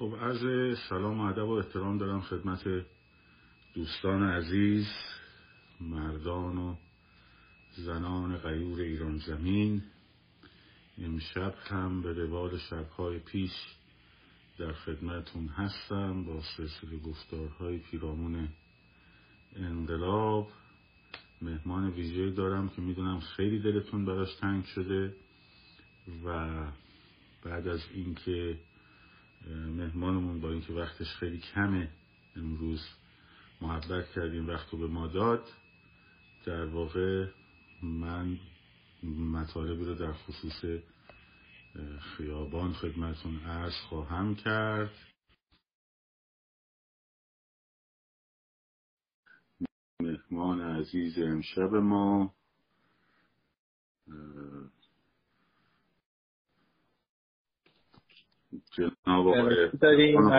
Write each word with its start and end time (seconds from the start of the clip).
خب 0.00 0.16
عرض 0.20 0.78
سلام 0.88 1.20
و 1.20 1.24
ادب 1.24 1.48
و 1.48 1.52
احترام 1.52 1.98
دارم 1.98 2.20
خدمت 2.20 2.86
دوستان 3.74 4.22
عزیز 4.22 4.86
مردان 5.80 6.58
و 6.58 6.76
زنان 7.76 8.36
غیور 8.36 8.80
ایران 8.80 9.18
زمین. 9.18 9.82
امشب 10.98 11.54
هم 11.64 12.02
به 12.02 12.12
روال 12.12 12.58
شبهای 12.58 13.18
پیش 13.18 13.52
در 14.58 14.72
خدمتون 14.72 15.48
هستم 15.48 16.24
با 16.24 16.42
سلسله 16.56 16.98
گفتارهای 16.98 17.78
پیرامون 17.78 18.48
انقلاب. 19.56 20.48
مهمان 21.42 21.90
ویژه 21.90 22.30
دارم 22.30 22.68
که 22.68 22.82
می‌دونم 22.82 23.20
خیلی 23.20 23.58
دلتون 23.58 24.04
براش 24.04 24.34
تنگ 24.34 24.64
شده 24.64 25.16
و 26.24 26.66
بعد 27.44 27.68
از 27.68 27.80
اینکه 27.94 28.58
مهمانمون 29.48 30.40
با 30.40 30.50
اینکه 30.50 30.72
وقتش 30.72 31.06
خیلی 31.06 31.38
کمه 31.38 31.90
امروز 32.36 32.88
محبت 33.60 34.10
کردیم 34.14 34.48
وقت 34.48 34.70
به 34.70 34.86
ما 34.86 35.06
داد. 35.06 35.48
در 36.46 36.64
واقع 36.66 37.26
من 37.82 38.38
مطالبی 39.02 39.84
رو 39.84 39.94
در 39.94 40.12
خصوص 40.12 40.82
خیابان 42.00 42.72
خدمتون 42.72 43.40
عرض 43.40 43.76
خواهم 43.88 44.34
کرد. 44.34 44.90
مهمان 50.00 50.60
عزیز 50.60 51.18
امشب 51.18 51.74
ما 51.74 52.34
جناب 58.76 59.28
آقای 59.28 59.70
داریم 59.80 60.30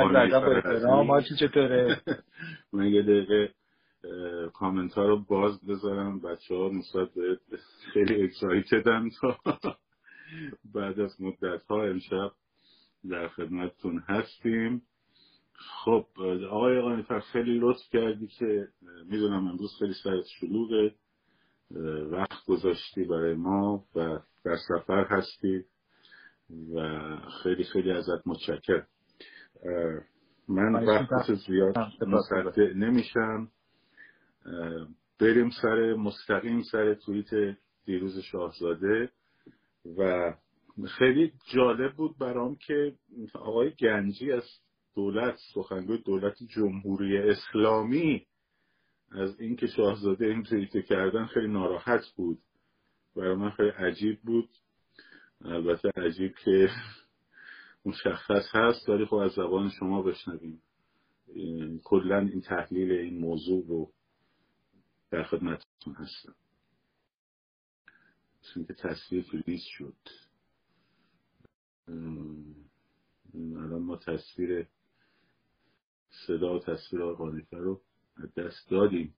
چطوره؟ 1.39 2.01
من 2.73 2.87
یه 2.87 3.01
دقیقه 3.01 3.53
کامنت 4.53 4.93
ها 4.93 5.05
رو 5.05 5.23
باز 5.29 5.65
بذارم. 5.65 6.19
بچه 6.19 6.55
ها 6.55 6.69
نسبت 6.73 7.09
خیلی 7.93 8.23
اکسایتدن 8.23 9.09
تا 9.21 9.37
بعد 10.75 10.99
از 10.99 11.21
مدت 11.21 11.63
ها 11.69 11.83
امشب 11.83 12.31
در 13.09 13.27
خدمتتون 13.27 14.03
هستیم. 14.07 14.81
خب 15.53 16.05
آقای 16.49 16.81
قانیفر 16.81 17.19
خیلی 17.19 17.59
لطف 17.59 17.89
کردی 17.91 18.27
که 18.27 18.67
می‌دونم 19.09 19.47
امروز 19.47 19.71
خیلی 19.79 19.93
سرت 20.03 20.25
شلوغه. 20.39 20.95
وقت 22.11 22.45
گذاشتی 22.47 23.03
برای 23.03 23.35
ما 23.35 23.83
و 23.95 24.19
در 24.45 24.57
سفر 24.67 25.05
هستی. 25.09 25.63
و 26.75 27.17
خیلی 27.43 27.63
خیلی 27.63 27.91
ازت 27.91 28.27
متشکر 28.27 28.83
من 30.47 30.85
وقت 30.85 31.33
زیاد 31.33 31.77
مصدع 32.07 32.73
نمیشم. 32.73 33.51
بریم 35.19 35.49
سر 35.61 35.93
مستقیم 35.93 36.61
سر 36.61 36.93
توییت 36.93 37.57
دیروز 37.85 38.19
شاهزاده 38.19 39.09
و 39.97 40.33
خیلی 40.87 41.31
جالب 41.53 41.95
بود 41.95 42.17
برام 42.17 42.55
که 42.55 42.93
آقای 43.33 43.71
گنجی 43.71 44.31
از 44.31 44.43
دولت 44.95 45.35
سخنگوی 45.53 45.97
دولت 45.97 46.35
جمهوری 46.55 47.17
اسلامی 47.17 48.25
از 49.11 49.39
اینکه 49.39 49.67
شاهزاده 49.67 50.25
این 50.25 50.43
توییت 50.43 50.85
کردن 50.85 51.25
خیلی 51.25 51.47
ناراحت 51.47 52.03
بود. 52.15 52.39
برای 53.15 53.35
من 53.35 53.49
خیلی 53.49 53.69
عجیب 53.69 54.21
بود. 54.21 54.49
البته 55.45 55.91
عجیب 55.95 56.35
که 56.35 56.69
مشخص 57.85 58.45
هست 58.53 58.89
ولی 58.89 59.05
خب 59.05 59.15
از 59.15 59.31
زبان 59.31 59.69
شما 59.69 60.01
بشنویم. 60.01 60.61
کلا 61.83 62.19
این 62.19 62.41
تحلیل 62.41 62.91
این 62.91 63.19
موضوع 63.19 63.67
رو 63.67 63.91
در 65.11 65.23
خدمتتون 65.23 65.93
هستم. 65.93 66.35
که 68.67 68.73
تصویر 68.73 69.23
فریز 69.23 69.61
شد. 69.63 69.97
الان 73.35 73.81
ما 73.81 73.97
تصویر 73.97 74.67
صدا 76.27 76.55
و 76.55 76.59
تصویر 76.59 77.03
آقای 77.03 77.45
رو 77.51 77.81
دست 78.37 78.69
دادیم. 78.69 79.15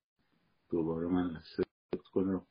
دوباره 0.71 1.07
من 1.07 1.35
accept 1.35 2.07
کنم 2.13 2.45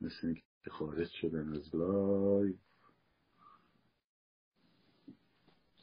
مثل 0.00 0.26
اینکه 0.26 0.51
خارج 0.70 1.08
شدن 1.08 1.52
از 1.52 1.74
live. 1.74 2.54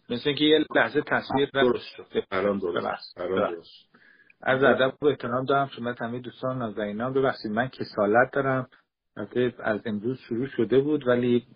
مثل 0.09 0.29
اینکه 0.29 0.44
یه 0.44 0.66
لحظه 0.75 1.01
تصویر 1.01 1.50
درست 1.53 1.85
شد. 1.97 2.23
الان 2.31 2.59
درست. 2.59 3.19
از 4.41 4.63
ادب 4.63 4.94
و 5.01 5.06
احترام 5.06 5.45
دارم 5.45 5.68
شما 5.68 5.95
همه 6.00 6.19
دوستان 6.19 6.57
نازنینان 6.57 7.13
ببخشید 7.13 7.51
من 7.51 7.68
کسالت 7.68 8.34
دارم. 8.34 8.69
از 9.59 9.81
امروز 9.85 10.18
شروع 10.18 10.47
شده 10.47 10.79
بود 10.79 11.07
ولی 11.07 11.47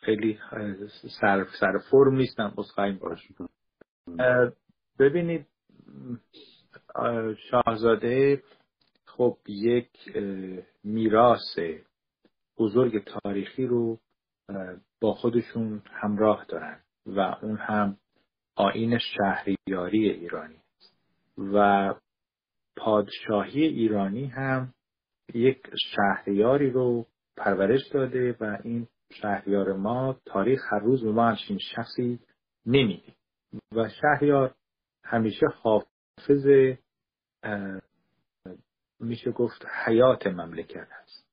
خیلی 0.00 0.38
سر, 1.20 1.46
سر 1.60 1.78
فرم 1.90 2.14
نیستم. 2.16 2.54
خواهیم 2.74 2.98
باش. 2.98 3.28
ببینید 4.98 5.46
شاهزاده 7.50 8.42
خب 9.06 9.36
یک 9.48 9.90
میراث 10.84 11.58
بزرگ 12.58 13.04
تاریخی 13.04 13.66
رو 13.66 13.98
با 15.00 15.14
خودشون 15.14 15.82
همراه 15.86 16.44
دارن 16.48 16.80
و 17.06 17.20
اون 17.20 17.56
هم 17.56 17.98
آین 18.56 18.98
شهریاری 18.98 20.10
ایرانی 20.10 20.60
و 21.38 21.94
پادشاهی 22.76 23.62
ایرانی 23.62 24.26
هم 24.26 24.74
یک 25.34 25.62
شهریاری 25.94 26.70
رو 26.70 27.06
پرورش 27.36 27.88
داده 27.92 28.36
و 28.40 28.58
این 28.64 28.88
شهریار 29.12 29.72
ما 29.72 30.20
تاریخ 30.24 30.60
هر 30.72 30.78
روز 30.78 31.04
به 31.04 31.12
ما 31.12 31.28
همچین 31.28 31.58
شخصی 31.58 32.20
نمیده. 32.66 33.12
و 33.72 33.88
شهریار 33.88 34.54
همیشه 35.04 35.46
حافظ 35.46 36.46
میشه 39.00 39.30
گفت 39.30 39.66
حیات 39.86 40.26
مملکت 40.26 40.88
هست. 40.90 41.25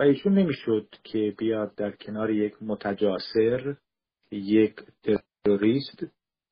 و 0.00 0.02
ایشون 0.02 0.38
نمی‌شد 0.38 0.88
که 1.04 1.34
بیاد 1.38 1.74
در 1.74 1.90
کنار 1.90 2.30
یک 2.30 2.62
متجاسر 2.62 3.76
یک 4.30 4.76
تروریست 5.44 6.04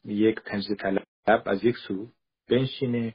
یک 0.04 0.40
تنزیه 0.40 0.76
طلب 0.76 1.42
از 1.46 1.64
یک 1.64 1.76
سو 1.76 2.08
بنشینه 2.50 3.14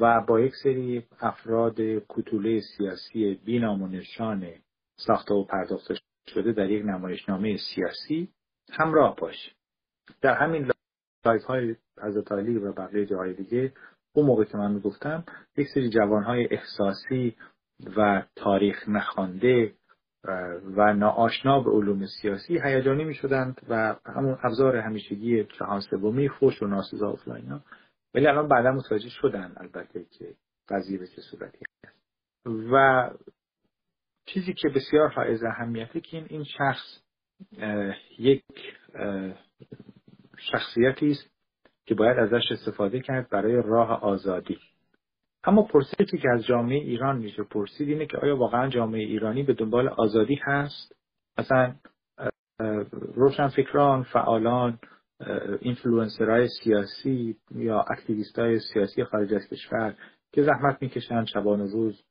و 0.00 0.20
با 0.28 0.40
یک 0.40 0.52
سری 0.62 1.06
افراد 1.20 1.76
کتوله 2.08 2.60
سیاسی 2.60 3.34
بینام 3.44 3.82
و 3.82 3.88
نشان 3.88 4.52
ساخته 4.96 5.34
و 5.34 5.44
پرداخته 5.44 5.94
شده 6.34 6.52
در 6.52 6.70
یک 6.70 6.84
نمایشنامه 6.84 7.56
سیاسی 7.56 8.28
همراه 8.72 9.16
باشه. 9.16 9.52
در 10.20 10.34
همین 10.34 10.70
لایف 11.26 11.44
های 11.44 11.76
از 11.96 12.16
و 12.16 12.72
بقیه 12.72 13.06
جاهای 13.06 13.34
دیگه 13.34 13.72
اون 14.12 14.26
موقع 14.26 14.44
که 14.44 14.56
من 14.56 14.72
می‌گفتم 14.72 15.24
یک 15.56 15.68
سری 15.74 15.90
جوان 15.90 16.22
های 16.22 16.48
احساسی 16.50 17.36
و 17.96 18.22
تاریخ 18.36 18.88
نخوانده 18.88 19.72
و 20.76 20.92
ناآشنا 20.92 21.60
به 21.60 21.70
علوم 21.70 22.06
سیاسی 22.06 22.60
هیجانی 22.64 23.04
می 23.04 23.14
شدند 23.14 23.60
و 23.68 23.96
همون 24.06 24.38
ابزار 24.42 24.76
همیشگی 24.76 25.44
جهان 25.44 25.80
سومی 25.80 26.28
خوش 26.28 26.62
و 26.62 26.66
ناسزا 26.66 27.12
و 27.12 27.18
ولی 28.14 28.26
الان 28.26 28.48
بعدا 28.48 28.72
متوجه 28.72 29.08
شدن 29.08 29.52
البته 29.56 30.04
که 30.18 30.34
قضیه 30.68 30.98
به 30.98 31.06
چه 31.06 31.22
صورتی 31.30 31.58
هست 31.84 31.96
و 32.46 33.10
چیزی 34.26 34.52
که 34.52 34.68
بسیار 34.68 35.08
حائز 35.08 35.42
اهمیته 35.44 36.00
که 36.00 36.16
این, 36.16 36.26
این 36.30 36.44
شخص 36.44 37.02
یک 38.18 38.44
شخصیتی 40.38 41.10
است 41.10 41.30
که 41.84 41.94
باید 41.94 42.18
ازش 42.18 42.44
استفاده 42.50 43.00
کرد 43.00 43.28
برای 43.30 43.62
راه 43.64 44.02
آزادی. 44.02 44.58
اما 45.44 45.62
پرسشی 45.62 46.18
که 46.22 46.30
از 46.30 46.44
جامعه 46.44 46.78
ایران 46.78 47.18
میشه 47.18 47.42
پرسید 47.42 47.88
اینه 47.88 48.06
که 48.06 48.18
آیا 48.18 48.36
واقعا 48.36 48.68
جامعه 48.68 49.00
ایرانی 49.00 49.42
به 49.42 49.54
دنبال 49.54 49.88
آزادی 49.88 50.38
هست؟ 50.42 50.96
مثلا 51.38 51.74
روشنفکران 53.14 54.02
فعالان 54.02 54.78
اینفلوئنسرهای 55.60 56.48
سیاسی 56.48 57.36
یا 57.50 57.84
اکتیویست 57.90 58.38
های 58.38 58.58
سیاسی 58.72 59.04
خارج 59.04 59.34
از 59.34 59.48
کشور 59.48 59.94
که 60.32 60.42
زحمت 60.42 60.82
می‌کشن 60.82 61.24
شبان 61.24 61.60
و 61.60 61.66
روز 61.66 62.02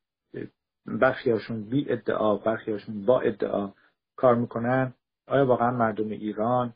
برخی 0.86 1.30
هاشون 1.30 1.68
بی 1.70 1.92
ادعا 1.92 2.36
برخی 2.36 2.72
هاشون 2.72 3.06
با 3.06 3.20
ادعا 3.20 3.72
کار 4.16 4.34
می‌کنن. 4.34 4.94
آیا 5.28 5.46
واقعا 5.46 5.70
مردم 5.70 6.08
ایران 6.08 6.74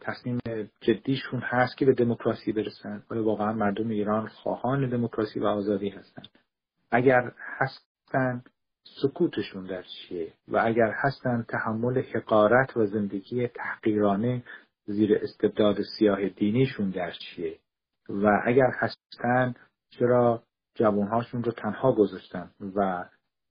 تصمیم 0.00 0.38
جدیشون 0.80 1.40
هست 1.40 1.76
که 1.76 1.86
به 1.86 1.92
دموکراسی 1.92 2.52
برسن. 2.52 3.02
آیا 3.10 3.24
واقعا 3.24 3.52
مردم 3.52 3.88
ایران 3.88 4.26
خواهان 4.26 4.88
دموکراسی 4.88 5.40
و 5.40 5.46
آزادی 5.46 5.88
هستند 5.88 6.28
اگر 6.90 7.32
هستن 7.58 8.42
سکوتشون 9.02 9.66
در 9.66 9.82
چیه؟ 9.82 10.32
و 10.48 10.58
اگر 10.64 10.92
هستن 10.94 11.44
تحمل 11.48 12.02
حقارت 12.14 12.76
و 12.76 12.86
زندگی 12.86 13.48
تحقیرانه 13.48 14.42
زیر 14.86 15.18
استبداد 15.22 15.76
سیاه 15.98 16.28
دینیشون 16.28 16.90
در 16.90 17.10
چیه؟ 17.10 17.58
و 18.08 18.40
اگر 18.44 18.70
هستن 18.78 19.54
چرا 19.90 20.42
جوانهاشون 20.74 21.44
رو 21.44 21.52
تنها 21.52 21.92
گذاشتن؟ 21.92 22.50
و 22.76 23.04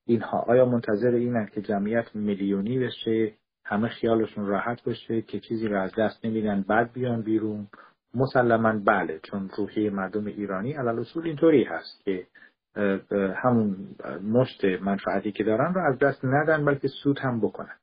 اینها 0.06 0.40
آیا 0.40 0.66
منتظر 0.66 1.12
اینن 1.12 1.46
که 1.46 1.62
جمعیت 1.62 2.16
میلیونی 2.16 2.80
بشه 2.80 3.34
همه 3.66 3.88
خیالشون 3.88 4.46
راحت 4.46 4.84
باشه 4.84 5.22
که 5.22 5.40
چیزی 5.40 5.68
رو 5.68 5.82
از 5.82 5.92
دست 5.98 6.26
نمیدن 6.26 6.62
بعد 6.62 6.94
بیان 6.94 7.22
بیرون. 7.22 7.68
مسلما 8.16 8.80
بله 8.86 9.20
چون 9.24 9.50
روحی 9.58 9.90
مردم 9.90 10.26
ایرانی 10.26 10.74
علال 10.74 11.00
اصول 11.00 11.26
اینطوری 11.26 11.64
هست 11.64 12.04
که 12.06 12.28
همون 13.44 13.76
مشت 14.24 14.66
منفعتی 14.66 15.32
که 15.32 15.44
دارن 15.44 15.74
رو 15.74 15.82
از 15.82 16.00
دست 16.00 16.26
ندن 16.26 16.66
بلکه 16.66 16.88
سود 16.88 17.20
هم 17.20 17.42
بکنن. 17.42 17.76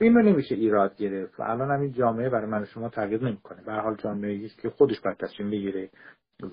این 0.00 0.14
رو 0.14 0.22
نمیشه 0.22 0.54
ایراد 0.54 0.96
گرفت 0.96 1.40
و 1.40 1.42
الان 1.42 1.70
هم 1.70 1.80
این 1.80 1.92
جامعه 1.92 2.28
برای 2.28 2.50
من 2.50 2.62
و 2.62 2.64
شما 2.64 2.88
تغییر 2.88 3.24
نمی‌کنه. 3.24 3.62
به 3.66 3.72
حال 3.72 3.96
جامعه 3.96 4.44
است 4.44 4.58
که 4.62 4.70
خودش 4.70 5.00
باید 5.00 5.16
تصمیم 5.16 5.50
بگیره 5.50 5.90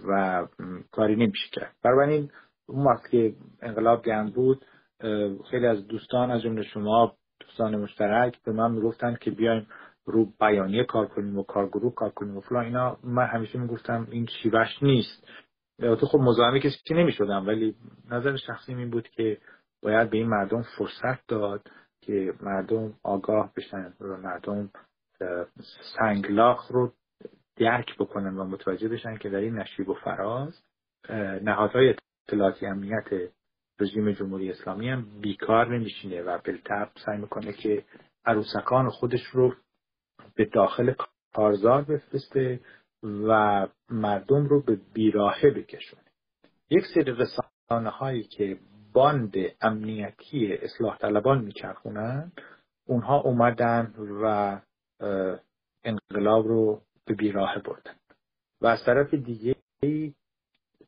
و 0.07 0.43
کاری 0.91 1.15
نمیشه 1.15 1.49
کرد. 1.51 1.75
این 2.09 2.29
اون 2.67 2.85
وقت 2.85 3.09
که 3.09 3.33
انقلاب 3.61 4.05
گرم 4.05 4.29
بود 4.29 4.65
خیلی 5.51 5.67
از 5.67 5.87
دوستان 5.87 6.31
از 6.31 6.41
جمله 6.41 6.63
شما 6.63 7.15
دوستان 7.39 7.75
مشترک 7.75 8.43
به 8.43 8.51
من 8.51 8.71
می‌گفتن 8.71 9.17
که 9.21 9.31
بیایم 9.31 9.67
رو 10.05 10.33
بیانیه 10.39 10.83
کار 10.83 11.07
کنیم 11.07 11.39
و 11.39 11.43
کارگروه 11.43 11.95
کار 11.95 12.09
کنیم 12.09 12.37
و 12.37 12.41
فلان. 12.41 12.65
اینا 12.65 12.97
من 13.03 13.25
همیشه 13.25 13.59
می‌گفتم 13.59 14.07
این 14.11 14.25
شیوهش 14.25 14.83
نیست. 14.83 15.27
تو 15.79 16.05
خب 16.05 16.19
مزاحم 16.19 16.59
کسی 16.59 16.93
نمی‌شدم 16.93 17.47
ولی 17.47 17.75
نظر 18.11 18.37
شخصی 18.37 18.73
این 18.73 18.89
بود 18.89 19.07
که 19.07 19.37
باید 19.81 20.09
به 20.09 20.17
این 20.17 20.27
مردم 20.27 20.61
فرصت 20.77 21.27
داد 21.27 21.67
که 22.01 22.33
مردم 22.41 22.93
آگاه 23.03 23.53
بشن 23.57 23.93
و 24.01 24.17
مردم 24.17 24.69
سنگلاخ 25.97 26.71
رو 26.71 26.93
درک 27.55 27.97
بکنن 27.97 28.37
و 28.37 28.43
متوجه 28.43 28.89
بشن 28.89 29.17
که 29.17 29.29
در 29.29 29.37
این 29.37 29.55
نشیب 29.55 29.89
و 29.89 29.93
فراز 29.93 30.63
نهادهای 31.41 31.95
اطلاعاتی 32.27 32.65
امنیت 32.65 33.31
رژیم 33.79 34.11
جمهوری 34.11 34.51
اسلامی 34.51 34.89
هم 34.89 35.05
بیکار 35.21 35.77
نمیشینه 35.77 36.21
و 36.21 36.39
بالطبع 36.45 36.89
سعی 37.05 37.17
می‌کنه 37.17 37.53
که 37.53 37.85
عروسکان 38.25 38.89
خودش 38.89 39.23
رو 39.25 39.55
به 40.35 40.45
داخل 40.45 40.93
کارزار 41.33 41.81
بفرسته 41.81 42.59
و 43.03 43.67
مردم 43.89 44.45
رو 44.45 44.61
به 44.61 44.79
بیراهه 44.93 45.49
بکشونه. 45.49 46.03
یک 46.69 46.83
سری 46.93 47.11
رسانه 47.11 47.89
هایی 47.89 48.23
که 48.23 48.59
باند 48.93 49.33
امنیتی 49.61 50.53
اصلاح 50.53 50.97
طلبان 50.97 51.41
میچرخونن 51.45 52.31
اونها 52.87 53.21
اومدن 53.21 53.93
و 53.97 54.59
انقلاب 55.83 56.47
رو 56.47 56.81
به 57.05 57.13
بیراه 57.13 57.59
بردن. 57.59 57.95
و 58.61 58.67
از 58.67 58.85
طرف 58.85 59.13
دیگه 59.13 59.55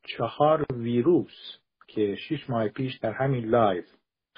چهار 0.02 0.66
ویروس 0.72 1.58
که 1.86 2.16
شش 2.16 2.50
ماه 2.50 2.68
پیش 2.68 2.98
در 2.98 3.12
همین 3.12 3.44
لایو 3.44 3.84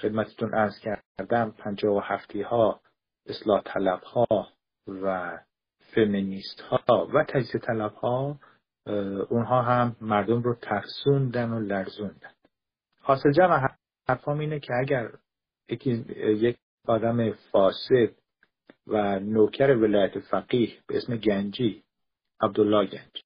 خدمتتون 0.01 0.53
عرض 0.53 0.79
کردم 0.79 1.51
پنجاه 1.51 1.95
و 1.95 1.99
هفتی 1.99 2.41
ها 2.41 2.81
اصلاح 3.25 3.61
طلب 3.61 4.03
ها 4.03 4.47
و 4.87 5.37
فمینیست 5.95 6.61
ها 6.61 7.07
و 7.13 7.23
تجزیه 7.23 7.61
طلب 7.61 7.93
ها 7.93 8.39
اونها 9.29 9.61
هم 9.61 9.95
مردم 10.01 10.41
رو 10.41 10.55
ترسوندن 10.55 11.49
و 11.49 11.59
لرزوندن. 11.59 12.31
حاصل 13.01 13.31
جمع 13.31 13.67
حرفام 14.09 14.39
اینه 14.39 14.59
که 14.59 14.73
اگر 14.79 15.11
یک 15.69 16.57
آدم 16.87 17.31
فاسد 17.31 18.11
و 18.87 19.19
نوکر 19.19 19.75
ولایت 19.75 20.19
فقیه 20.19 20.77
به 20.87 20.97
اسم 20.97 21.17
گنجی 21.17 21.83
عبدالله 22.41 22.85
گنجی 22.85 23.23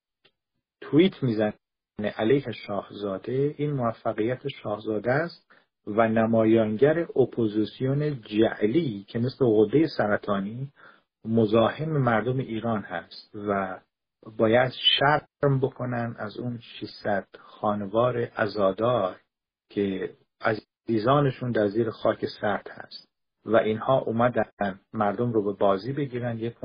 توییت 0.81 1.23
می‌زنه 1.23 1.53
علیه 1.99 2.51
شاهزاده 2.51 3.55
این 3.57 3.71
موفقیت 3.71 4.47
شاهزاده 4.47 5.11
است 5.11 5.51
و 5.87 6.07
نمایانگر 6.07 6.99
اپوزیسیون 6.99 8.21
جعلی 8.21 9.05
که 9.07 9.19
مثل 9.19 9.45
غده 9.45 9.87
سرطانی 9.97 10.71
مزاحم 11.25 11.89
مردم 11.89 12.37
ایران 12.37 12.81
هست 12.81 13.35
و 13.35 13.79
باید 14.37 14.71
شرم 14.99 15.59
بکنن 15.59 16.15
از 16.19 16.37
اون 16.37 16.59
600 16.79 17.27
خانوار 17.39 18.31
ازادار 18.35 19.19
که 19.69 20.15
عزیزانشون 20.41 21.51
در 21.51 21.67
زیر 21.67 21.89
خاک 21.89 22.25
سرد 22.41 22.67
هست 22.71 23.09
و 23.45 23.55
اینها 23.55 23.99
اومدن 23.99 24.79
مردم 24.93 25.33
رو 25.33 25.43
به 25.43 25.59
بازی 25.59 25.93
بگیرن. 25.93 26.37
یک 26.37 26.55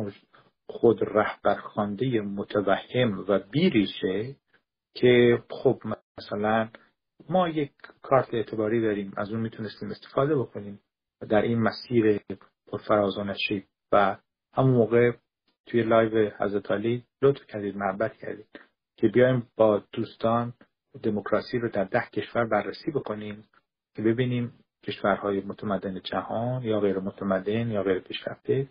خود 0.69 0.99
رهبرخوانده 1.03 2.21
متوهم 2.21 3.25
و 3.29 3.39
بیریشه 3.39 4.37
که 4.94 5.43
خب 5.50 5.82
مثلا 6.19 6.69
ما 7.29 7.49
یک 7.49 7.73
کارت 8.02 8.35
اعتباری 8.35 8.81
داریم 8.81 9.12
از 9.17 9.31
اون 9.31 9.40
می‌تونستیم 9.40 9.90
استفاده 9.90 10.37
بکنیم 10.37 10.81
در 11.29 11.43
این 11.43 11.58
مسیر 11.58 12.20
پرفراز 12.67 13.19
و 13.19 13.25
نشیب 13.25 13.64
و 13.93 14.17
همون 14.55 14.75
موقع 14.75 15.12
توی 15.67 15.82
لایو 15.82 16.31
حضرت 16.38 16.70
علی 16.70 17.05
لطف 17.23 17.46
کردید 17.46 17.76
محبت 17.76 18.17
کردید 18.17 18.61
که 18.96 19.08
بیایم 19.08 19.49
با 19.56 19.82
دوستان 19.93 20.55
دموکراسی 21.02 21.58
رو 21.58 21.69
در 21.69 21.85
ده 21.85 22.05
کشور 22.12 22.46
بررسی 22.46 22.90
بکنیم 22.90 23.44
که 23.96 24.02
ببینیم 24.02 24.52
کشورهای 24.85 25.40
متمدن 25.40 26.00
جهان 26.00 26.62
یا 26.62 26.81
غیر 26.81 26.99
متمدن 26.99 27.70
یا 27.70 27.82
غیر 27.82 27.99
پیشرفته 27.99 28.69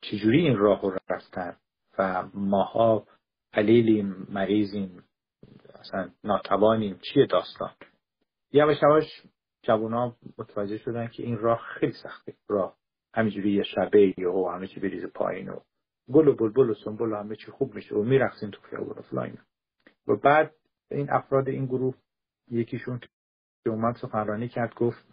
چجوری 0.00 0.38
این 0.38 0.56
راه 0.56 0.82
رو 0.82 0.98
رفتن 1.08 1.56
و 1.98 2.24
ماها 2.34 3.06
قلیلیم 3.52 4.26
مریضیم 4.30 5.04
اصلا 5.88 6.10
ناتوانیم. 6.24 6.98
چیه 7.02 7.26
داستان؟ 7.26 7.70
یواش 8.52 8.82
یواش 8.82 9.22
جوونا 9.62 10.16
متوجه 10.38 10.78
شدن 10.78 11.06
که 11.06 11.22
این 11.22 11.38
راه 11.38 11.60
خیلی 11.60 11.92
سخته. 11.92 12.34
راه 12.48 12.76
همینجوری 13.14 13.52
یه 13.52 13.62
شبه 13.62 14.14
و 14.28 14.48
همه 14.48 14.66
چی 14.66 14.80
بریز 14.80 15.04
پایین 15.04 15.48
و 15.48 15.60
گل 16.12 16.28
و 16.28 16.36
بلبل 16.36 16.70
و 16.70 16.74
سنبل 16.74 17.12
و 17.12 17.16
همه 17.16 17.36
چی 17.36 17.50
خوب 17.50 17.74
میشه 17.74 17.94
و 17.94 18.02
میرقصین 18.02 18.50
تو 18.50 18.60
خیابون 18.62 18.96
و 19.12 19.26
و 20.08 20.16
بعد 20.16 20.54
این 20.90 21.10
افراد 21.10 21.48
این 21.48 21.66
گروه 21.66 21.94
یکیشون 22.50 22.98
که 22.98 23.70
اومد 23.70 23.96
سخنرانی 23.96 24.48
کرد 24.48 24.74
گفت 24.74 25.04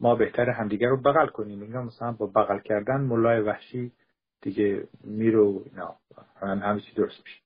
ما 0.00 0.14
بهتر 0.14 0.50
همدیگر 0.50 0.88
رو 0.88 0.96
بغل 0.96 1.26
کنیم. 1.26 1.62
اینا 1.62 1.82
مثلا 1.82 2.12
با 2.12 2.26
بغل 2.26 2.58
کردن 2.58 3.00
ملای 3.00 3.40
وحشی 3.40 3.92
دیگه 4.42 4.88
میرو 5.04 5.62
اینا. 5.66 5.96
همه 6.42 6.80
چی 6.80 6.94
درست 6.94 7.22
میشه. 7.24 7.42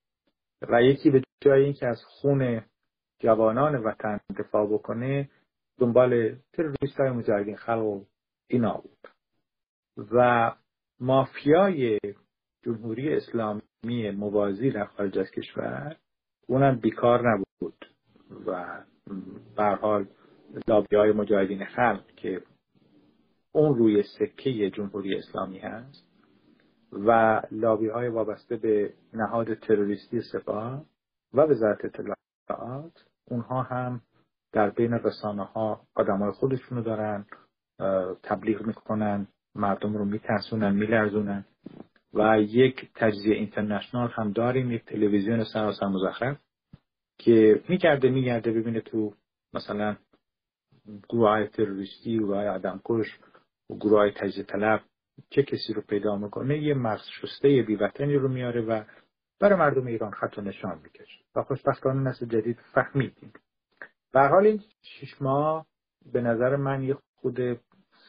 و 0.63 0.83
یکی 0.83 1.11
به 1.11 1.23
جای 1.41 1.65
اینکه 1.65 1.87
از 1.87 2.03
خون 2.05 2.63
جوانان 3.25 3.75
وطن 3.77 4.21
دفاع 4.39 4.67
بکنه 4.67 5.29
دنبال 5.79 6.37
تروریست 6.53 7.01
های 7.01 7.11
مجاهدین 7.11 7.57
خلق 7.57 7.83
و 7.83 8.05
اینا 8.47 8.75
بود. 8.75 9.09
و 10.13 10.53
مافیای 11.01 12.01
جمهوری 12.63 13.15
اسلامی 13.15 14.11
موازی 14.11 14.71
در 14.71 14.85
خارج 14.85 15.19
از 15.19 15.31
کشور 15.31 15.97
اونم 16.47 16.77
بیکار 16.77 17.31
نبود. 17.31 17.87
و 18.47 18.83
به 19.57 19.65
حال 19.65 20.07
لابی 20.69 20.97
های 20.97 21.13
مجاهدین 21.13 21.65
خلق 21.65 22.07
که 22.17 22.43
اون 23.53 23.79
روی 23.79 24.03
سکه 24.03 24.71
جمهوری 24.71 25.17
اسلامی 25.17 25.59
هست 25.59 26.07
و 26.93 27.41
لابی 27.51 27.89
های 27.89 28.09
وابسته 28.09 28.57
به 28.57 28.95
نهاد 29.13 29.55
تروریستی 29.55 30.21
سپاه 30.21 30.85
و 31.35 31.41
وزارت 31.41 31.85
اطلاعات 31.85 33.05
اونها 33.25 33.63
هم 33.63 34.01
در 34.53 34.71
بین 34.71 34.93
رسانه 34.93 35.45
ها 35.45 35.81
آدم 35.95 36.19
های 36.19 36.31
خودشونو 36.31 36.83
دارن 36.83 37.27
تبلیغ 38.23 38.63
می‌کنن 38.67 39.27
مردم 39.55 39.97
رو 39.97 40.05
میترسونن 40.05 40.75
میلرزونن. 40.75 41.45
و 42.15 42.41
یک 42.41 42.91
تجزیه 42.95 43.35
اینترنشنال 43.35 44.11
هم 44.11 44.33
داریم 44.33 44.73
یک 44.73 44.85
تلویزیون 44.85 45.45
سراسر 45.45 45.87
مزخرف 45.87 46.39
که 47.19 47.63
میگرده 47.69 48.11
میگرده 48.11 48.53
ببینه 48.53 48.81
تو 48.81 49.15
مثلا 49.55 49.97
گروه 51.09 51.29
های 51.29 51.49
تروریستی 51.49 52.19
و 52.19 52.35
آدم 52.35 52.81
کش 52.85 53.19
و 53.71 53.75
گروه 53.75 53.99
های 53.99 54.11
تجزیه 54.11 54.45
طلب 54.45 54.83
چه 55.31 55.43
کسی 55.43 55.73
رو 55.73 55.83
پیدا 55.83 56.17
می‌کنه. 56.17 56.59
یه 56.59 56.75
مغز 56.75 57.05
شسته 57.21 57.63
بیوطنی 57.63 58.15
رو 58.15 58.29
میاره 58.29 58.61
و 58.61 58.85
برای 59.41 59.59
مردم 59.59 59.87
ایران 59.87 60.11
خط 60.11 60.39
و 60.39 60.41
نشان 60.41 60.81
می‌کشه. 60.83 61.24
و 61.37 61.43
خوشبختانه 61.43 62.01
نسل 62.01 62.27
جدید 62.27 62.59
فهمیدیم. 62.75 63.33
به 64.13 64.21
حال 64.21 64.47
این 64.47 64.63
شش 64.83 65.23
ماه 65.23 65.67
به 66.13 66.21
نظر 66.21 66.57
من 66.57 66.83
یه 66.83 66.97
خود 67.21 67.39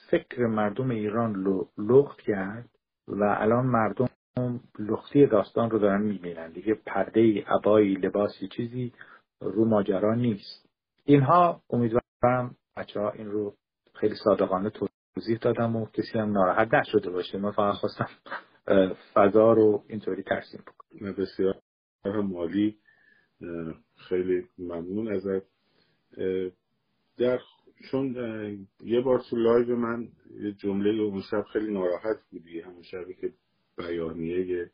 فکر 0.10 0.46
مردم 0.48 0.90
ایران 0.90 1.36
لخت 1.78 2.22
کرد 2.22 2.70
و 3.08 3.24
الان 3.24 3.66
مردم 3.66 4.10
لختی 4.80 5.26
داستان 5.26 5.70
رو 5.70 5.80
دارن 5.80 6.02
می‌بینن. 6.02 6.52
دیگه 6.52 6.74
پرده 6.74 7.44
عبایی 7.48 7.96
لباسی 7.96 8.48
چیزی 8.48 8.94
رو 9.42 9.66
ماجرا 9.66 10.16
نیست. 10.16 10.70
اینها 11.06 11.62
امیدوارم 11.70 12.56
بچه 12.78 13.00
ها 13.00 13.12
این 13.12 13.32
رو 13.32 13.54
خیلی 13.94 14.16
صادقانه 14.24 14.70
توضیح 14.70 15.38
دادم 15.42 15.76
و 15.76 15.86
کسی 15.86 16.20
هم 16.20 16.32
ناراحت 16.32 16.74
نشده 16.74 17.10
باشه. 17.10 17.38
من 17.38 17.52
فقط 17.52 17.74
خواستم 17.76 18.08
فضا 19.14 19.54
رو 19.54 19.84
اینطوری 19.88 20.24
ترسیم 20.24 20.64
بکنیم 20.68 21.14
بسیار 21.14 21.56
مالی. 22.06 22.78
خیلی 23.96 24.48
ممنون 24.58 25.14
ازت. 25.14 25.44
در 27.18 27.40
چون 27.92 28.16
یه 28.84 29.02
بار 29.02 29.24
تو 29.30 29.36
لایو 29.36 29.76
من 29.76 30.08
یه 30.40 30.52
جمله 30.52 31.02
اون 31.02 31.22
شب 31.22 31.44
خیلی 31.54 31.74
ناراحت 31.74 32.18
بودی. 32.32 32.60
همون 32.60 32.84
شبی 32.84 33.14
که 33.14 33.34
بیانیه 33.78 34.72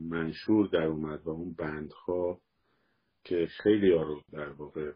منشور 0.00 0.68
در 0.68 0.86
اومد 0.86 1.26
و 1.26 1.30
اون 1.30 1.54
بندها 1.58 2.40
که 3.24 3.48
خیلی 3.62 3.92
ها 3.92 4.02
رو 4.02 4.20
در 4.32 4.48
واقع 4.48 4.92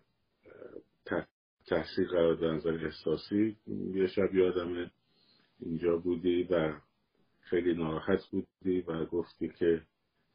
تحصیل 1.67 2.07
قرار 2.07 2.35
دادن 2.35 2.55
نظر 2.55 2.85
احساسی. 2.85 3.57
یه 3.95 4.07
شب 4.07 4.35
یادم 4.35 4.91
اینجا 5.61 5.97
بودی 5.97 6.43
و 6.43 6.81
خیلی 7.41 7.75
ناراحت 7.75 8.21
بودی 8.31 8.81
و 8.81 9.05
گفتی 9.05 9.49
که 9.49 9.83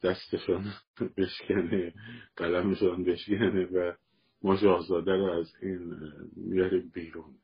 دستشان 0.03 0.73
بشکنه 1.17 1.93
قلمشان 2.35 3.03
بشکنه 3.03 3.65
و 3.65 3.93
ما 4.41 4.57
شاهزاده 4.57 5.11
رو 5.11 5.25
از 5.25 5.53
این 5.61 5.95
میاریم 6.35 6.91
بیرون. 6.93 7.35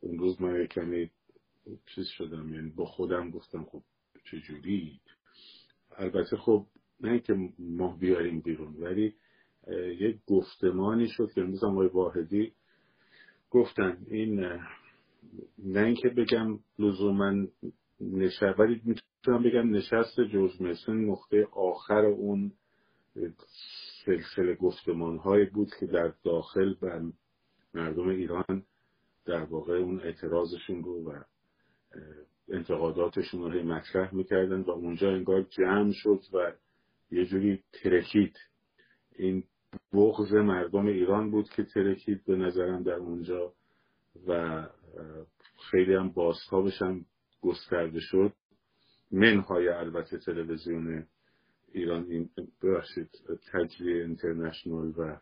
اون 0.00 0.18
روز 0.18 0.42
من 0.42 0.66
کمی 0.66 1.10
چیز 1.86 2.06
شدم 2.06 2.54
یعنی 2.54 2.70
با 2.70 2.84
خودم 2.84 3.30
گفتم 3.30 3.64
خب 3.64 3.82
چجوری؟ 4.24 5.00
البته 5.96 6.36
خب 6.36 6.66
نه 7.00 7.20
که 7.20 7.34
ما 7.58 7.96
بیاریم 7.96 8.40
بیرون 8.40 8.74
ولی 8.76 9.14
یک 9.98 10.16
گفتمانی 10.26 11.08
شد 11.08 11.32
که 11.34 11.40
امروز 11.40 11.64
آقای 11.64 11.88
واحدی 11.88 12.52
گفتن. 13.50 14.06
این 14.06 14.40
نه 15.58 15.80
اینکه 15.80 16.08
بگم 16.08 16.58
لزوما 16.78 17.46
نشست 18.00 18.58
ولی 18.58 18.82
می‌تونم 19.18 19.42
بگم 19.42 19.70
نشست 19.76 20.20
جوز 20.20 20.62
مسون 20.62 21.10
نقطه 21.10 21.48
آخر 21.52 22.04
اون 22.04 22.52
سلسله 24.04 24.54
گفتمان 24.54 25.18
هایی 25.18 25.44
بود 25.46 25.68
که 25.80 25.86
در 25.86 26.12
داخل 26.24 26.74
بر 26.74 27.02
مردم 27.74 28.08
ایران 28.08 28.64
در 29.24 29.44
واقع 29.44 29.72
اون 29.72 30.00
اعتراضشون 30.00 30.84
رو 30.84 31.10
و 31.10 31.22
انتقاداتشون 32.48 33.52
رو 33.52 33.62
مطرح 33.62 34.14
می‌کردن 34.14 34.60
و 34.60 34.70
اونجا 34.70 35.10
انگار 35.10 35.42
جمع 35.42 35.92
شد 35.92 36.20
و 36.32 36.52
یه 37.10 37.26
جوری 37.26 37.62
ترکید. 37.82 38.36
این 39.16 39.44
بغض 39.92 40.32
مردم 40.32 40.86
ایران 40.86 41.30
بود 41.30 41.48
که 41.48 41.64
ترکید 41.64 42.24
به 42.24 42.36
نظرم 42.36 42.82
در 42.82 42.92
اونجا 42.92 43.52
و 44.26 44.62
خیلی 45.70 45.94
هم 45.94 46.08
بازتابش 46.08 46.82
هم 46.82 47.06
گسترده 47.40 48.00
شد. 48.00 48.32
منهای 49.10 49.68
البته 49.68 50.18
تلویزیون 50.18 51.06
ایران 51.72 52.06
این 52.10 52.30
ببخشید 52.62 53.08
تجلی 53.52 53.92
اینترنشنال 53.92 54.94
و 54.98 55.16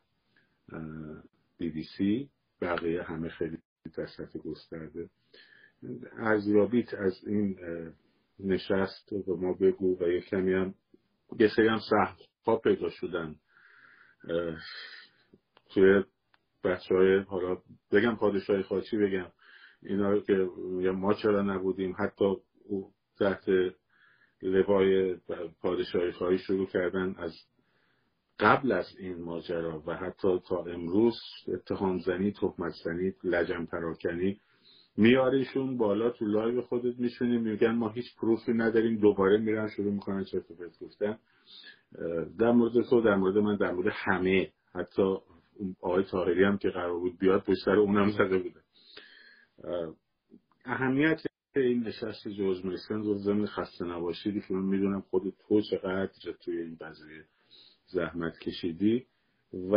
بی 1.59 1.71
بی 1.71 1.85
سی. 1.97 2.31
بقیه 2.61 3.03
همه 3.03 3.29
خیلی 3.29 3.59
در 3.97 4.07
سطح 4.07 4.39
گسترده. 4.39 5.09
ارزیابیت 6.19 6.95
از 6.95 7.21
این 7.27 7.59
نشست 8.39 9.11
به 9.27 9.35
ما 9.35 9.53
بگو 9.53 9.99
و 10.01 10.09
یه 10.09 10.21
کمی 10.21 10.53
هم 10.53 10.75
یه 11.39 11.49
سری 11.57 11.69
هم 11.69 11.81
ها 12.47 12.57
پیدا 12.57 12.91
شدن. 12.91 13.37
توی 15.71 16.05
بچه 16.65 16.95
های 16.95 17.19
حالا 17.19 17.59
بگم 17.93 18.17
پادشاهی 18.17 18.63
خاچی 18.63 18.97
بگم؟ 18.97 19.33
اینا 19.83 20.21
که 20.21 20.49
ما 20.95 21.15
چرا 21.15 21.43
نبودیم 21.43 21.95
حتی 21.99 22.37
تحت 23.19 23.75
لوای 24.43 25.17
پادشاهی 25.63 26.13
خواهی 26.13 26.39
شروع 26.39 26.67
کردن 26.67 27.15
از 27.19 27.35
قبل 28.39 28.73
از 28.73 28.87
این 28.99 29.23
ماجرا 29.23 29.83
و 29.87 29.97
حتی 29.97 30.41
تا 30.49 30.65
امروز 30.65 31.15
اتهام 31.49 31.99
زنی 31.99 32.33
تهمت 32.33 32.73
زنی 32.85 33.15
لجن 33.25 33.65
پراکنی 33.65 34.41
میاریشون 34.97 35.77
بالا 35.77 36.11
تو 36.11 36.25
لایو 36.25 36.63
خودت 36.63 36.99
میشونیم 36.99 37.41
میگن 37.41 37.71
ما 37.71 37.89
هیچ 37.89 38.17
proof 38.17 38.47
ی 38.47 38.53
نداریم 38.53 38.99
دوباره 38.99 39.39
میرن 39.39 39.69
شروع 39.69 39.93
می‌کنن 39.93 40.25
چرت 40.25 40.51
و 40.51 40.55
گفتن. 40.81 41.19
در 42.39 42.51
مورد 42.51 42.73
تو 42.91 43.01
در 43.01 43.15
مورد 43.15 43.39
من 43.39 43.57
در 43.57 43.73
مورد 43.73 43.93
همه. 43.95 44.53
حتی 44.75 45.17
آقای 45.81 46.05
طاهری 46.05 46.45
هم 46.45 46.59
که 46.59 46.69
قرار 46.69 46.99
بود 46.99 47.19
بیاد 47.19 47.45
پشت 47.45 47.69
اونم 47.69 48.11
زده 48.11 48.39
بوده. 48.39 48.61
اهمیت 50.65 51.23
این 51.61 51.83
نشست 51.83 52.29
جورج 52.29 52.65
میسن 52.65 53.03
رو 53.03 53.15
ضمن 53.15 53.47
خسته 53.47 53.85
نباشیدی 53.85 54.41
که 54.41 54.55
من 54.55 54.63
می‌دونم 54.63 55.01
خود 55.01 55.35
تو 55.49 55.61
چقدر 55.61 56.09
توی 56.45 56.59
این 56.59 56.77
قضیه 56.81 57.25
زحمت 57.87 58.39
کشیدی 58.39 59.07
و 59.73 59.75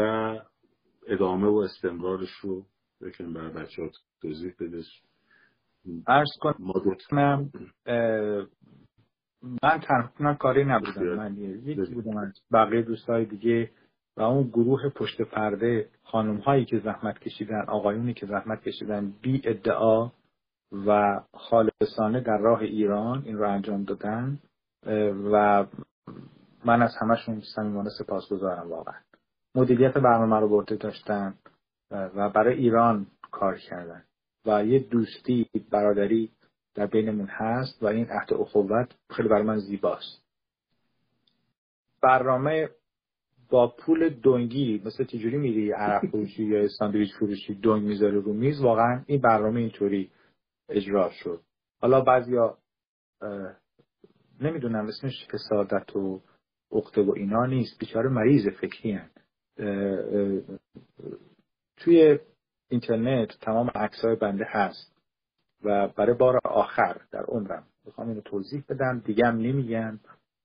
ادامه 1.07 1.47
و 1.47 1.55
استمرارش 1.55 2.31
رو 2.41 2.65
بکن 3.01 3.33
برای 3.33 3.53
بچه 3.53 3.81
ها 3.81 3.89
توضیح 4.21 4.53
بدش 4.59 5.01
ارز 6.07 6.29
کنم 6.41 7.51
من 9.63 9.79
تنها 9.87 10.33
کاری 10.33 10.65
نبودم. 10.65 11.15
من 11.15 11.37
یکی 11.37 11.93
بودم 11.93 12.17
از 12.17 12.33
بقیه 12.53 12.81
دوستای 12.81 13.25
دیگه 13.25 13.71
و 14.17 14.21
اون 14.21 14.47
گروه 14.47 14.89
پشت 14.89 15.21
پرده 15.21 15.89
خانم 16.03 16.37
هایی 16.37 16.65
که 16.65 16.79
زحمت 16.79 17.19
کشیدن 17.19 17.65
آقایونی 17.67 18.13
که 18.13 18.25
زحمت 18.25 18.61
کشیدن 18.63 19.13
بی 19.21 19.41
ادعا 19.43 20.11
و 20.71 21.19
خالصانه 21.33 22.21
در 22.21 22.37
راه 22.37 22.61
ایران 22.61 23.23
این 23.25 23.37
رو 23.37 23.49
انجام 23.49 23.83
دادن 23.83 24.39
و 25.31 25.65
من 26.65 26.81
از 26.81 26.95
همشون 27.01 27.41
صمیمانه 27.55 27.89
سپاسگزارم 27.99 28.69
واقعا. 28.69 28.95
مدیریت 29.55 29.93
برنامه 29.93 30.39
رو 30.39 30.49
برده 30.49 30.75
داشتن 30.75 31.33
و 31.91 32.29
برای 32.29 32.57
ایران 32.57 33.07
کار 33.31 33.57
کردن. 33.57 34.03
و 34.45 34.65
یه 34.65 34.79
دوستی 34.79 35.49
برادری 35.71 36.31
در 36.75 36.85
بینمون 36.85 37.27
هست 37.27 37.83
و 37.83 37.85
این 37.85 38.07
عهد 38.09 38.33
اخوت 38.33 38.95
خیلی 39.09 39.29
برای 39.29 39.43
من 39.43 39.57
زیباست. 39.57 40.23
برنامه 42.01 42.69
با 43.49 43.67
پول 43.67 44.09
دنگی 44.09 44.81
مثل 44.85 45.03
تیجوری 45.03 45.37
میری 45.37 45.71
عرق 45.71 46.05
فروشی 46.05 46.43
یا 46.43 46.67
ساندویچ 46.67 47.15
فروشی 47.15 47.55
دنگ 47.55 47.83
می‌ذاره 47.83 48.19
رو 48.19 48.33
میز؟ 48.33 48.61
واقعا 48.61 49.03
این 49.07 49.21
برنامه 49.21 49.59
اینطوری. 49.59 50.11
اجرا 50.69 51.11
شد. 51.11 51.41
حالا 51.81 52.01
بعضیا 52.01 52.57
نمی‌دونم 54.41 54.87
اسمش 54.87 55.27
حسادت 55.33 55.95
و 55.95 56.21
عقده 56.71 57.01
و 57.01 57.13
اینا 57.15 57.45
نیست. 57.45 57.79
بیچاره 57.79 58.09
مریض 58.09 58.47
فکری 58.61 58.91
هن. 58.91 59.09
توی 61.77 62.19
اینترنت 62.69 63.39
تمام 63.41 63.71
عکسای 63.75 64.15
بنده 64.15 64.45
هست 64.47 64.95
و 65.63 65.87
برای 65.87 66.15
بار 66.15 66.39
آخر 66.43 67.01
در 67.11 67.23
عمرم 67.23 67.67
می‌خوام 67.85 68.09
اینو 68.09 68.21
توضیح 68.21 68.63
بدم. 68.69 68.99
دیگه 69.05 69.25
هم 69.25 69.37
نمیگن 69.37 69.99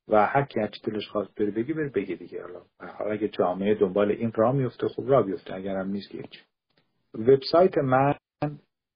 و 0.09 0.27
هر 0.27 0.45
کی 0.45 0.61
هرچی 0.61 0.81
دلش 0.91 1.09
خواست 1.09 1.35
بره 1.35 1.51
بگی 1.51 1.73
بره 1.73 1.89
بگی 1.89 2.17
دیگه. 2.17 2.43
حالا 2.43 3.11
اگه 3.11 3.29
جامعه 3.29 3.75
دنبال 3.75 4.11
این 4.11 4.33
راه 4.33 4.55
میفته 4.55 4.89
خوب 4.89 5.11
راه 5.11 5.27
بیفته. 5.27 5.55
اگرم 5.55 5.89
نیست 5.89 6.11
که 6.11 6.19
هیچ. 6.19 6.45
وبسایت 7.15 7.79
من 7.79 8.15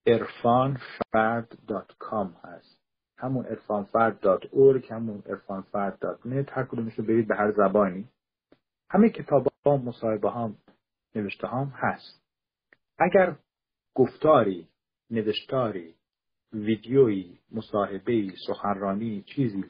irfanfard.com 0.08 2.28
هست. 2.44 2.78
همون 3.18 3.44
irfanfard.org 3.44 4.90
همون 4.90 5.22
irfanfard.net 5.22 6.52
هر 6.52 6.64
کدومش 6.64 6.94
رو 6.94 7.04
برید 7.04 7.28
به 7.28 7.36
هر 7.36 7.52
زبانی. 7.52 8.08
همه 8.90 9.10
کتاب 9.10 9.46
ها 9.66 9.76
مصاحبه 9.76 10.30
ها 10.30 10.54
نوشته 11.14 11.48
هم 11.48 11.72
هست. 11.76 12.22
اگر 12.98 13.36
گفتاری 13.94 14.68
نوشتاری 15.10 15.94
ویدیویی 16.52 17.38
مصاحبه 17.52 18.32
سخنرانی 18.46 19.22
چیزی 19.22 19.64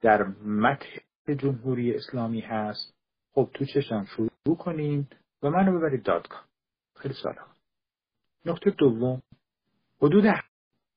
در 0.00 0.24
متح 0.46 0.98
جمهوری 1.38 1.94
اسلامی 1.94 2.40
هست 2.40 2.94
خب 3.34 3.50
تو 3.54 3.64
چشم 3.64 4.06
شروع 4.16 4.56
کنین 4.58 5.06
و 5.42 5.50
منو 5.50 5.78
ببرید 5.78 6.02
دادگاه 6.02 6.44
خیلی 6.96 7.14
سالا 7.22 7.42
نقطه 8.46 8.70
دوم 8.70 9.22
حدود 10.02 10.24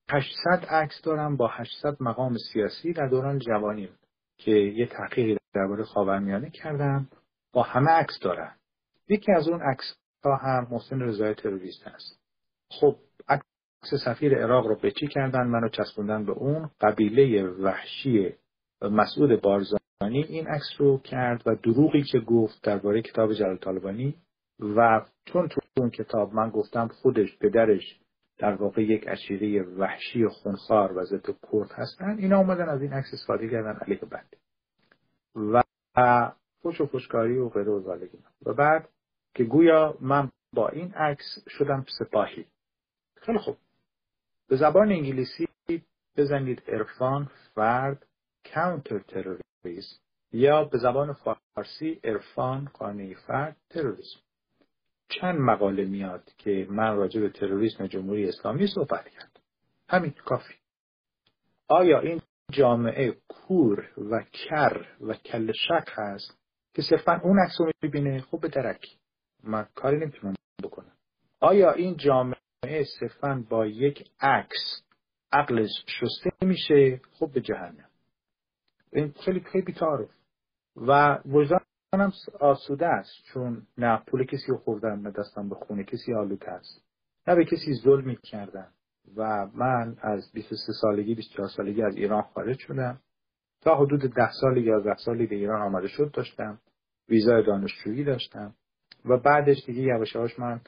800 0.09 0.65
عکس 0.69 1.01
دارم 1.03 1.37
با 1.37 1.47
800 1.47 1.97
مقام 1.99 2.37
سیاسی 2.53 2.93
در 2.93 3.07
دوران 3.07 3.39
جوانیم 3.39 3.89
که 4.37 4.51
یه 4.51 4.85
تحقیقی 4.85 5.37
درباره 5.53 5.83
خاورمیانه 5.83 6.49
کردم. 6.49 7.09
با 7.53 7.63
همه 7.63 7.91
عکس 7.91 8.19
دارم. 8.21 8.55
یکی 9.09 9.31
از 9.31 9.47
اون 9.47 9.61
عکس 9.61 9.95
ها 10.25 10.35
هم 10.35 10.67
محسن 10.71 11.01
رضای 11.01 11.33
تروریست 11.33 11.87
هست 11.87 12.21
خب 12.69 12.95
عکس 13.29 13.45
سفیر 14.05 14.37
عراق 14.37 14.67
رو 14.67 14.75
به 14.75 14.91
چی 14.91 15.07
کردن؟ 15.07 15.47
منو 15.47 15.69
چسبوندن 15.69 16.25
به 16.25 16.31
اون 16.31 16.69
قبیله 16.81 17.43
وحشی 17.43 18.35
مسعود 18.81 19.41
بارزانی 19.41 20.23
این 20.29 20.47
عکس 20.47 20.69
رو 20.77 20.97
کرد 20.97 21.43
و 21.45 21.55
دروغی 21.55 22.03
که 22.03 22.19
گفت 22.19 22.63
درباره 22.63 23.01
کتاب 23.01 23.33
جلال 23.33 23.57
طالبانی 23.57 24.15
و 24.59 25.05
چون 25.25 25.47
تو 25.47 25.61
اون 25.77 25.89
کتاب 25.89 26.33
من 26.33 26.49
گفتم 26.49 26.87
خودش 26.87 27.37
پدرش 27.37 27.99
در 28.37 28.55
واقع 28.55 28.81
یک 28.81 29.03
اشیره 29.07 29.63
وحشی 29.63 30.23
و 30.23 30.29
خونخوار 30.29 30.97
و 30.97 31.05
ضد 31.05 31.25
کرد 31.51 31.71
هستن. 31.71 32.17
اینا 32.17 32.37
اومدن 32.37 32.69
از 32.69 32.81
این 32.81 32.93
عکس 32.93 33.13
استفاده 33.13 33.49
کردن 33.49 33.79
علیه 33.81 33.99
بنده 33.99 34.37
و 35.35 35.63
فش 36.63 36.81
و 36.81 36.85
فشکاری 36.85 37.37
و 37.37 37.49
غیره 37.49 37.71
و 37.71 37.97
و 38.45 38.53
بعد 38.53 38.89
که 39.33 39.43
گویا 39.43 39.97
من 40.01 40.31
با 40.53 40.69
این 40.69 40.93
عکس 40.93 41.39
شدم 41.47 41.85
سپاهی. 41.99 42.45
خیلی 43.15 43.37
خوب. 43.37 43.57
به 44.47 44.55
زبان 44.55 44.91
انگلیسی 44.91 45.47
بزنید 46.17 46.63
عرفان 46.67 47.29
فرد 47.55 48.07
کانتر 48.53 48.99
تروریسم 48.99 49.97
یا 50.31 50.63
به 50.63 50.77
زبان 50.77 51.13
فارسی 51.13 51.99
عرفان 52.03 52.65
قانعی 52.73 53.15
فرد 53.15 53.57
تروریسم 53.69 54.19
چند 55.09 55.39
مقاله 55.39 55.85
میاد 55.85 56.31
که 56.37 56.67
من 56.69 56.95
راجع 56.95 57.21
به 57.21 57.29
تروریسم 57.29 57.87
جمهوری 57.87 58.29
اسلامی 58.29 58.67
صحبت 58.67 59.09
کرد. 59.09 59.39
همین 59.89 60.11
کافی. 60.11 60.53
آیا 61.67 61.99
این 61.99 62.21
جامعه 62.51 63.11
کور 63.27 63.89
و 63.97 64.23
کر 64.31 64.85
و 65.01 65.13
کل 65.13 65.51
شک 65.51 65.89
هست 65.95 66.39
که 66.73 66.81
صرفا 66.81 67.19
اون 67.23 67.39
عکس 67.39 67.55
رو 67.59 67.71
می‌بینه؟ 67.81 68.21
خب 68.21 68.41
به 68.41 68.47
درک. 68.47 68.85
من 69.43 69.67
کاری 69.75 69.97
نمی‌تونم 69.97 70.35
بکنم. 70.63 70.91
آیا 71.39 71.71
این 71.71 71.97
جامعه 71.97 72.83
صرفا 72.99 73.45
با 73.49 73.65
یک 73.65 74.11
عکس 74.19 74.83
عقلش 75.31 75.69
شسته 75.87 76.29
میشه؟ 76.41 77.01
خب 77.19 77.31
به 77.33 77.41
جهنم. 77.41 77.89
این 78.93 79.11
خیلی 79.25 79.39
خیلی 79.39 79.65
بیتارف 79.65 80.09
و 80.75 81.19
وجدانم 81.93 82.11
آسوده 82.39 82.87
است 82.87 83.13
چون 83.33 83.67
نه 83.77 84.01
پول 84.07 84.25
کسی 84.25 84.47
رو 84.47 84.57
خوردم 84.57 85.01
نه 85.01 85.11
دستم 85.11 85.49
به 85.49 85.55
خونه 85.55 85.83
کسی 85.83 86.13
آلوده 86.13 86.49
است. 86.51 86.85
نه 87.27 87.35
به 87.35 87.45
کسی 87.45 87.73
ظلم 87.83 88.15
کردم 88.15 88.67
و 89.17 89.47
من 89.53 89.97
از 90.01 90.31
23 90.33 90.73
سالگی 90.81 91.15
24 91.15 91.47
سالگی 91.47 91.83
از 91.83 91.95
ایران 91.95 92.21
خارج 92.21 92.59
شدم. 92.59 92.99
تا 93.61 93.75
حدود 93.75 94.01
10 94.01 94.31
سال 94.41 94.57
11 94.57 94.95
سالی 94.95 95.27
به 95.27 95.35
ایران 95.35 95.61
آمده 95.61 95.87
شد 95.87 96.11
داشتم. 96.13 96.59
ویزای 97.09 97.45
دانشجویی 97.45 98.03
داشتم. 98.03 98.53
و 99.05 99.17
بعدش 99.17 99.65
دیگه 99.65 99.81
یواش 99.81 100.39
من 100.39 100.61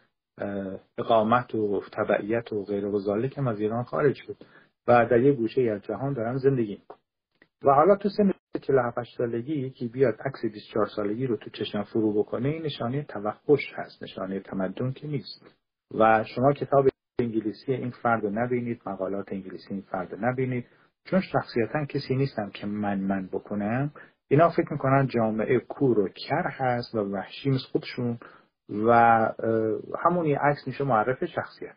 اقامت 0.97 1.55
و 1.55 1.81
تبعیت 1.93 2.53
و 2.53 2.63
غیر 2.63 2.85
و 2.85 2.95
از 3.47 3.59
ایران 3.59 3.83
خارج 3.83 4.15
شد. 4.15 4.37
و 4.87 5.05
در 5.05 5.19
یه 5.19 5.31
گوشه 5.33 5.61
از 5.61 5.81
جهان 5.81 6.13
دارم 6.13 6.37
زندگی 6.37 6.75
می‌کنم. 6.75 6.99
و 7.63 7.73
حالا 7.73 7.95
تو 7.95 8.09
سن 8.09 8.31
47 8.59 9.17
سالگی 9.17 9.53
یکی 9.53 9.87
بیاد 9.87 10.21
عکس 10.25 10.45
24 10.53 10.87
سالگی 10.87 11.27
رو 11.27 11.37
تو 11.37 11.49
چشم 11.49 11.83
فرو 11.83 12.23
بکنه 12.23 12.49
این 12.49 12.63
نشانه 12.63 13.03
توحش 13.03 13.73
هست 13.75 14.03
نشانه 14.03 14.39
تمدن 14.39 14.91
که 14.91 15.07
نیست. 15.07 15.55
و 15.99 16.23
شما 16.35 16.53
کتاب 16.53 16.87
انگلیسی 17.19 17.73
این 17.73 17.89
فرد 17.91 18.23
رو 18.23 18.29
نبینید 18.29 18.81
مقالات 18.85 19.31
انگلیسی 19.31 19.73
این 19.73 19.81
فرد 19.81 20.13
رو 20.13 20.17
نبینید. 20.21 20.65
چون 21.05 21.21
شخصیتا 21.21 21.85
کسی 21.85 22.15
نیستم 22.15 22.49
که 22.49 22.67
من 22.67 22.99
من 22.99 23.27
بکنم 23.27 23.91
اینا 24.27 24.49
فکر 24.49 24.73
می‌کنن 24.73 25.07
جامعه 25.07 25.59
کور 25.59 25.99
و 25.99 26.09
کر 26.09 26.47
هست 26.47 26.95
و 26.95 26.99
وحشی 26.99 27.49
مثل 27.49 27.67
خودشون 27.71 28.19
و 28.69 28.93
همون 30.05 30.25
یه 30.25 30.39
عکس 30.39 30.67
میشه 30.67 30.83
معرف 30.83 31.25
شخصیت. 31.25 31.75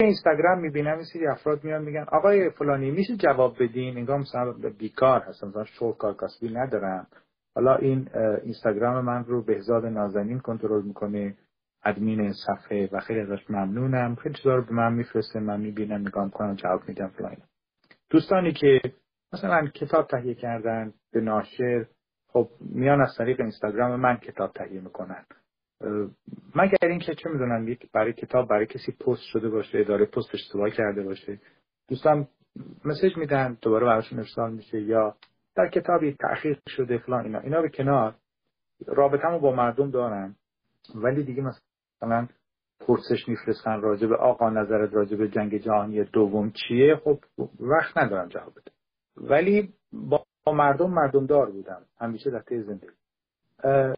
اینستاگرام 0.00 0.60
می‌بینم 0.60 0.98
این 1.14 1.28
افراد 1.28 1.64
میان 1.64 1.82
میگن 1.82 2.04
آقای 2.12 2.50
فلانی 2.50 2.90
میشه 2.90 3.16
جواب 3.16 3.62
بدین؟ 3.62 3.96
انگار 3.96 4.18
مثلا 4.18 4.52
بیکار 4.78 5.20
هستم 5.20 5.48
مثلا 5.48 5.64
شغل 5.64 5.96
کار 5.96 6.16
کسبی 6.22 6.48
ندارم. 6.48 7.06
حالا 7.54 7.76
این 7.76 8.08
اینستاگرام 8.42 9.04
من 9.04 9.24
رو 9.24 9.42
بهزاد 9.42 9.86
نازنین 9.86 10.40
کنترل 10.40 10.82
می‌کنه 10.82 11.36
ادمین 11.84 12.32
صفحه 12.32 12.88
و 12.92 13.00
خیلی 13.00 13.20
ازش 13.20 13.50
ممنونم. 13.50 14.14
خیلی 14.14 14.34
چیزا 14.34 14.54
رو 14.54 14.62
به 14.62 14.72
من 14.72 14.92
میفرسته 14.92 15.40
من 15.40 15.60
می‌بینم 15.60 16.00
نگاه 16.00 16.24
می‌کنم 16.24 16.54
جواب 16.54 16.88
میدم 16.88 17.08
فلان. 17.08 17.36
دوستانی 18.10 18.52
که 18.52 18.80
مثلا 19.32 19.66
کتاب 19.66 20.06
تهیه 20.06 20.34
کردن 20.34 20.92
به 21.12 21.20
ناشر 21.20 21.86
خب 22.28 22.48
میان 22.60 23.00
از 23.00 23.14
طریق 23.18 23.40
اینستاگرام 23.40 24.00
من 24.00 24.16
کتاب 24.16 24.52
تهیه 24.52 24.80
می‌کنن. 24.80 25.24
مگر 26.54 26.76
اینکه 26.82 27.14
چه 27.14 27.28
می‌دونم 27.30 27.68
یک 27.68 27.92
برای 27.92 28.12
کتاب 28.12 28.48
برای 28.48 28.66
کسی 28.66 28.92
پست 28.92 29.22
شده 29.22 29.48
باشه 29.48 29.78
اداره 29.78 30.04
پست 30.06 30.34
اشتباه 30.34 30.70
کرده 30.70 31.02
باشه. 31.02 31.40
دوستان 31.88 32.28
مسج 32.84 33.16
میدن 33.16 33.58
دوباره 33.62 33.86
براشون 33.86 34.18
ارسال 34.18 34.52
میشه 34.52 34.80
یا 34.80 35.16
در 35.56 35.68
کتابی 35.68 36.16
تأخیر 36.20 36.60
شده 36.68 36.98
فلان 36.98 37.24
اینا. 37.24 37.40
اینا 37.40 37.62
به 37.62 37.68
کنار. 37.68 38.14
رابطه‌مو 38.86 39.38
با 39.38 39.52
مردم 39.52 39.90
دارم 39.90 40.36
ولی 40.94 41.24
دیگه 41.24 41.42
مثلا 41.42 42.28
پرسش 42.80 43.28
میفرستن 43.28 43.80
راجع 43.80 44.06
به 44.06 44.16
آقا 44.16 44.50
نظرت 44.50 44.94
راجع 44.94 45.16
به 45.16 45.28
جنگ 45.28 45.56
جهانی 45.58 46.04
دوم 46.04 46.52
چیه؟ 46.52 46.96
خب 46.96 47.18
وقت 47.60 47.98
ندارم 47.98 48.28
جواب 48.28 48.52
بده. 48.52 48.70
ولی 49.16 49.72
با 49.92 50.24
مردم 50.46 50.90
مردم 50.90 51.26
دار 51.26 51.50
بودم 51.50 51.82
همیشه 52.00 52.30
در 52.30 52.40
طی 52.40 52.62
زندگی. 52.62 53.95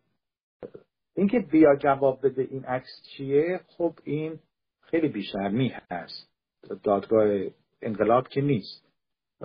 اینکه 1.18 1.38
بیا 1.38 1.76
جواب 1.76 2.26
بده 2.26 2.42
این 2.42 2.64
عکس 2.64 3.02
چیه 3.10 3.60
خب 3.66 3.92
این 4.04 4.38
خیلی 4.80 5.08
بیشرمی 5.08 5.72
هست. 5.90 6.30
دادگاه 6.84 7.40
انقلاب 7.82 8.28
که 8.28 8.40
نیست. 8.40 8.88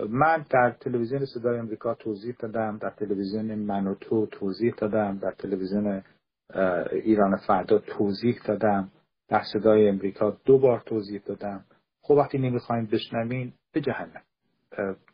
من 0.09 0.45
در 0.49 0.75
تلویزیون 0.79 1.25
صدای 1.25 1.59
امریکا 1.59 1.93
توضیح 1.93 2.35
دادم 2.39 2.77
در 2.77 2.89
تلویزیون 2.89 3.55
من 3.55 3.95
تو 4.01 4.25
توضیح 4.25 4.73
دادم 4.77 5.17
در 5.17 5.31
تلویزیون 5.31 6.03
ایران 6.91 7.35
فردا 7.47 7.77
توضیح 7.77 8.39
دادم 8.45 8.91
در 9.27 9.41
صدای 9.53 9.89
امریکا 9.89 10.37
دو 10.45 10.57
بار 10.57 10.83
توضیح 10.85 11.21
دادم. 11.25 11.65
خب 12.01 12.13
وقتی 12.13 12.37
نمی‌خوایم 12.37 12.85
بشنوین 12.85 13.53
به 13.73 13.81
جهنم. 13.81 14.21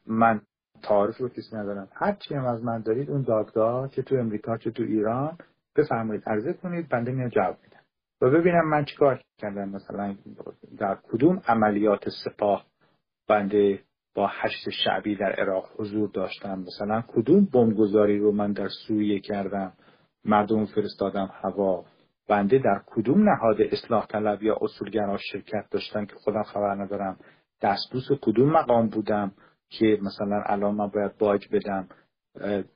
من 0.05 0.41
تعارف 0.83 1.17
رو 1.17 1.29
کسی 1.29 1.55
ندارم. 1.55 1.87
هر 1.93 2.11
چی 2.11 2.35
هم 2.35 2.45
از 2.45 2.63
من 2.63 2.81
دارید 2.81 3.09
اون 3.09 3.21
دادگاه 3.21 3.89
چه 3.89 4.01
تو 4.01 4.15
امریکا 4.15 4.57
چه 4.57 4.71
تو 4.71 4.83
ایران 4.83 5.37
بفرمایید 5.75 6.23
عرضه 6.25 6.53
کنید 6.53 6.89
بنده 6.89 7.11
میاد 7.11 7.31
جواب 7.31 7.57
میدم 7.63 7.79
و 8.21 8.29
ببینم 8.29 8.69
من 8.69 8.85
چیکار 8.85 9.21
کردم. 9.37 9.69
مثلا 9.69 10.15
در 10.77 10.97
کدوم 11.03 11.41
عملیات 11.47 12.09
سپاه 12.23 12.65
بنده 13.27 13.79
با 14.15 14.27
هشت 14.31 14.69
شعبی 14.69 15.15
در 15.15 15.31
عراق 15.31 15.69
حضور 15.77 16.09
داشتم؟ 16.09 16.59
مثلا 16.59 17.03
کدوم 17.07 17.45
بمبگذاری 17.45 18.19
رو 18.19 18.31
من 18.31 18.51
در 18.51 18.67
سوریه 18.87 19.19
کردم؟ 19.19 19.73
مردم 20.25 20.65
فرستادم 20.65 21.29
هوا. 21.43 21.85
بنده 22.27 22.57
در 22.57 22.81
کدوم 22.85 23.29
نهاد 23.29 23.61
اصلاح 23.61 24.07
طلب 24.07 24.43
یا 24.43 24.57
اصولگرا 24.61 25.17
شرکت 25.17 25.65
داشتم 25.71 26.05
که 26.05 26.15
خودم 26.15 26.43
خبر 26.43 26.75
ندارم؟ 26.75 27.17
دستبوس 27.61 28.07
کدوم 28.21 28.49
مقام 28.49 28.87
بودم 28.87 29.31
که 29.69 29.99
مثلا 30.01 30.43
الان 30.45 30.75
من 30.75 30.87
باید 30.87 31.17
باج 31.17 31.47
بدم؟ 31.51 31.87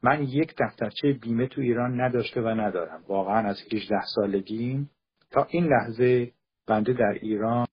من 0.04 0.24
یک 0.24 0.54
دفترچه 0.60 1.13
بیمه 1.13 1.48
تو 1.48 1.62
ایران 1.62 2.02
نداشته 2.02 2.42
و 2.42 2.48
ندارم. 2.48 3.04
واقعا 3.08 3.50
از 3.50 3.58
18 3.74 3.96
سالگیم. 4.16 4.89
تا 5.32 5.48
این 5.50 5.66
لحظه 5.66 6.32
بنده 6.68 6.94
در 6.94 7.18
ایران 7.22 7.68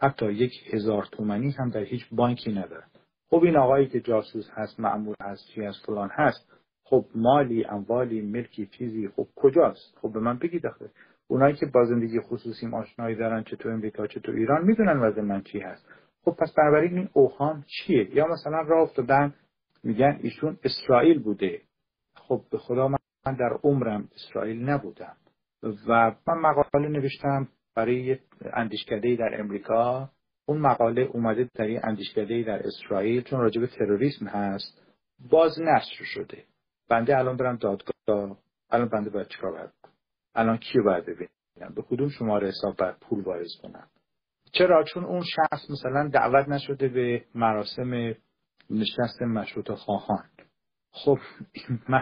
حتی 0.00 0.32
یک 0.32 0.52
هزار 0.70 1.08
تومنی 1.12 1.50
هم 1.50 1.70
در 1.70 1.80
هیچ 1.80 2.02
بانکی 2.12 2.52
ندارم. 2.52 2.90
خب 3.30 3.42
این 3.44 3.56
آقایی 3.56 3.86
که 3.86 4.00
جاسوس 4.00 4.50
هست 4.54 4.80
معمول 4.80 5.14
هست 5.22 5.48
چی 5.54 5.64
از 5.64 5.74
فلان 5.86 6.10
هست 6.12 6.52
خب 6.84 7.04
مالی 7.14 7.64
اموالی 7.64 8.20
ملکی 8.20 8.66
چیزی 8.66 9.08
خب 9.08 9.26
کجاست؟ 9.36 9.98
خب 10.02 10.12
به 10.12 10.20
من 10.20 10.38
بگید 10.38 10.66
آخه. 10.66 10.90
اونایی 11.28 11.54
که 11.54 11.66
با 11.66 11.84
زندگی 11.84 12.20
خصوصیم 12.20 12.74
آشنایی 12.74 13.16
دارن 13.16 13.42
چه 13.42 13.56
تو 13.56 13.68
امریکا 13.68 14.06
چه 14.06 14.20
تو 14.20 14.32
ایران 14.32 14.64
می‌دونن 14.64 15.00
وضع 15.00 15.20
من 15.20 15.42
چی 15.42 15.60
هست. 15.60 15.86
خب 16.24 16.36
پس 16.38 16.54
بنابراین 16.56 16.98
این 16.98 17.08
اوهام 17.12 17.64
چیه؟ 17.66 18.16
یا 18.16 18.26
مثلا 18.26 18.60
راه 18.60 18.82
افتادن 18.82 19.34
میگن 19.82 20.18
ایشون 20.22 20.58
اسرائیل 20.64 21.18
بوده. 21.18 21.60
خب 22.14 22.44
به 22.50 22.58
خدا 22.58 22.88
من 22.88 22.98
در 23.26 23.58
عمرم 23.62 24.08
اسرائیل 24.14 24.68
نبودم. 24.68 25.16
و 25.62 26.14
من 26.26 26.38
مقاله 26.38 26.88
نوشتم 26.88 27.48
برای 27.74 28.18
اندیشکده 28.52 29.16
در 29.16 29.40
امریکا. 29.40 30.10
اون 30.46 30.58
مقاله 30.58 31.02
اومده 31.02 31.48
در 31.54 31.64
این 31.64 31.80
اندیشکده 31.82 32.42
در 32.42 32.66
اسرائیل 32.66 33.22
چون 33.22 33.40
راجب 33.40 33.66
تروریسم 33.66 34.26
هست. 34.26 34.82
باز 35.30 35.60
نشر 35.60 36.04
شده. 36.04 36.44
بنده 36.88 37.18
الان 37.18 37.36
برم 37.36 37.56
دادگاه. 37.56 38.38
الان 38.70 38.88
بنده 38.88 39.10
باید 39.10 39.28
چیکار 39.28 39.52
باید 39.52 39.70
الان 40.34 40.56
کیو 40.56 40.84
باید 40.84 41.04
ببینم؟ 41.04 41.74
به 41.74 41.82
کدوم 41.82 42.08
شماره 42.08 42.48
حساب 42.48 42.76
باید 42.76 42.96
پول 43.00 43.20
واریز 43.20 43.52
کنم؟ 43.62 43.88
چرا؟ 44.52 44.84
چون 44.84 45.04
اون 45.04 45.22
شخص 45.22 45.70
مثلا 45.70 46.08
دعوت 46.08 46.48
نشده 46.48 46.88
به 46.88 47.24
مراسم 47.34 48.14
نشست 48.70 49.22
مشروط 49.22 49.70
خواهان. 49.70 50.24
خب 50.90 51.18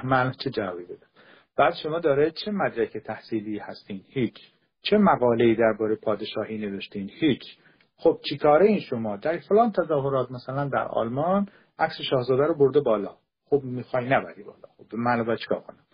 من 0.05 0.33
چه 0.45 0.51
جوابی 0.51 0.85
بدم؟ 0.85 1.07
بعد 1.57 1.75
شما 1.75 1.99
داره 1.99 2.31
چه 2.31 2.51
مدرک 2.51 2.97
تحصیلی 2.97 3.59
هستین؟ 3.59 4.05
هیچ. 4.09 4.37
چه 4.83 4.99
مقاله 4.99 5.45
ای 5.45 5.55
درباره 5.55 5.97
پادشاهی 5.97 6.59
نوشتین؟ 6.59 7.11
هیچ. 7.13 7.43
خب 7.97 8.21
چیکاره 8.29 8.67
این 8.67 8.81
شما؟ 8.81 9.17
در 9.17 9.39
فلان 9.39 9.73
تظاهرات 9.73 10.31
مثلا 10.31 10.69
در 10.69 10.89
آلمان 10.89 11.49
عکس 11.79 11.95
شاهزاده 12.11 12.47
رو 12.47 12.55
برده 12.55 12.81
بالا. 12.81 13.17
خب 13.45 13.61
می‌خوای 13.65 14.09
نبری 14.09 14.43
بالا. 14.43 14.69
خب 14.79 14.95
من 14.95 15.25
باید 15.25 15.39
چیکار 15.39 15.61
کنم؟ 15.61 15.85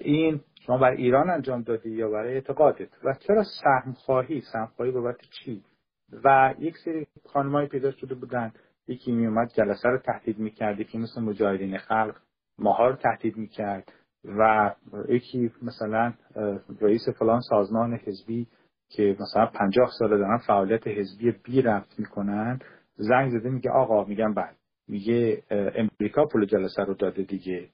این 0.00 0.40
شما 0.66 0.78
بر 0.78 0.90
ایران 0.90 1.30
انجام 1.30 1.62
دادی 1.62 1.90
یا 1.90 2.10
برای 2.10 2.34
اعتقادت؟ 2.34 2.88
و 3.04 3.14
چرا 3.26 3.44
سهم 3.62 3.92
خواهی 3.92 4.40
سهم 4.40 4.66
خواهی 4.76 4.90
بابت 4.90 5.16
چی؟ 5.30 5.62
و 6.24 6.54
یک 6.58 6.76
سری 6.84 7.06
خانمایی 7.32 7.68
پیدا 7.68 7.90
شده 7.90 8.14
بودن. 8.14 8.52
یکی 8.90 9.12
می 9.12 9.26
اومد 9.26 9.52
جلسه 9.56 9.88
رو 9.88 9.98
تهدید 9.98 10.38
می‌کرد 10.38 10.80
یکی 10.80 10.98
مثل 10.98 11.20
مجاهدین 11.22 11.78
خلق 11.78 12.16
ماها 12.58 12.88
رو 12.88 12.96
تهدید 12.96 13.36
می‌کرد 13.36 13.92
و 14.24 14.70
یکی 15.08 15.52
مثلا 15.62 16.12
رئیس 16.80 17.08
فلان 17.18 17.40
سازمان 17.40 17.94
حزبی 17.94 18.46
که 18.90 19.16
مثلا 19.20 19.46
پنجاه 19.46 19.90
ساله 19.98 20.18
دارن 20.18 20.38
فعالیت 20.46 20.86
حزبی 20.86 21.32
بی 21.44 21.62
رفت 21.62 21.98
می‌کنن 21.98 22.58
زنگ 22.96 23.30
زده 23.30 23.48
میگه 23.50 23.70
آقا 23.70 24.04
میگم 24.04 24.34
بعد 24.34 24.56
میگه 24.88 25.42
امریکا 25.50 26.26
پول 26.26 26.46
جلسه 26.46 26.82
رو 26.82 26.94
داده 26.94 27.22
دیگه. 27.22 27.68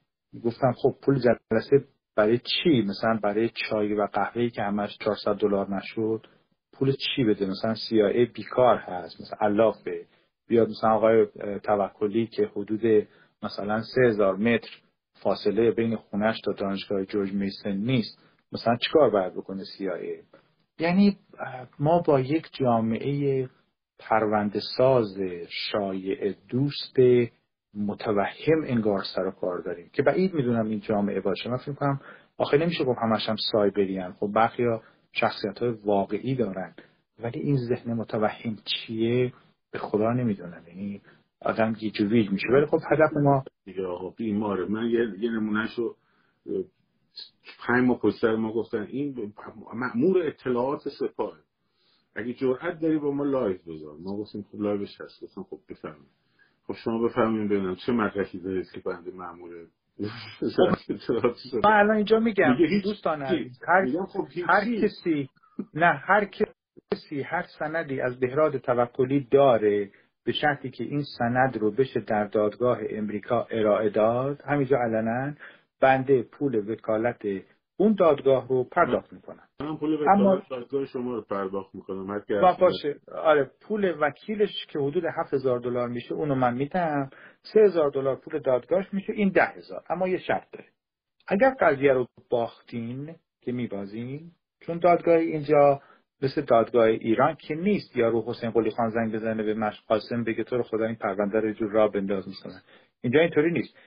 گفتم 0.45 0.71
خب 0.71 0.95
پول 1.05 1.19
جلسه 1.19 1.85
برای 2.15 2.37
چی؟ 2.37 2.81
مثلا 2.81 3.19
برای 3.23 3.49
چای 3.49 3.93
و 3.93 4.07
قهوه 4.13 4.49
که 4.49 4.61
همش 4.61 4.97
400 4.97 5.33
دلار 5.33 5.75
نشد. 5.75 6.27
پول 6.73 6.91
چی 6.91 7.23
بده؟ 7.23 7.45
مثلا 7.45 7.75
CIA 7.75 8.33
بیکار 8.33 8.77
هست. 8.77 9.21
مثلا 9.21 9.37
علافه 9.47 10.05
بیاد 10.47 10.69
مثلا 10.69 10.89
آقای 10.89 11.27
توکلی 11.63 12.27
که 12.27 12.51
حدود 12.55 13.07
مثلا 13.43 13.81
3000 13.81 14.35
متر 14.35 14.69
فاصله 15.13 15.71
بین 15.71 15.95
خونش 15.95 16.41
تا 16.41 16.51
دانشگاه 16.51 17.05
جورج 17.05 17.33
میسن 17.33 17.71
نیست 17.71 18.19
مثلا 18.51 18.77
چیکار 18.77 19.09
باید 19.09 19.33
بکنه 19.33 19.63
CIA 19.63 20.23
یعنی 20.79 21.17
ما 21.79 21.99
با 21.99 22.19
یک 22.19 22.49
جامعه 22.53 23.49
پرونده 23.99 24.59
ساز 24.77 25.17
شایع 25.49 26.35
دوست 26.49 26.95
متوهم 27.73 28.63
انگار 28.65 29.03
سر 29.15 29.25
و 29.27 29.31
کار 29.31 29.61
داریم 29.61 29.89
که 29.93 30.03
بعید 30.03 30.33
می‌دونم 30.33 30.67
این 30.67 30.79
جامعه 30.79 31.19
باشه. 31.19 31.49
من 31.49 31.57
فکر 31.57 31.73
کنم 31.73 31.99
آخه 32.37 32.57
نمیشه 32.57 32.83
گفت 32.83 32.99
همش 32.99 33.29
هم 33.29 33.35
سایبریان. 33.51 34.13
خب 34.13 34.37
ها 34.37 34.81
شخصیت 35.11 35.59
های 35.59 35.69
واقعی 35.69 36.35
دارن. 36.35 36.73
ولی 37.19 37.39
این 37.39 37.57
ذهن 37.57 37.93
متوهم 37.93 38.57
چیه؟ 38.65 39.33
به 39.71 39.79
خدا 39.79 40.13
نمی‌دونم. 40.13 40.63
یعنی 40.67 41.01
آدم 41.41 41.73
گیج 41.73 42.01
میشه. 42.01 42.47
ولی 42.53 42.65
خب 42.65 42.79
هدف 42.91 43.13
ما 43.23 43.43
دیگه 43.65 43.85
آقا 43.85 44.09
بیماره 44.09 44.65
من 44.65 44.85
یه, 44.85 44.99
یه 45.19 45.31
نمونهشو 45.31 45.95
پنج 47.59 47.87
ماه 47.87 47.99
پیشتر 47.99 48.35
ما 48.35 48.53
گفتن 48.53 48.81
این 48.81 49.33
مأمور 49.73 50.27
اطلاعات 50.27 50.89
سپاه 50.99 51.37
اگه 52.15 52.33
جرأت 52.33 52.79
داری 52.79 52.97
با 52.97 53.11
ما 53.11 53.23
لایو 53.23 53.57
بذار. 53.67 53.97
ما 54.03 54.17
گفتیم 54.17 54.45
خب 54.51 54.61
لایوش 54.61 55.01
هست. 55.01 55.23
گفتم 55.23 55.43
خب 55.43 55.59
بفهمیم 55.69 56.07
خب 56.67 56.73
شما 56.73 57.07
بفهمیم 57.07 57.47
ببینم 57.47 57.75
چه 57.75 57.91
مدرکی 57.91 58.39
دارید 58.39 58.71
که 58.71 58.79
بنده 58.79 59.11
مأمور 59.11 59.51
من 61.63 61.71
الان 61.71 61.95
اینجا 61.95 62.19
میگم. 62.19 62.55
دوستان 62.83 63.21
هر, 63.21 64.05
خب 64.05 64.27
هر 64.47 64.65
کسی 64.81 65.29
نه 65.73 65.85
هر 66.07 66.25
کسی 66.25 66.46
هر 67.25 67.45
سندی 67.59 68.01
از 68.01 68.19
بهراد 68.19 68.57
توکلی 68.57 69.27
داره 69.31 69.89
به 70.25 70.31
شرطی 70.31 70.69
که 70.69 70.83
این 70.83 71.03
سند 71.17 71.57
رو 71.57 71.71
بشه 71.71 71.99
در 71.99 72.23
دادگاه 72.23 72.79
امریکا 72.89 73.47
ارائه 73.51 73.89
داد. 73.89 74.41
همینجا 74.41 74.77
علنا 74.77 75.33
بنده 75.81 76.23
پول 76.23 76.69
وکالت 76.71 77.21
اون 77.77 77.93
دادگاه 77.93 78.47
رو 78.47 78.63
پرداخت 78.63 79.13
می‌کنم. 79.13 79.47
من 79.59 79.77
پول 79.77 80.09
اما 80.09 80.41
دادگاه 80.49 80.85
شما 80.85 81.15
رو 81.15 81.21
پرداخت 81.21 81.75
می‌کنم. 81.75 82.23
باشه. 82.59 82.95
آره 83.11 83.51
پول 83.61 83.93
وکیلش 84.01 84.65
که 84.69 84.79
حدود 84.79 85.03
7000 85.05 85.59
دلار 85.59 85.89
میشه 85.89 86.13
اونو 86.13 86.35
من 86.35 86.53
میتم 86.53 87.09
3000 87.41 87.91
دلار 87.91 88.15
پول 88.15 88.39
دادگاهش 88.39 88.93
میشه 88.93 89.13
این 89.13 89.29
10000 89.29 89.83
اما 89.89 90.07
یه 90.07 90.17
شرط 90.17 90.51
داره. 90.51 90.65
اگر 91.27 91.55
قضیه 91.59 91.93
رو 91.93 92.07
باختین 92.29 93.15
که 93.41 93.51
میبازین 93.51 94.31
چون 94.59 94.79
دادگاه 94.79 95.15
اینجا 95.15 95.81
مثل 96.21 96.41
دادگاه 96.41 96.85
ایران 96.85 97.35
که 97.35 97.55
نیست 97.55 97.97
یا 97.97 98.09
رو 98.09 98.23
حسین 98.27 98.49
قلی 98.49 98.69
خان 98.69 98.89
زنگ 98.89 99.15
بزنه 99.15 99.43
به 99.43 99.53
مشق 99.53 99.83
قاسم 99.87 100.23
بگه 100.23 100.43
تو 100.43 100.57
رو 100.57 100.63
خدا 100.63 100.85
این 100.85 100.95
پرونده 100.95 101.39
رو 101.39 101.51
جور 101.51 101.71
را 101.71 101.87
بنداز 101.87 102.27
مثلا 102.27 102.59
اینجا 103.01 103.19
اینطوری 103.19 103.51
نیست. 103.51 103.77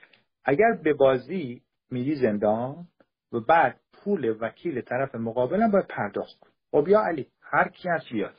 اگر 0.45 0.79
به 0.83 0.93
بازی 0.93 1.61
میری 1.91 2.15
زندان 2.15 2.87
و 3.31 3.39
بعد 3.39 3.79
پول 3.93 4.35
وکیل 4.39 4.81
طرف 4.81 5.15
مقابلم 5.15 5.71
باید 5.71 5.87
پرداخت 5.87 6.39
کن 6.39 6.49
خب 6.71 6.87
یا 6.87 7.01
علی 7.01 7.27
هر 7.41 7.69
کی 7.69 7.89
هست 7.89 8.05
بیاد 8.11 8.35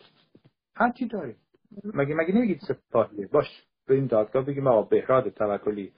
هر 0.77 0.93
کی 0.93 1.07
داره 1.07 1.37
مگه 1.85 2.15
مگه 2.15 2.35
نمیگید 2.35 2.61
سپاهیه؟ 2.61 3.27
باش. 3.27 3.47
بریم 3.89 4.07
دادگاه 4.07 4.45
بگیم 4.45 4.67
آقا 4.67 4.83
بهراد 4.83 5.29
توکلی 5.29 5.93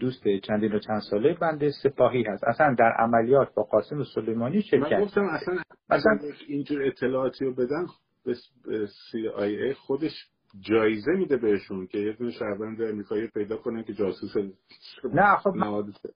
دوست 0.00 0.24
چندین 0.42 0.72
و 0.72 0.78
چند 0.78 1.00
ساله 1.10 1.34
بنده 1.34 1.70
سپاهی 1.82 2.22
هست. 2.22 2.44
اصلا 2.44 2.74
در 2.78 2.92
عملیات 2.98 3.54
با 3.54 3.62
قاسم 3.62 4.02
سلیمانی 4.14 4.62
شرکت 4.62 4.92
من 4.92 5.00
گفتم 5.00 5.24
اصلا 5.24 5.56
اصلا 5.90 6.18
اینجور 6.48 6.82
اطلاعاتی 6.86 7.44
رو 7.44 7.54
بدن 7.54 7.86
به 8.24 8.34
CIA 8.86 9.76
خودش 9.76 10.12
جایزه 10.60 11.12
میده 11.12 11.36
بهشون 11.36 11.86
که 11.86 11.98
یه 11.98 12.12
دونه 12.12 12.30
شهروند 12.30 12.82
امریکایی 12.82 13.26
پیدا 13.26 13.56
کنه 13.56 13.82
که 13.82 13.92
جاسوس 13.92 14.36
نه 15.14 15.36
خب 15.36 15.54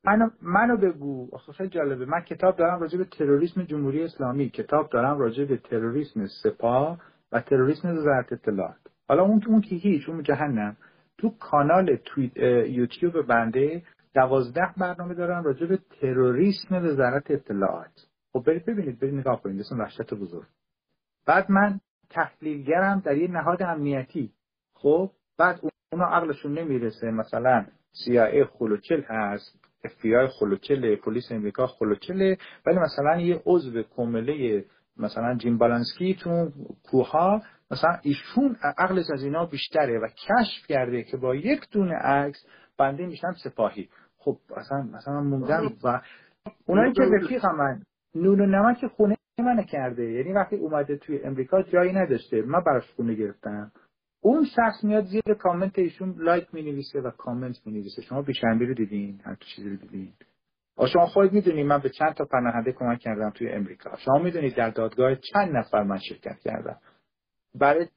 منو 0.04 0.30
منو 0.42 0.76
بگو. 0.76 1.28
آخه 1.32 1.52
خیلی 1.52 1.70
جالبه. 1.70 2.04
من 2.04 2.20
کتاب 2.20 2.56
دارم 2.56 2.80
راجع 2.80 2.98
به 2.98 3.04
تروریسم 3.04 3.62
جمهوری 3.62 4.02
اسلامی. 4.02 4.50
کتاب 4.50 4.90
دارم 4.90 5.18
راجع 5.18 5.44
به 5.44 5.56
تروریسم 5.56 6.26
سپاه 6.42 6.98
و 7.32 7.40
تروریسم 7.40 7.88
وزارت 7.88 8.32
اطلاعات. 8.32 8.76
حالا 9.08 9.22
اون 9.22 9.42
اون 9.46 9.60
که 9.60 9.76
هیچ 9.76 10.08
اون 10.08 10.22
جهنم. 10.22 10.76
تو 11.18 11.30
کانال 11.30 11.96
تویت 11.96 12.36
یوتیوب 12.66 13.22
بنده 13.26 13.82
دوازده 14.14 14.74
برنامه 14.76 15.14
دارم 15.14 15.44
راجع 15.44 15.66
به 15.66 15.78
تروریسم 16.00 16.74
وزارت 16.74 17.30
اطلاعات. 17.30 18.06
خب 18.32 18.42
برید 18.46 18.66
ببینید 18.66 18.98
برید 19.00 19.14
نگاه 19.14 19.42
کنید. 19.42 19.60
اسم 19.60 19.78
وحشت 19.78 20.14
بزرگ. 20.14 20.46
بعد 21.26 21.50
من 21.50 21.80
تحلیلگرم 22.10 23.00
در 23.00 23.16
یه 23.16 23.28
نهاد 23.30 23.62
امنیتی. 23.62 24.32
خب 24.74 25.10
بعد 25.38 25.60
اونا 25.92 26.06
عقلشون 26.06 26.58
نمی‌رسه. 26.58 27.10
مثلا 27.10 27.66
CIA 27.92 28.44
خلوچل 28.58 29.02
هست 29.08 29.58
FBI 29.86 30.28
خلوچل 30.40 30.96
پلیس 30.96 31.32
امریکا 31.32 31.66
خلوچله 31.66 32.38
ولی 32.66 32.78
مثلا 32.78 33.20
یه 33.20 33.42
عضو 33.46 33.82
کمله 33.82 34.64
مثلا 34.96 35.34
جیم 35.34 35.58
بالانسکی 35.58 36.14
تو 36.14 36.50
کوها 36.82 37.42
مثلا 37.70 37.98
ایشون 38.02 38.56
عقلش 38.78 39.04
از 39.14 39.22
اینا 39.22 39.46
بیشتره 39.46 39.98
و 39.98 40.06
کشف 40.06 40.66
کرده 40.68 41.02
که 41.02 41.16
با 41.16 41.34
یک 41.34 41.60
دونه 41.70 41.94
عکس 41.94 42.46
بنده 42.78 43.06
میشن 43.06 43.32
سپاهی. 43.44 43.88
خب 44.18 44.36
اصلا 44.56 44.82
مثلا 44.82 45.20
موندم 45.20 45.72
و 45.84 46.00
اونایی 46.66 46.92
که 46.92 47.02
رفیق 47.02 47.46
من 47.46 47.82
نون 48.14 48.40
و 48.40 48.46
نمک 48.46 48.86
خونه 48.86 49.16
منو 49.38 49.62
کرده. 49.62 50.10
یعنی 50.10 50.32
وقتی 50.32 50.56
اومده 50.56 50.96
توی 50.96 51.22
امریکا 51.22 51.62
جایی 51.62 51.92
نداشته. 51.92 52.42
من 52.42 52.60
براش 52.60 52.90
خونه 52.96 53.14
گرفتم. 53.14 53.72
اون 54.20 54.44
شخص 54.44 54.84
میاد 54.84 55.04
زیر 55.04 55.34
کامنت 55.38 55.78
ایشون 55.78 56.14
لایک 56.18 56.54
می 56.54 56.62
نویسه 56.62 57.00
و 57.00 57.10
کامنت 57.10 57.56
می 57.66 57.72
نویسه 57.72 58.02
شما 58.02 58.22
بیشنبی 58.22 58.66
رو 58.66 58.74
دیدین؟ 58.74 59.20
هر 59.24 59.34
چیزی 59.34 59.70
رو 59.70 59.76
دیدین؟ 59.76 60.12
شما 60.92 61.06
خود 61.06 61.32
می‌دونید 61.32 61.66
من 61.66 61.78
به 61.78 61.90
چند 61.90 62.14
تا 62.14 62.24
پناهنده 62.24 62.72
کمک 62.72 62.98
کردم 62.98 63.30
توی 63.30 63.48
امریکا. 63.50 63.96
شما 63.96 64.18
می‌دونید 64.18 64.56
در 64.56 64.70
دادگاه 64.70 65.14
چند 65.14 65.56
نفر 65.56 65.82
من 65.82 65.98
شرکت 65.98 66.38
کردم. 66.44 66.76
برای 67.58 67.88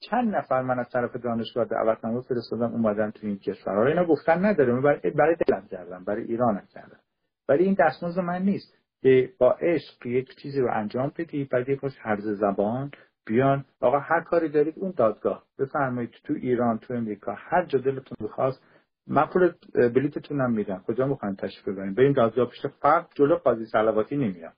چند 0.00 0.36
نفر 0.36 0.62
من 0.62 0.78
از 0.78 0.90
طرف 0.90 1.16
دانشگاه 1.16 1.64
دعوتنامه 1.64 2.20
فرستادم 2.20 2.72
اومدن 2.72 3.10
توی 3.10 3.28
این 3.28 3.38
کشور 3.38 3.78
اینا 3.78 4.04
گفتن 4.04 4.44
نداره 4.44 4.80
برای 4.80 5.10
برای 5.10 5.36
دلم 5.46 5.68
کردم 5.70 6.04
برای 6.04 6.24
ایران 6.24 6.62
کردم 6.74 7.00
ولی 7.48 7.64
این 7.64 7.76
دستمزد 7.78 8.20
من 8.20 8.42
نیست 8.42 8.74
که 9.02 9.32
با 9.38 9.52
عشق 9.52 10.06
یک 10.06 10.36
چیزی 10.36 10.60
رو 10.60 10.70
انجام 10.72 11.12
بدی 11.18 11.44
بعد 11.44 11.68
یک 11.68 11.80
هر 12.00 12.20
زبان 12.20 12.90
بیان. 13.26 13.64
آقا 13.80 13.98
هر 13.98 14.20
کاری 14.20 14.48
دارید 14.48 14.74
اون 14.78 14.94
دادگاه. 14.96 15.42
بفرمایید 15.58 16.10
تو 16.24 16.34
ایران 16.34 16.78
تو 16.78 16.94
امریکا 16.94 17.34
هر 17.38 17.64
جا 17.64 17.78
دلتون 17.78 18.16
بخواست 18.28 18.62
من 19.06 19.26
پول 19.26 19.52
بلیتتونم 19.74 20.52
میدم. 20.52 20.84
کجا 20.86 21.06
می‌خواین 21.06 21.36
تشریف 21.36 21.68
ببرین؟ 21.68 21.94
بریم 21.94 22.12
دادگاه 22.12 22.50
پیش 22.50 22.66
فرق 22.66 23.06
جلو 23.14 23.36
قاضی 23.36 23.66
صلواتی 23.66 24.16
نمیام 24.16 24.52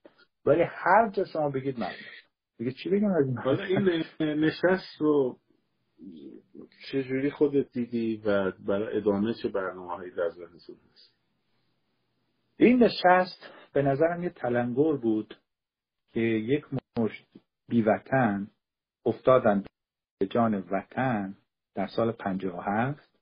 ولی 0.46 0.62
هر 0.62 1.08
جا 1.08 1.24
شما 1.24 1.50
بگید 1.50 1.80
من 1.80 1.90
دیگه 2.58 2.72
چی 2.72 2.90
بگم 2.90 3.10
از 3.10 3.26
این 3.26 3.38
حالا 3.38 3.64
این 3.64 4.04
نشست 4.20 5.00
رو 5.00 5.38
چجوری 6.92 7.30
خودت 7.30 7.72
دیدی 7.72 8.16
و 8.16 8.50
برای 8.50 8.96
ادامه 8.96 9.34
چه 9.42 9.48
برنامه 9.48 9.94
هایی 9.96 10.10
در 10.10 10.30
هست؟ 10.92 11.12
این 12.58 12.82
نشست 12.82 13.50
به 13.72 13.82
نظرم 13.82 14.22
یه 14.22 14.30
تلنگر 14.30 14.96
بود 14.96 15.36
که 16.12 16.20
یک 16.20 16.64
مشت 16.98 17.26
بیوطن 17.68 18.50
افتادن 19.06 19.64
به 20.18 20.26
جان 20.26 20.54
وطن 20.54 21.36
در 21.74 21.86
سال 21.86 22.12
57 22.12 23.18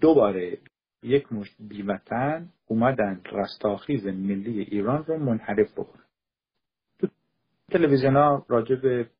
دوباره 0.00 0.58
یک 1.02 1.32
مشت 1.32 1.56
بیوطن 1.60 2.52
اومدن 2.66 3.22
رستاخیز 3.32 4.06
ملی 4.06 4.60
ایران 4.60 5.04
رو 5.04 5.18
منحرف 5.18 5.72
بکنن. 5.72 6.05
تلویزیون 7.70 8.42
راجع 8.48 8.76
به 8.76 9.10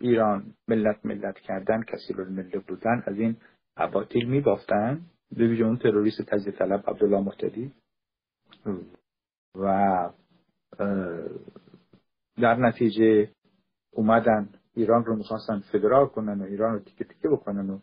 ایران 0.00 0.54
ملت 0.68 1.06
ملت 1.06 1.38
کردن 1.38 1.82
کسی 1.82 2.12
رو 2.12 2.24
ملی 2.24 2.58
بودن 2.58 3.02
از 3.06 3.18
این 3.18 3.36
اباطیل 3.76 4.28
می 4.28 4.40
بافتن 4.40 5.00
به 5.36 5.62
اون 5.62 5.76
تروریست 5.76 6.22
تجزیه 6.22 6.52
طلب 6.52 6.90
عبدالله 6.90 7.20
محتدی 7.20 7.72
و 9.54 10.10
در 12.36 12.54
نتیجه 12.54 13.30
اومدن 13.92 14.48
ایران 14.74 15.04
رو 15.04 15.16
می‌خواستن 15.16 15.60
فدرال 15.72 16.06
کنن 16.06 16.40
و 16.40 16.44
ایران 16.44 16.72
رو 16.72 16.78
تیکه 16.78 17.04
تیکه 17.04 17.28
بکنن 17.28 17.70
و 17.70 17.78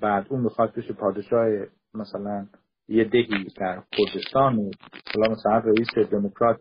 بعد 0.00 0.26
اون 0.30 0.40
می‌خواد 0.40 0.74
بشه 0.74 0.92
پادشاه 0.92 1.46
مثلا 1.94 2.46
یه 2.88 3.04
دهی 3.04 3.44
در 3.56 3.82
کردستان 3.92 4.58
و 4.58 4.70
حالا 5.14 5.32
مثلا 5.32 5.58
رئیس 5.58 6.10
دموکرات 6.10 6.60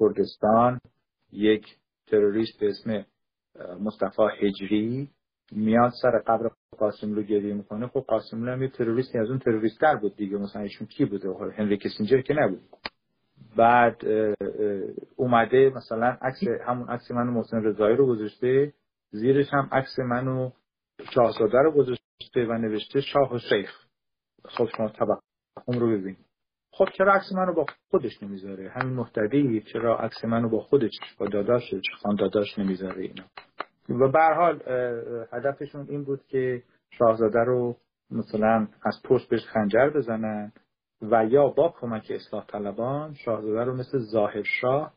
کردستان 0.00 0.80
یک 1.32 1.76
تروریست 2.06 2.60
به 2.60 2.68
اسم 2.68 3.06
مصطفی 3.80 4.22
هجری 4.40 5.10
میاد 5.52 5.92
سر 6.02 6.18
قبر 6.26 6.50
قاسم 6.78 7.14
رو 7.14 7.22
گریه 7.22 7.54
می‌کنه. 7.54 7.86
خب 7.86 8.00
قاسم 8.00 8.48
هم 8.48 8.62
یه 8.62 8.68
تروریستی 8.68 9.18
از 9.18 9.30
اون 9.30 9.38
تروریستر 9.38 9.96
بود 9.96 10.16
دیگه. 10.16 10.36
مثلا 10.36 10.62
ایشون 10.62 10.86
کی 10.86 11.04
بوده 11.04 11.28
هنری 11.28 11.76
کسینجر 11.76 12.20
که 12.20 12.34
نبود. 12.34 12.60
بعد 13.56 14.04
اومده 15.16 15.72
مثلا 15.76 16.18
عکس 16.22 16.38
همون 16.66 16.88
عکس 16.88 17.10
منو 17.10 17.30
محسن 17.30 17.64
رضایی 17.64 17.96
رو 17.96 18.06
گذاشته. 18.06 18.72
زیرش 19.10 19.46
هم 19.52 19.68
عکس 19.72 19.98
منو 19.98 20.50
شاهزاده 21.14 21.58
رو 21.58 21.72
گذاشته 21.72 22.46
و 22.48 22.52
نوشته 22.52 23.00
شاه 23.00 23.34
و 23.34 23.38
شیخ. 23.38 23.86
خب 24.44 24.68
شما 24.76 24.88
طبقم 24.88 25.78
رو 25.80 25.98
ببین 25.98 26.16
خب 26.78 26.88
چرا 26.98 27.12
عکس 27.12 27.32
منو 27.32 27.54
با 27.54 27.66
خودش 27.90 28.22
نمی‌ذاره؟ 28.22 28.70
همین 28.70 28.94
محتدی 28.94 29.60
چرا 29.60 29.98
عکس 29.98 30.24
منو 30.24 30.48
با 30.48 30.60
خودش 30.60 30.92
با 31.18 31.26
داداشش 31.26 31.82
خان 32.02 32.16
داداش 32.16 32.58
نمی‌ذاره 32.58 33.02
اینا؟ 33.02 33.24
و 33.88 34.08
به 34.12 34.34
حال 34.36 34.62
هدفشون 35.32 35.86
این 35.88 36.04
بود 36.04 36.20
که 36.26 36.62
شاهزاده 36.90 37.38
رو 37.38 37.76
مثلا 38.10 38.68
از 38.82 39.02
پشت 39.04 39.28
بهش 39.28 39.46
خنجر 39.46 39.90
بزنن 39.90 40.52
و 41.02 41.26
یا 41.26 41.48
با 41.48 41.74
کمک 41.80 42.12
اصلاح 42.14 42.46
طلبان 42.46 43.14
شاهزاده 43.14 43.64
رو 43.64 43.76
مثل 43.76 43.98
ظاهر 43.98 44.42
شاه 44.42 44.92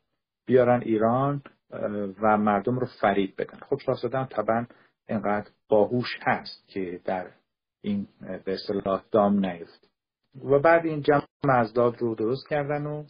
بیارن 0.46 0.82
ایران 0.82 1.42
و 2.22 2.38
مردم 2.38 2.80
رو 2.80 2.88
فریب 3.02 3.34
بدن. 3.38 3.60
خب 3.70 3.78
شاهزاده 3.86 4.18
هم 4.18 4.26
طبعا 4.26 4.66
اینقدر 5.10 5.50
باهوش 5.70 6.20
هست 6.22 6.68
که 6.68 7.00
در 7.06 7.28
این 7.82 8.08
به 8.46 8.54
اصطلاح 8.54 9.04
دام 9.12 9.46
نیفت. 9.46 9.91
و 10.36 10.60
بعد 10.60 10.86
این 10.86 11.02
جمع 11.02 11.24
ازداد 11.50 12.02
رو 12.02 12.16
درست 12.16 12.48
کردن 12.50 12.86
و 12.86 13.04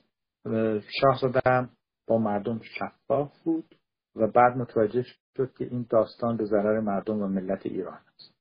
شاهزاده 1.02 1.70
با 2.08 2.18
مردم 2.18 2.60
شفاف 2.64 3.44
بود 3.44 3.76
و 4.16 4.28
بعد 4.28 4.58
متوجه 4.58 5.06
شد 5.38 5.54
که 5.58 5.66
این 5.66 5.86
داستان 5.90 6.38
به 6.38 6.46
ضرر 6.46 6.80
مردم 6.80 7.22
و 7.22 7.28
ملت 7.28 7.66
ایران 7.66 8.00
است. 8.16 8.34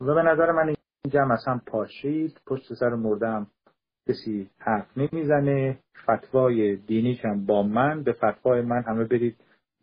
و 0.00 0.14
به 0.14 0.22
نظر 0.22 0.52
من 0.52 0.68
این 0.68 0.76
جمع 1.08 1.32
اصلا 1.32 1.60
پاشید 1.66 2.40
پشت 2.46 2.74
سر 2.74 2.88
مردم 2.88 3.46
کسی 4.08 4.50
حرف 4.58 4.98
نمی‌زنه. 4.98 5.78
فتوای 6.04 6.76
دینیش 6.76 7.24
هم 7.24 7.46
با 7.46 7.62
من 7.62 8.02
به 8.02 8.12
فتوای 8.12 8.60
من 8.60 8.82
همه 8.82 9.04
برید 9.04 9.36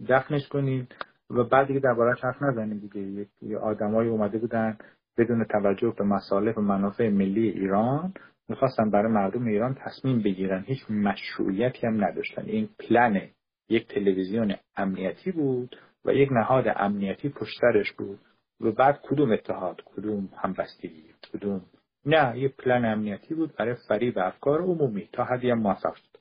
دفنش 0.10 0.48
کنید 0.48 0.96
و 1.30 1.44
بعد 1.44 1.68
دیگه 1.68 1.80
دربارهش 1.80 2.24
حرف 2.24 2.42
نزنید 2.42 2.82
دیگه. 2.82 3.28
یه 3.42 3.58
آدمایی 3.58 4.10
اومده 4.10 4.38
بودن 4.38 4.78
بدون 5.18 5.46
توجه 5.46 5.94
به 5.98 6.04
مصالح 6.04 6.54
و 6.54 6.62
منافع 6.62 7.10
ملی 7.10 7.50
ایران. 7.50 8.14
می‌خواستن 8.50 8.90
برای 8.90 9.12
مردم 9.12 9.48
ایران 9.48 9.74
تصمیم 9.74 10.22
بگیرن 10.22 10.64
هیچ 10.68 10.92
مشروعیتی 10.92 11.88
هم 11.88 12.04
نداشتن. 12.04 12.46
این 12.46 12.70
پلن 12.80 13.30
یک 13.70 13.88
تلویزیون 13.88 14.56
امنیتی 14.78 15.32
بود 15.32 15.76
و 16.06 16.14
یک 16.14 16.32
نهاد 16.32 16.66
امنیتی 16.76 17.30
پشترش 17.30 17.92
بود 17.92 18.20
و 18.62 18.72
بعد 18.72 19.00
کدوم 19.04 19.32
اتحاد 19.32 19.82
کدوم 19.86 20.30
همبستگی 20.38 21.04
کدوم؟ 21.34 21.62
نه 22.06 22.40
یه 22.40 22.48
پلن 22.48 22.86
امنیتی 22.86 23.36
بود 23.36 23.56
برای 23.56 23.76
فریب 23.88 24.18
افکار 24.18 24.62
عمومی 24.62 25.10
تا 25.14 25.24
حدی 25.24 25.50
هم 25.50 25.60
موفق 25.60 25.96
شد. 25.96 26.18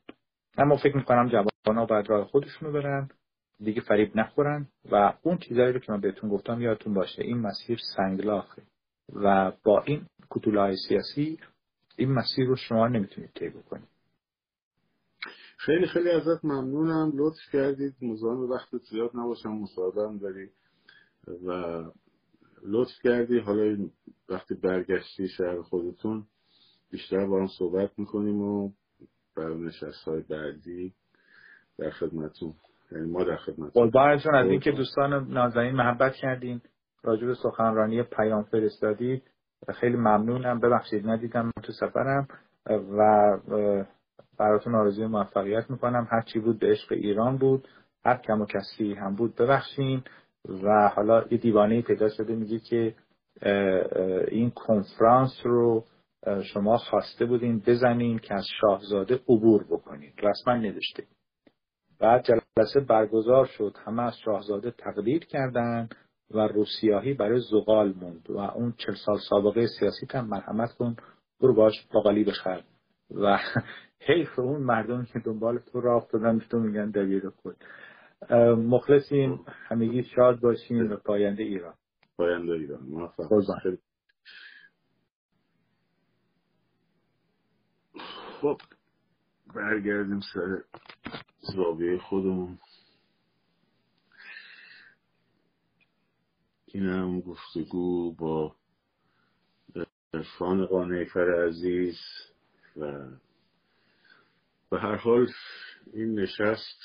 اما 0.58 0.76
فکر 0.76 0.96
می‌کنم 0.96 1.28
جوانها 1.28 1.86
باید 1.86 2.10
راه 2.10 2.24
خودشونو 2.24 2.72
برن 2.72 3.08
دیگه 3.60 3.80
فریب 3.80 4.16
نخورن 4.16 4.66
و 4.92 5.12
اون 5.22 5.38
چیزایی 5.38 5.72
رو 5.72 5.78
که 5.78 5.92
من 5.92 6.00
بهتون 6.00 6.30
گفتم 6.30 6.60
یادتون 6.60 6.94
باشه 6.94 7.22
این 7.22 7.38
مسیر 7.38 7.78
سنگلاخه 7.96 8.62
و 9.14 9.52
با 9.64 9.82
این 9.82 10.06
کتولای 10.30 10.76
سیاسی 10.88 11.38
این 11.96 12.12
مسیر 12.12 12.46
رو 12.46 12.56
شما 12.56 12.88
نمی‌تونید 12.88 13.30
طی 13.34 13.48
بکنید. 13.48 13.88
خیلی 15.56 15.86
خیلی 15.86 16.10
ازت 16.10 16.44
ممنونم. 16.44 17.12
لطف 17.14 17.50
کردید. 17.52 17.94
مزاحم 18.02 18.50
وقت 18.50 18.76
زیاد 18.76 19.10
نباشم 19.14 19.48
مصاحبه 19.48 20.02
هم 20.02 20.18
داری 20.18 20.50
و 21.46 21.50
لطف 22.62 22.92
کردی. 23.04 23.38
حالا 23.38 23.88
وقتی 24.28 24.54
برگشتی 24.54 25.28
شهر 25.28 25.62
خودتون 25.62 26.26
بیشتر 26.90 27.26
با 27.26 27.40
هم 27.40 27.48
صحبت 27.58 27.98
می‌کنیم 27.98 28.42
و 28.42 28.72
برای 29.36 29.60
نشست 29.60 30.04
های 30.04 30.20
بعدی 30.20 30.94
در 31.78 31.90
خدمتون 31.90 32.54
یعنی 32.92 33.10
ما 33.10 33.24
در 33.24 33.36
خدمتون 33.36 33.68
قربانتون 33.68 34.34
از 34.34 34.46
اینکه 34.46 34.72
دوستان 34.72 35.32
نازنین 35.32 35.74
محبت 35.74 36.14
کردین 36.14 36.60
راجب 37.02 37.34
سخنرانی 37.34 38.02
پیام 38.02 38.42
فرستادید. 38.42 39.22
خیلی 39.72 39.96
ممنونم. 39.96 40.60
ببخشید 40.60 41.08
ندیدم 41.08 41.50
تو 41.62 41.72
سفرم 41.72 42.28
و 42.66 43.38
براتون 44.38 44.74
آرزوی 44.74 45.06
موفقیت 45.06 45.70
می‌کنم. 45.70 46.08
هر 46.10 46.20
چی 46.20 46.38
بود 46.38 46.58
به 46.58 46.66
عشق 46.66 46.92
ایران 46.92 47.36
بود 47.36 47.68
هر 48.04 48.16
کم 48.16 48.40
و 48.40 48.46
کسی 48.46 48.94
هم 48.94 49.14
بود 49.14 49.36
ببخشین. 49.36 50.02
و 50.62 50.88
حالا 50.88 51.24
یه 51.30 51.38
دیوانه 51.38 51.82
پیدا 51.82 52.08
شده 52.08 52.36
میگه 52.36 52.58
که 52.58 52.94
این 54.28 54.50
کنفرانس 54.50 55.40
رو 55.44 55.84
شما 56.42 56.76
خواسته 56.76 57.24
بودین 57.24 57.62
بزنین 57.66 58.18
که 58.18 58.34
از 58.34 58.46
شاهزاده 58.60 59.14
عبور 59.14 59.64
بکنید. 59.70 60.14
رسما 60.22 60.54
نوشته. 60.54 61.04
بعد 62.00 62.24
جلسه 62.24 62.80
برگزار 62.80 63.46
شد. 63.46 63.76
همه 63.86 64.02
از 64.02 64.18
شاهزاده 64.24 64.70
تقدیر 64.70 65.24
کردن. 65.24 65.88
و 66.30 66.38
روسیاهی 66.38 67.14
برای 67.14 67.40
زغال 67.50 67.92
موند 67.92 68.30
و 68.30 68.38
اون 68.38 68.74
چل 68.76 68.94
سال 69.06 69.18
سابقه 69.30 69.66
سیاسی 69.66 70.06
هم 70.10 70.26
مرحمت 70.26 70.72
کن 70.72 70.96
برو 71.40 71.54
باش 71.54 71.86
باقالی 71.92 72.24
بخر. 72.24 72.62
و 73.10 73.38
حیف 74.08 74.38
اون 74.38 74.62
مردم 74.62 75.04
که 75.04 75.18
دنبال 75.18 75.58
تو 75.58 75.80
راه 75.80 75.96
افتادن 75.96 76.38
تو 76.38 76.58
میگن 76.58 76.90
دبیر 76.90 77.30
خود. 77.30 77.56
مخلصیم 78.56 79.40
همگی 79.46 80.02
شاد 80.02 80.40
باشیم 80.40 80.90
و 80.90 80.96
پاینده 80.96 81.42
ایران. 81.42 81.74
پاینده 82.16 82.52
ایران. 82.52 82.82
موفق. 82.82 83.28
خب 88.40 88.56
برگردیم 89.54 90.20
سر 90.34 90.62
زاویه 91.56 91.98
خودمون. 91.98 92.58
اینم 96.74 97.20
گفتگو 97.20 98.12
با 98.12 98.56
عرفان 100.14 100.66
قانعفر 100.66 101.46
عزیز 101.48 101.98
و 102.76 103.06
به 104.70 104.78
هر 104.80 104.94
حال 104.96 105.28
این 105.92 106.20
نشست 106.20 106.80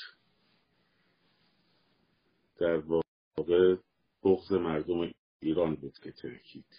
در 2.56 2.76
واقع 2.76 3.76
بغض 4.24 4.52
مردم 4.52 5.12
ایران 5.40 5.74
بود 5.74 5.98
که 5.98 6.12
ترکید 6.12 6.74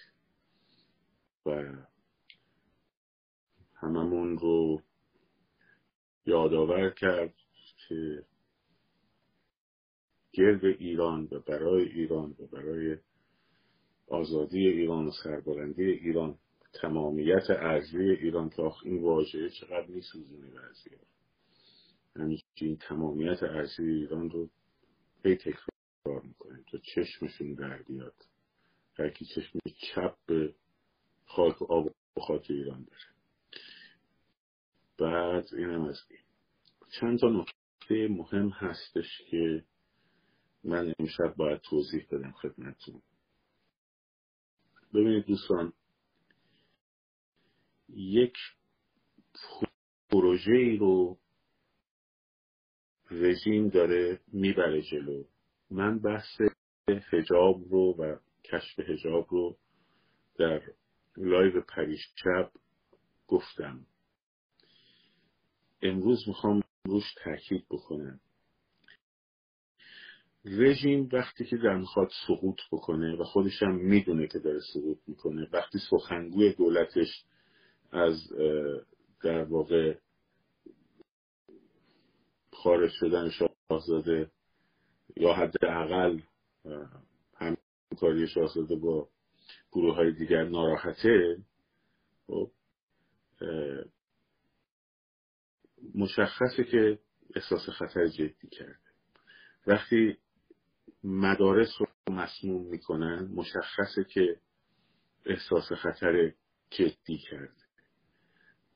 و 1.46 1.64
هممون 3.76 4.38
رو 4.38 4.82
یادآور 6.26 6.90
کرد 6.90 7.34
که 7.88 8.26
گرد 10.34 10.66
ایران 10.66 11.28
و 11.32 11.40
برای 11.40 11.84
ایران 11.84 12.36
و 12.40 12.48
برای 12.48 12.98
آزادی 14.08 14.68
ایران 14.68 15.08
و 15.08 15.12
سربلندی 15.24 15.84
ایران 15.84 16.38
تمامیت 16.74 17.50
ارزی 17.50 17.98
ایران 17.98 18.52
آخ 18.58 18.82
این 18.86 19.02
واژه 19.02 19.50
چقدر 19.50 19.88
میسوزونه 19.88 20.48
بعضی 20.48 20.90
همین 22.16 22.78
تمامیت 22.78 23.44
ارزی 23.44 23.84
ایران 23.84 24.30
رو 24.30 24.50
هی 25.26 25.36
تکرار 25.36 26.22
می‌کنیم 26.24 26.66
تا 26.72 26.78
چشمشون 26.78 27.54
در 27.54 27.82
بیاد. 27.82 28.16
هر 28.98 29.10
کی 29.10 29.26
چشم 29.26 29.60
چپ 29.94 30.16
به 30.26 30.56
خاک 31.26 31.62
و 31.62 31.66
آب 31.66 31.86
و 32.18 32.22
خاک 32.22 32.46
ایران 32.50 32.84
داره. 32.84 33.12
بعد 34.98 35.48
اینم 35.54 35.84
از 35.84 36.00
این. 36.10 36.20
چند 37.00 37.20
تا 37.20 37.30
نکته 37.30 38.08
مهم 38.08 38.50
هستش 38.50 39.22
که 39.30 39.64
من 40.64 40.94
امشب 41.00 41.36
باید 41.38 41.62
توضیح 41.62 42.08
بدم 42.12 42.32
خدمتتون. 42.32 43.02
ببینید 44.94 45.26
دوستان 45.26 45.74
یک 47.90 48.34
پروژه 50.10 50.52
ای 50.52 50.78
رو 50.78 51.18
رژیم 53.12 53.70
داره 53.70 54.20
می‌بره 54.28 54.82
جلو. 54.82 55.24
من 55.72 56.00
بحث 56.00 56.42
حجاب 56.88 57.64
رو 57.70 57.96
و 58.00 58.16
کشف 58.44 58.80
هجاب 58.80 59.28
رو 59.30 59.58
در 60.36 60.62
لایو 61.18 61.62
پریشب 61.62 62.52
گفتم. 63.28 63.86
امروز 65.82 66.28
می‌خوام 66.28 66.62
روش 66.86 67.14
تاکید 67.24 67.66
بکنم. 67.70 68.20
رژیم 70.46 71.10
وقتی 71.14 71.46
که 71.46 71.58
در 71.58 71.78
می‌خواد 71.78 72.10
سقوط 72.28 72.58
بکنه 72.72 73.16
و 73.16 73.24
خودش 73.24 73.64
هم 73.64 73.76
می‌دونه 73.76 74.28
که 74.28 74.40
داره 74.40 74.60
سقوط 74.74 74.98
می‌کنه 75.08 75.48
وقتی 75.54 75.80
سخنگوی 75.90 76.54
دولتش 76.54 77.26
از 77.92 78.34
در 79.24 79.44
واقع 79.44 79.96
خارج 82.54 82.92
شدن 82.92 83.30
شاهزاده 83.30 84.32
یا 85.18 85.34
حداقل 85.34 86.20
همکاری 87.38 88.28
شاهزاده 88.28 88.76
با 88.76 89.10
گروه 89.72 89.96
های 89.96 90.12
دیگر 90.12 90.44
ناراحته 90.44 91.38
خب 92.28 92.52
مشخصه 95.96 96.64
که 96.64 97.00
احساس 97.36 97.70
خطر 97.70 98.08
جدی 98.08 98.48
کرده. 98.52 98.76
وقتی 99.68 100.18
مدارس 101.04 101.70
رو 101.80 102.14
مسموم 102.14 102.68
می‌کنن 102.68 103.32
مشخصه 103.34 104.04
که 104.04 104.40
احساس 105.26 105.72
خطر 105.72 106.34
جدی 106.70 107.18
کرده 107.18 107.62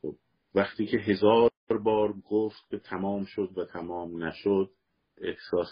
خب 0.02 0.16
وقتی 0.56 0.86
که 0.86 0.98
هزار 0.98 1.52
بار 1.84 2.14
گفت 2.14 2.70
که 2.70 2.80
تمام 2.80 3.26
شد 3.26 3.58
و 3.58 3.66
تمام 3.66 4.24
نشد 4.24 4.72
احساس 5.18 5.68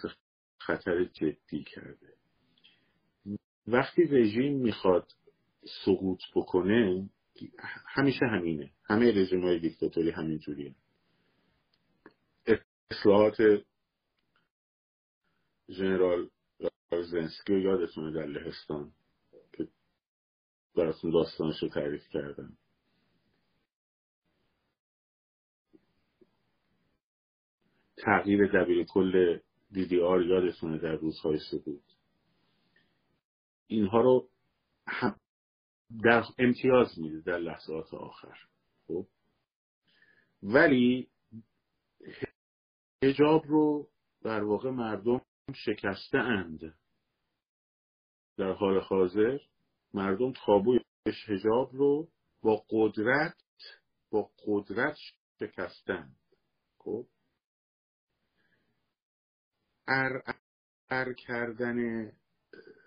خطر 0.58 1.04
جدی 1.04 1.64
کرده. 1.64 2.14
وقتی 3.68 4.04
رژیم 4.04 4.58
می‌خواد 4.58 5.08
سقوط 5.86 6.20
بکنه 6.36 7.10
همیشه 7.88 8.26
همینه. 8.26 8.72
همه 8.84 9.12
رژیم 9.12 9.42
های 9.44 9.60
دیکتاتوری 9.60 10.12
همینجوریه 10.12 10.76
اصلاحات 12.92 13.38
ژنرال 15.70 16.30
زنسکی 17.02 17.60
یادتونه 17.60 18.12
در 18.12 18.26
لهستان 18.26 18.92
که 19.54 19.68
براتون 20.76 21.12
داستانش 21.12 21.64
رو 21.64 21.70
تعریف 21.70 22.10
کردم 22.10 22.58
تغییر 27.98 28.48
دبیر 28.48 28.86
کل 28.86 29.40
دیدی 29.72 30.02
آر 30.02 30.22
یادتونه 30.22 30.78
در 30.78 30.96
روزهای 30.96 31.40
سقوط. 31.52 31.84
اینها 33.68 34.02
رو 34.02 34.30
در 36.04 36.24
امتیاز 36.38 37.00
میده 37.00 37.22
در 37.22 37.38
لحظات 37.38 37.94
آخر 37.94 38.38
خب؟ 38.88 39.08
ولی 40.44 41.10
هجاب 43.04 43.44
رو 43.48 43.90
در 44.22 44.44
واقع 44.44 44.70
مردم 44.70 45.22
شکسته 45.56 46.18
اند. 46.18 46.76
در 48.38 48.52
حال 48.52 48.82
حاضر 48.82 49.38
مردم 49.94 50.34
تابوی 50.46 50.80
هجاب 51.28 51.70
رو 51.74 52.08
با 52.42 52.64
قدرت 52.70 53.36
با 54.12 54.32
قدرت 54.48 54.96
شکستن 55.40 56.16
خب؟ 56.78 57.08
ار, 59.88 60.24
ار 60.90 61.14
کردن 61.14 62.12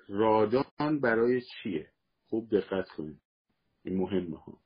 رادان 0.09 1.01
برای 1.03 1.41
چیه؟ 1.41 1.91
خوب 2.29 2.51
دقت 2.51 2.89
کنید. 2.89 3.21
این 3.85 3.97
مهمه 3.97 4.39
ها. 4.39 4.61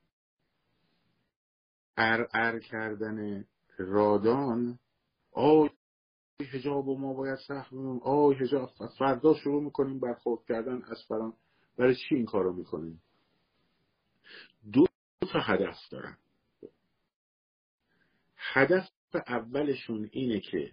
ار 1.97 2.29
ار 2.35 2.61
کردن 2.61 3.45
رادان 3.79 4.79
آی 5.33 5.71
هجاب 6.44 6.88
و 6.88 6.98
ما 6.98 7.14
باید 7.14 7.38
سخت 7.48 7.70
بمون 7.70 8.00
آی 8.03 8.35
هجاب 8.35 8.70
فردا 8.98 9.35
شروع 9.35 9.62
می‌کنیم 9.62 10.00
برخورد 10.00 10.44
کردن 10.48 10.83
از 10.83 10.98
فران. 11.09 11.33
برای 11.76 11.94
چی 11.94 12.14
این 12.14 12.26
کارو 12.26 12.53
می‌کنیم؟ 12.53 13.03
دو 14.72 14.87
تا 15.33 15.40
هدف 15.40 15.76
دارن. 15.90 16.16
هدف 18.37 18.88
اولشون 19.14 20.09
اینه 20.12 20.40
که 20.40 20.72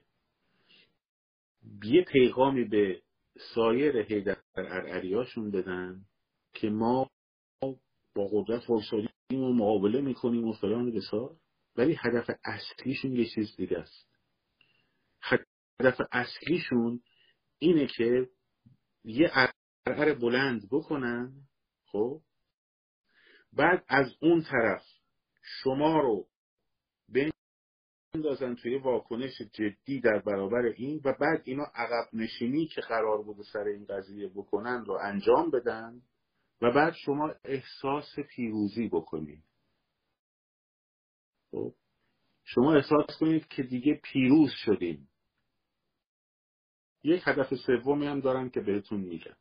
یه 1.83 2.03
پیغامی 2.03 2.63
به 2.63 3.01
سایر 3.55 3.97
هیدر 3.97 4.37
ارعریاشون 4.55 5.51
بدن 5.51 6.05
که 6.53 6.69
ما 6.69 7.09
با 8.15 8.29
قدرت 8.31 8.69
وایسادیم 8.69 9.09
و 9.33 9.53
مقابله 9.53 10.01
می‌کنیم 10.01 10.47
و 10.47 10.53
فلان 10.53 10.91
بسار. 10.91 11.35
ولی 11.75 11.97
هدف 11.99 12.29
اصلیشون 12.45 13.13
یه 13.13 13.25
چیز 13.35 13.55
دیگه 13.57 13.77
است. 13.77 14.07
هدف 15.79 16.01
اصلیشون 16.11 17.01
اینه 17.59 17.87
که 17.87 18.29
یه 19.03 19.31
ارعر 19.87 20.13
بلند 20.13 20.69
بکنن 20.71 21.33
خب؟ 21.85 22.21
بعد 23.53 23.85
از 23.87 24.13
اون 24.21 24.41
طرف 24.41 24.83
شما 25.41 25.99
رو 25.99 26.27
بندازن 28.13 28.55
توی 28.55 28.77
واکنش 28.77 29.41
جدی 29.41 29.99
در 29.99 30.19
برابر 30.19 30.65
این 30.65 31.01
و 31.05 31.13
بعد 31.13 31.41
اینا 31.43 31.63
عقب 31.63 32.09
نشینی 32.13 32.67
که 32.67 32.81
قرار 32.81 33.23
بوده 33.23 33.43
سر 33.43 33.63
این 33.63 33.85
قضیه 33.85 34.27
بکنن 34.27 34.85
رو 34.85 34.99
انجام 35.03 35.51
بدن 35.51 36.01
و 36.61 36.71
بعد 36.71 36.93
شما 36.93 37.33
احساس 37.43 38.19
پیروزی 38.29 38.87
بکنید. 38.87 39.43
خب؟ 41.51 41.73
شما 42.43 42.75
احساس 42.75 43.17
کنید 43.19 43.47
که 43.47 43.63
دیگه 43.63 43.99
پیروز 44.03 44.51
شدیم 44.65 45.09
یک 47.07 47.21
هدف 47.25 47.55
سومی 47.55 48.07
هم 48.07 48.19
دارن 48.19 48.49
که 48.49 48.59
بهتون 48.59 48.99
میگم. 48.99 49.35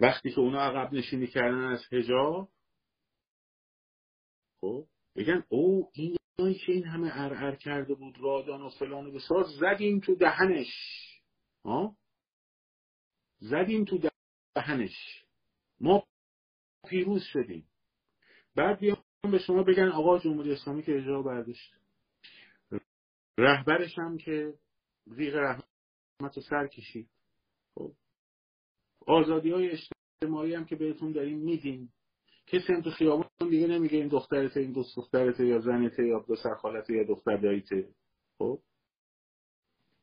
وقتی 0.00 0.30
که 0.30 0.40
اونا 0.40 0.60
عقب 0.60 0.92
نشینی 0.92 1.26
کردن 1.26 1.64
از 1.64 1.82
هجاب 1.92 2.48
خب 4.60 4.86
بگن 5.16 5.44
او 5.48 5.90
این 5.92 6.16
که 6.36 6.72
این 6.72 6.84
همه 6.84 7.10
ارعر 7.12 7.54
کرده 7.54 7.94
بود 7.94 8.18
رادان 8.20 8.62
و 8.62 8.68
فلان 8.68 9.06
و 9.06 9.12
بسار 9.12 9.44
زدیم 9.60 10.00
تو 10.00 10.14
دهنش. 10.14 10.66
ها؟ 11.64 11.96
زدیم 13.38 13.84
تو 13.84 13.98
دهنش. 14.54 15.24
ما 15.80 16.06
پیروز 16.88 17.22
شدیم. 17.22 17.68
بعد 18.54 18.78
بیان 18.78 19.04
به 19.22 19.38
شما 19.38 19.62
بگن 19.62 19.88
آقا 19.88 20.18
جمهوری 20.18 20.52
اسلامی 20.52 20.82
که 20.82 20.96
اجرا 20.96 21.22
برداشت 21.22 21.83
رهبرش 23.38 23.98
هم 23.98 24.16
که 24.16 24.54
زیغ 25.06 25.34
رحمت 25.34 26.36
رو 26.36 26.42
سر 26.42 26.66
کشید. 26.66 27.08
خب. 27.74 27.92
آزادی 29.06 29.50
های 29.50 29.70
اجتماعی 29.70 30.54
هم 30.54 30.64
که 30.64 30.76
بهتون 30.76 31.12
داریم 31.12 31.38
میدیم. 31.38 31.92
کسی 32.46 32.72
هم 32.72 32.82
تو 32.82 32.90
خیابون 32.90 33.50
دیگه 33.50 33.66
نمیگه 33.66 33.98
این 33.98 34.08
دخترته 34.08 34.60
این 34.60 34.72
دوست 34.72 34.96
دخترته 34.96 35.46
یا 35.46 35.60
زنته 35.60 36.06
یا 36.06 36.24
دو 36.28 36.36
سرخالته 36.36 36.94
یا 36.94 37.04
دختر 37.04 37.36
داییته 37.36 37.88
خب. 38.38 38.60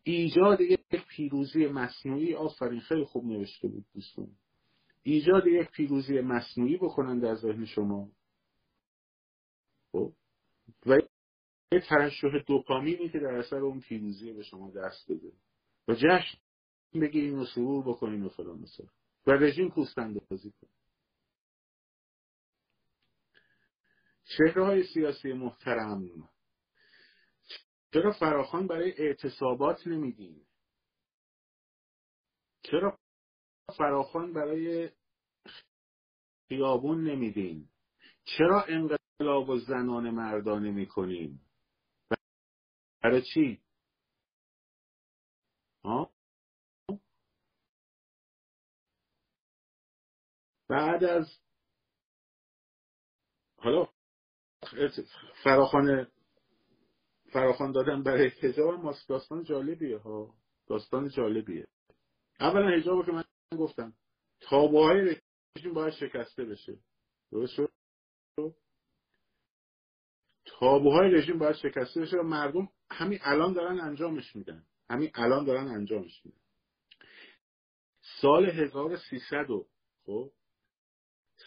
ایجاد 0.03 0.61
یک 0.61 1.07
پیروزی 1.09 1.67
مصنوعی 1.67 2.35
آفرین 2.35 2.79
خیلی 2.79 3.03
خوب 3.03 3.25
نوشته 3.25 3.67
بود 3.67 3.85
دوستان. 3.93 4.27
ایجاد 5.03 5.47
یک 5.47 5.71
پیروزی 5.71 6.21
مصنوعی 6.21 6.77
بکنن 6.77 7.19
در 7.19 7.35
ذهن 7.35 7.65
شما. 7.65 8.11
خب. 9.91 9.97
و 9.97 10.20
یک 11.71 11.83
ترشح 11.89 12.37
دوپامینی 12.47 13.09
که 13.09 13.19
در 13.19 13.35
اثر 13.35 13.59
اون 13.59 13.79
پیروزی 13.79 14.33
به 14.33 14.43
شما 14.43 14.71
دست 14.71 15.11
بده. 15.11 15.31
و 15.87 15.93
جشن 15.93 16.37
بگیرین 16.93 17.39
و 17.39 17.45
سرور 17.45 17.83
بکنین 17.83 18.23
و 18.23 18.29
فلان 18.29 18.59
مثلا. 18.59 18.87
و 19.27 19.31
رژیم 19.31 19.69
پوست 19.69 19.99
اندازی 19.99 20.51
کن. 20.51 20.67
چهره 24.23 24.65
های 24.65 24.83
سیاسی 24.83 25.33
محترم. 25.33 26.29
چرا 27.93 28.11
فراخان 28.11 28.67
برای 28.67 28.93
اعتصابات 28.97 29.87
نمیدین؟ 29.87 30.45
چرا 32.63 32.97
فراخان 33.77 34.33
برای 34.33 34.89
خیابون 36.47 37.07
نمیدین؟ 37.07 37.69
چرا 38.23 38.63
انقلاب 38.63 39.49
و 39.49 39.57
زنان 39.57 40.09
مردانه 40.09 40.71
می‌کنین 40.71 41.39
برای 43.01 43.21
چی؟ 43.21 43.61
ها؟ 45.83 46.11
بعد 50.67 51.03
از 51.03 51.39
حالا 53.57 53.87
فراخان 55.43 56.07
فراخان 57.33 57.71
دادن 57.71 58.03
برای 58.03 58.27
حجاب 58.27 58.73
هم 58.73 58.93
داستان 59.07 59.43
جالبیه 59.43 59.97
ها. 59.97 60.35
داستان 60.67 61.09
جالبیه. 61.09 61.67
اولا 62.39 62.77
حجاب 62.77 63.05
که 63.05 63.11
من 63.11 63.23
گفتم 63.57 63.93
تابوهای 64.39 65.21
رژیم 65.57 65.73
باید 65.73 65.93
شکسته 65.93 66.45
بشه. 66.45 66.77
درست 67.31 67.53
شد؟ 67.53 67.70
تابوهای 70.61 71.11
رژیم 71.11 71.39
باید 71.39 71.55
شکسته 71.55 72.01
بشه 72.01 72.17
و 72.17 72.23
مردم 72.23 72.69
همین 72.91 73.19
الان 73.21 73.53
دارن 73.53 73.79
انجامش 73.79 74.35
میدن. 74.35 74.65
همین 74.89 75.11
الان 75.15 75.45
دارن 75.45 75.67
انجامش 75.67 76.25
میدن. 76.25 76.37
سال 78.21 78.45
1300 78.45 79.45
خب؟ 80.05 80.31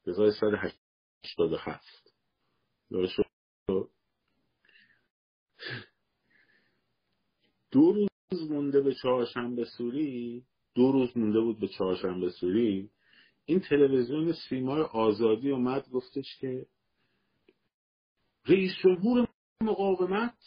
1387 0.06 2.14
درست 2.90 3.16
دو 7.70 7.92
روز 7.92 8.50
مونده 8.50 8.80
به 8.80 8.94
چهارشنبه 8.94 9.64
سوری. 9.64 10.46
دو 10.74 10.92
روز 10.92 11.16
مونده 11.16 11.40
بود 11.40 11.60
به 11.60 11.68
چهارشنبه 11.68 12.30
سوری. 12.30 12.90
این 13.44 13.60
تلویزیون 13.60 14.32
سیمای 14.48 14.82
آزادی 14.82 15.50
اومد 15.50 15.88
گفتش 15.88 16.36
که 16.40 16.66
رئیس 18.46 18.72
جمهور 18.82 19.28
مقاومت 19.62 20.38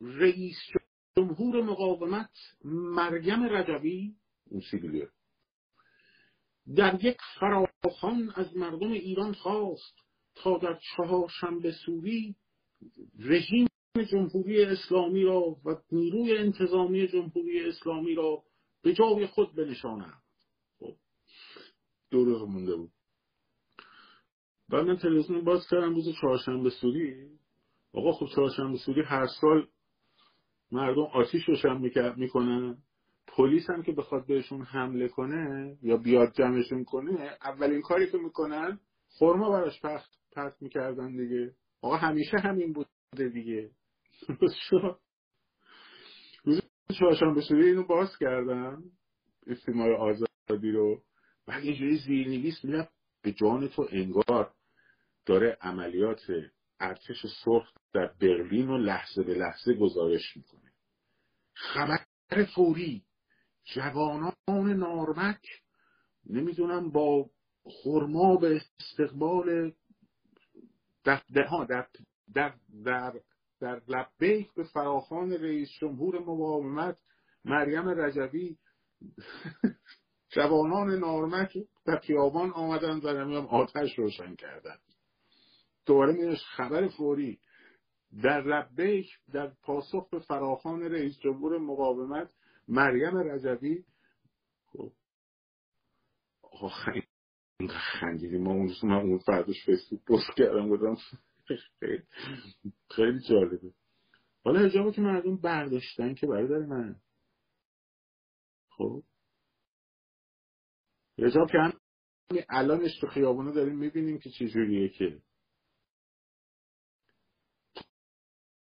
رئیس 0.00 0.58
جمهور 1.16 1.62
مقاومت 1.62 2.30
مریم 2.64 3.42
رجبی 3.44 4.14
اون 4.50 4.60
سیبیلیه 4.70 5.08
در 6.76 7.04
یک 7.04 7.16
فراخان 7.40 8.32
از 8.34 8.56
مردم 8.56 8.90
ایران 8.92 9.34
خواست 9.34 9.94
تا 10.34 10.58
در 10.58 10.78
چهارشنبه 10.96 11.72
سوری 11.72 12.36
رژیم 13.18 13.68
جمهوری 14.10 14.64
اسلامی 14.64 15.22
را 15.22 15.40
و 15.40 15.76
نیروی 15.92 16.38
انتظامی 16.38 17.08
جمهوری 17.08 17.68
اسلامی 17.68 18.14
را 18.14 18.42
به 18.88 18.94
جای 18.94 19.26
خود 19.26 19.54
بنشانند. 19.54 20.22
خب 20.78 20.94
دو 22.10 22.46
مونده 22.46 22.76
بود. 22.76 22.90
بعد 24.68 24.86
من 24.86 24.96
تلویزیون 24.96 25.44
باز 25.44 25.66
کردم 25.70 25.94
روز 25.94 26.04
چهارشنبه 26.20 26.70
سوری. 26.70 27.38
آقا 27.92 28.12
خب 28.12 28.26
چهارشنبه 28.34 28.78
سوری 28.78 29.02
هر 29.02 29.26
سال 29.40 29.68
مردم 30.72 31.02
آتیش 31.02 31.48
روشن 31.48 31.80
می‌کنن. 32.16 32.78
پلیس 33.26 33.70
هم 33.70 33.82
که 33.82 33.92
بخواد 33.92 34.26
بهشون 34.26 34.62
حمله 34.62 35.08
کنه 35.08 35.78
یا 35.82 35.96
بیاد 35.96 36.32
جمعشون 36.32 36.84
کنه 36.84 37.36
اولین 37.42 37.80
کاری 37.80 38.10
که 38.10 38.18
می‌کنن 38.18 38.80
خورما 39.08 39.50
براش 39.50 39.80
پخت 39.80 40.10
پخت 40.36 40.62
می‌کردن 40.62 41.16
دیگه. 41.16 41.54
آقا 41.82 41.96
همیشه 41.96 42.38
همین 42.38 42.72
بوده 42.72 43.28
دیگه. 43.28 43.70
چهارشنبه 46.94 47.40
سوری 47.40 47.68
اینو 47.68 47.82
باز 47.82 48.18
کردم 48.20 48.82
استیمای 49.46 49.94
آزادی 49.94 50.70
رو. 50.70 51.02
بعد 51.46 51.62
اینجوری 51.62 51.98
زیرنویس 51.98 52.64
میرم 52.64 52.88
به 53.22 53.32
جان 53.32 53.68
تو 53.68 53.88
انگار 53.90 54.54
داره 55.26 55.58
عملیات 55.60 56.20
ارتش 56.80 57.26
سرخ 57.44 57.72
در 57.92 58.06
برلین 58.20 58.68
و 58.68 58.78
لحظه 58.78 59.22
به 59.22 59.34
لحظه 59.34 59.74
گزارش 59.74 60.36
می‌کنه. 60.36 60.72
خبر 61.54 62.04
فوری 62.54 63.04
جوانان 63.64 64.32
نارمک 64.48 65.42
نمی‌دونم 66.26 66.90
با 66.90 67.30
خرما 67.64 68.36
به 68.36 68.60
استقبال 68.80 69.72
در 71.04 71.22
در 71.34 71.88
در 72.34 72.54
در, 72.84 73.20
در, 73.60 73.82
لبیک 73.88 74.54
به 74.54 74.64
فراخان 74.64 75.32
رئیس 75.32 75.68
جمهور 75.80 76.18
مقاومت 76.18 76.98
مریم 77.44 77.88
رجبی 77.88 78.58
جوانان 80.34 80.90
نارمک 80.98 81.58
در 81.86 81.98
خیابان 81.98 82.50
آمدن 82.50 83.00
و 83.02 83.24
نمیم 83.24 83.46
آتش 83.46 83.98
روشن 83.98 84.34
کردن 84.34 84.76
دوباره 85.86 86.12
میرش 86.12 86.44
خبر 86.44 86.88
فوری. 86.88 87.40
در 88.22 88.40
لبیک 88.40 89.06
در 89.32 89.46
پاسخ 89.62 90.08
به 90.10 90.18
فراخان 90.18 90.82
رئیس 90.82 91.18
جمهور 91.18 91.58
مقاومت 91.58 92.34
مریم 92.68 93.16
رجبی 93.16 93.84
خب 94.66 94.92
خندیدیم 97.68 98.42
ما 98.42 98.50
اون 98.50 98.74
من 98.82 98.96
اون 98.96 99.18
فرداش 99.18 99.64
فیسبوک 99.64 100.00
پست 100.04 100.36
کردم 100.36 100.68
بودم 100.68 100.96
خیلی, 102.96 103.20
جالبه. 103.28 103.72
حالا 104.44 104.60
هجابو 104.60 104.92
که 104.92 105.00
مردم 105.00 105.36
برداشتن 105.36 106.14
که 106.14 106.26
برادر 106.26 106.66
من. 106.66 107.00
خب. 108.70 109.02
هجاب 111.18 111.50
که 111.50 111.58
هم 111.58 111.72
الانش 112.48 112.98
تو 113.00 113.06
خیابونه 113.06 113.52
داریم 113.52 113.78
می‌بینیم 113.78 114.18
که 114.18 114.30
چجوریه 114.30 114.88
که. 114.88 115.22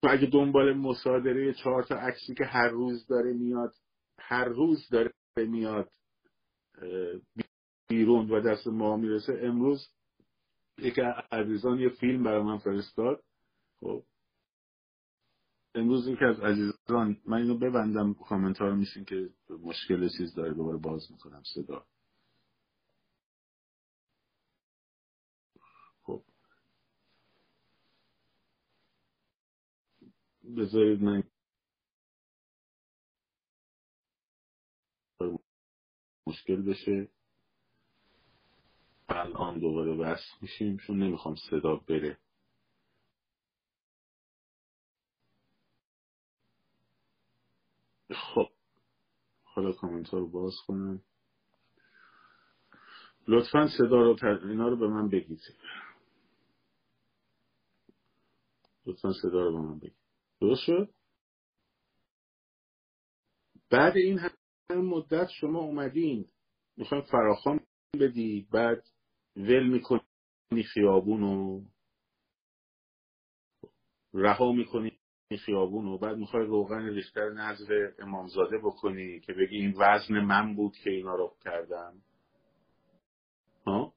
اگه 0.02 0.26
دنبال 0.26 0.72
مصادره 0.72 1.54
چهار 1.54 1.82
تا 1.82 1.94
عکسی 1.94 2.34
که 2.34 2.44
هر 2.44 2.68
روز 2.68 3.06
داره 3.06 3.32
میاد 3.32 3.74
هر 4.18 4.44
روز 4.44 4.88
داره 4.90 5.12
میاد 5.36 5.92
بیرون 7.88 8.30
و 8.30 8.40
دست 8.40 8.66
ما 8.66 8.96
می‌رسه 8.96 9.40
امروز 9.42 9.88
یکی 10.82 11.00
عزیزان 11.32 11.78
یه 11.80 11.88
فیلم 11.88 12.22
برای 12.24 12.42
من 12.42 12.58
فرستاد. 12.58 13.24
خب. 13.80 14.04
امروز 15.74 16.08
یکی 16.08 16.24
از 16.24 16.40
عزیزان 16.40 17.16
من 17.26 17.38
اینو 17.38 17.58
ببندم 17.58 18.14
کامنتار 18.14 18.74
میشین 18.74 19.04
که 19.04 19.30
مشکل 19.48 20.08
چیز 20.18 20.34
داره 20.34 20.54
دوباره 20.54 20.78
باز 20.78 21.12
می‌کنم 21.12 21.42
صدا. 21.54 21.86
خب. 26.02 26.22
بذارید 30.56 31.02
من 31.02 31.22
مشکل 36.26 36.62
بشه. 36.62 37.08
الان 39.10 39.58
دوباره 39.58 39.96
بس 39.96 40.20
میشیم 40.40 40.76
چون 40.76 41.02
نمی‌خوام 41.02 41.34
صدا 41.50 41.76
بره. 41.76 42.18
خب 48.10 48.48
حالا 49.42 49.72
کامنت 49.72 50.08
ها 50.08 50.18
رو 50.18 50.30
باز 50.30 50.54
کنم. 50.66 51.02
لطفا 53.28 53.68
صدا 53.78 54.02
رو 54.02 54.16
اینا 54.48 54.68
رو 54.68 54.76
به 54.76 54.88
من 54.88 55.08
بگید. 55.08 55.40
لطفا 58.86 59.12
صدا 59.12 59.42
رو 59.42 59.52
به 59.52 59.58
من 59.58 59.78
بگید. 59.78 59.96
درست 60.40 60.62
شد؟ 60.66 60.90
بعد 63.70 63.96
این 63.96 64.18
هم 64.18 64.30
مدت 64.70 65.28
شما 65.40 65.58
اومدین. 65.58 66.28
می‌خوایم 66.76 67.04
فراخان 67.04 67.60
بدی 67.94 68.48
بعد 68.52 68.84
ول 69.36 69.68
می‌کنی 69.68 70.62
خیابون 70.74 71.22
و 71.22 71.64
رها 74.14 74.52
می‌کنی 74.52 74.98
خیابون 75.44 75.86
و 75.86 75.98
بعد 75.98 76.16
می‌خوای 76.16 76.46
روغن 76.46 76.88
ریختر 76.88 77.30
نظر 77.30 77.92
امامزاده 77.98 78.58
بکنی 78.58 79.20
که 79.20 79.32
بگی 79.32 79.56
این 79.56 79.74
وزن 79.78 80.20
من 80.20 80.54
بود 80.56 80.76
که 80.76 80.90
اینا 80.90 81.14
رو 81.14 81.36
کردم. 81.44 82.02
ها؟ 83.66 83.94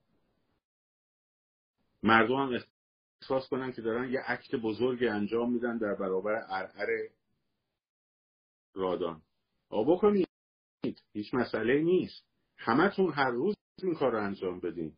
مردم 2.03 2.35
هم 2.35 2.59
احساس 3.21 3.49
کنن 3.49 3.71
که 3.71 3.81
دارن 3.81 4.11
یه 4.11 4.19
عکت 4.19 4.55
بزرگی 4.55 5.07
انجام 5.07 5.53
میدن 5.53 5.77
در 5.77 5.95
برابر 5.95 6.45
ارعر 6.49 7.09
رادان. 8.73 9.21
آبا 9.69 9.97
کنید 9.97 10.27
هیچ 11.13 11.33
مسئله 11.33 11.81
نیست. 11.81 12.25
همتون 12.57 13.13
هر 13.13 13.31
روز 13.31 13.55
این 13.83 13.95
کار 13.95 14.11
رو 14.11 14.23
انجام 14.23 14.59
بدین. 14.59 14.97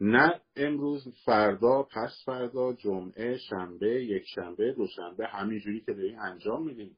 نه 0.00 0.40
امروز 0.56 1.08
فردا 1.24 1.82
پس 1.82 2.22
فردا 2.24 2.72
جمعه 2.72 3.36
شنبه 3.38 4.04
یک 4.04 4.24
شنبه 4.34 4.72
دوشنبه 4.72 5.26
همینجوری 5.26 5.80
که 5.80 5.92
داریم 5.92 6.18
انجام 6.18 6.66
میدیم 6.66 6.96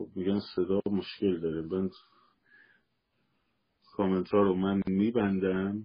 خب 0.00 0.08
میگن 0.16 0.40
صدا 0.54 0.80
مشکل 0.86 1.40
داره. 1.40 1.62
من 1.62 1.90
کامنت 3.96 4.28
ها 4.28 4.42
رو 4.42 4.54
من 4.54 4.82
میبندم. 4.86 5.84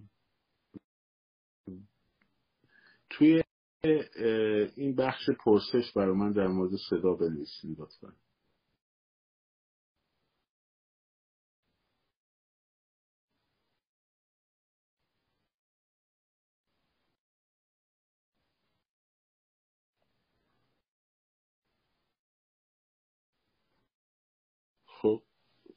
توی 3.10 3.42
این 4.76 4.94
بخش 4.96 5.30
پرسش 5.44 5.92
برای 5.96 6.14
من 6.16 6.32
در 6.32 6.46
مورد 6.46 6.72
صدا 6.90 7.14
بنویسید 7.14 7.80
لطفا. 7.80 8.25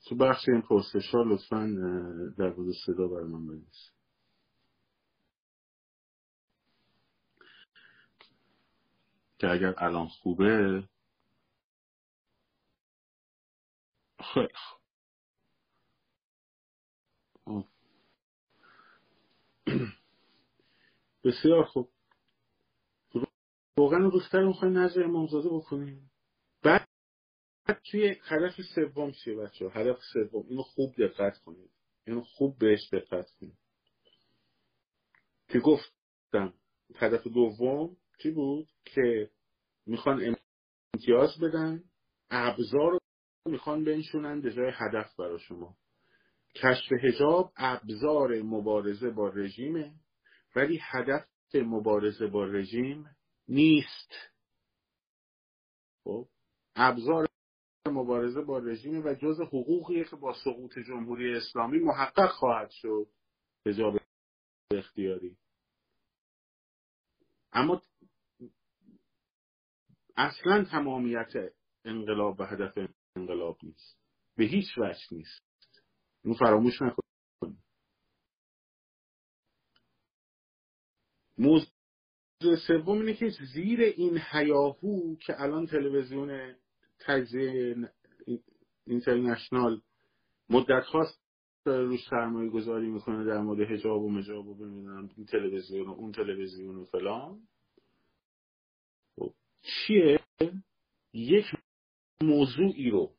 تو 0.09 0.15
بخش 0.15 0.49
این 0.49 0.61
پرسش 0.61 1.09
ها 1.13 1.23
لطفا 1.23 1.65
در 2.37 2.49
بود 2.49 2.75
صدا 2.85 3.07
بر 3.07 3.21
من 3.21 3.47
بنویس. 3.47 3.91
که 9.39 9.47
اگر 9.49 9.73
الان 9.77 10.07
خوبه. 10.07 10.83
خیلی 14.33 14.47
خوب. 17.43 17.65
بسیار 21.23 21.63
خوب. 21.65 21.89
روغن 23.77 24.11
ریختر 24.11 24.43
می‌خوایم 24.43 24.77
نظر 24.77 25.03
امامزاده 25.03 25.49
بکنیم؟ 25.49 26.08
توی 27.73 28.15
هدف 28.23 28.61
سوم 28.75 29.11
چیه 29.11 29.35
بچه 29.35 29.69
هدف 29.69 29.99
سوم 30.13 30.45
اینو 30.49 30.61
خوب 30.61 30.95
دقت 30.95 31.37
کنید. 31.37 31.71
اینو 32.07 32.21
خوب 32.21 32.57
بهش 32.57 32.89
دقت 32.93 33.31
کنید. 33.31 33.57
که 35.47 35.59
گفتم 35.59 36.53
هدف 36.95 37.27
دوم 37.27 37.97
چی 38.21 38.31
بود؟ 38.31 38.67
که 38.85 39.29
می‌خوان 39.85 40.35
امتیاز 40.93 41.39
بدن. 41.41 41.83
ابزار 42.29 42.91
رو 42.91 42.99
می‌خوان 43.45 43.83
بنشونن 43.83 44.41
به 44.41 44.53
جای 44.53 44.71
هدف 44.73 45.15
برای 45.15 45.39
شما. 45.39 45.77
کشف 46.55 46.91
هجاب 47.03 47.53
ابزار 47.57 48.41
مبارزه 48.41 49.09
با 49.09 49.29
رژیمه 49.29 49.93
ولی 50.55 50.79
هدف 50.81 51.25
مبارزه 51.55 52.27
با 52.27 52.45
رژیم 52.45 53.05
نیست. 53.47 54.13
خب؟ 56.03 56.27
ابزار 56.75 57.28
مبارزه 57.89 58.41
با 58.41 58.59
رژیم 58.59 59.05
و 59.05 59.13
جز 59.13 59.41
حقوقیه 59.41 60.03
که 60.03 60.15
با 60.15 60.33
سقوط 60.43 60.79
جمهوری 60.79 61.33
اسلامی 61.33 61.79
محقق 61.79 62.29
خواهد 62.29 62.69
شد 62.69 63.07
حجاب 63.65 63.99
اختیاری. 64.71 65.37
اما 67.53 67.81
اصلا 70.17 70.65
تمامیت 70.71 71.31
انقلاب 71.85 72.39
و 72.39 72.43
هدف 72.43 72.77
انقلاب 73.15 73.57
نیست. 73.63 73.99
به 74.35 74.45
هیچ 74.45 74.77
وجه 74.77 74.99
نیست. 75.11 75.43
اون 76.25 76.33
فراموش 76.33 76.81
نکنید. 76.81 77.63
موضوع 81.37 82.57
سوم 82.67 82.99
اینه 82.99 83.13
که 83.13 83.29
زیر 83.53 83.81
این 83.81 84.21
هیاهو 84.31 85.15
که 85.15 85.41
الان 85.41 85.65
تلویزیون 85.65 86.55
تجزیه 86.99 87.75
اینترنشنال 88.87 89.81
مدت 90.49 90.83
خواست 90.83 91.19
روش 91.65 91.99
سرمایه 92.09 92.49
گذاری 92.49 92.89
می‌کنه 92.89 93.25
در 93.25 93.41
مورد 93.41 93.71
هجاب 93.71 94.01
و 94.01 94.09
مجاب 94.09 94.47
و 94.47 94.55
ببینم 94.55 95.09
این 95.17 95.25
تلویزیون 95.25 95.87
و 95.87 95.91
اون 95.91 96.11
تلویزیون 96.11 96.75
و 96.75 96.85
فلان. 96.85 97.47
خب، 99.15 99.33
چیه؟ 99.61 100.19
یک 101.13 101.45
موضوعی 102.21 102.89
رو 102.89 103.15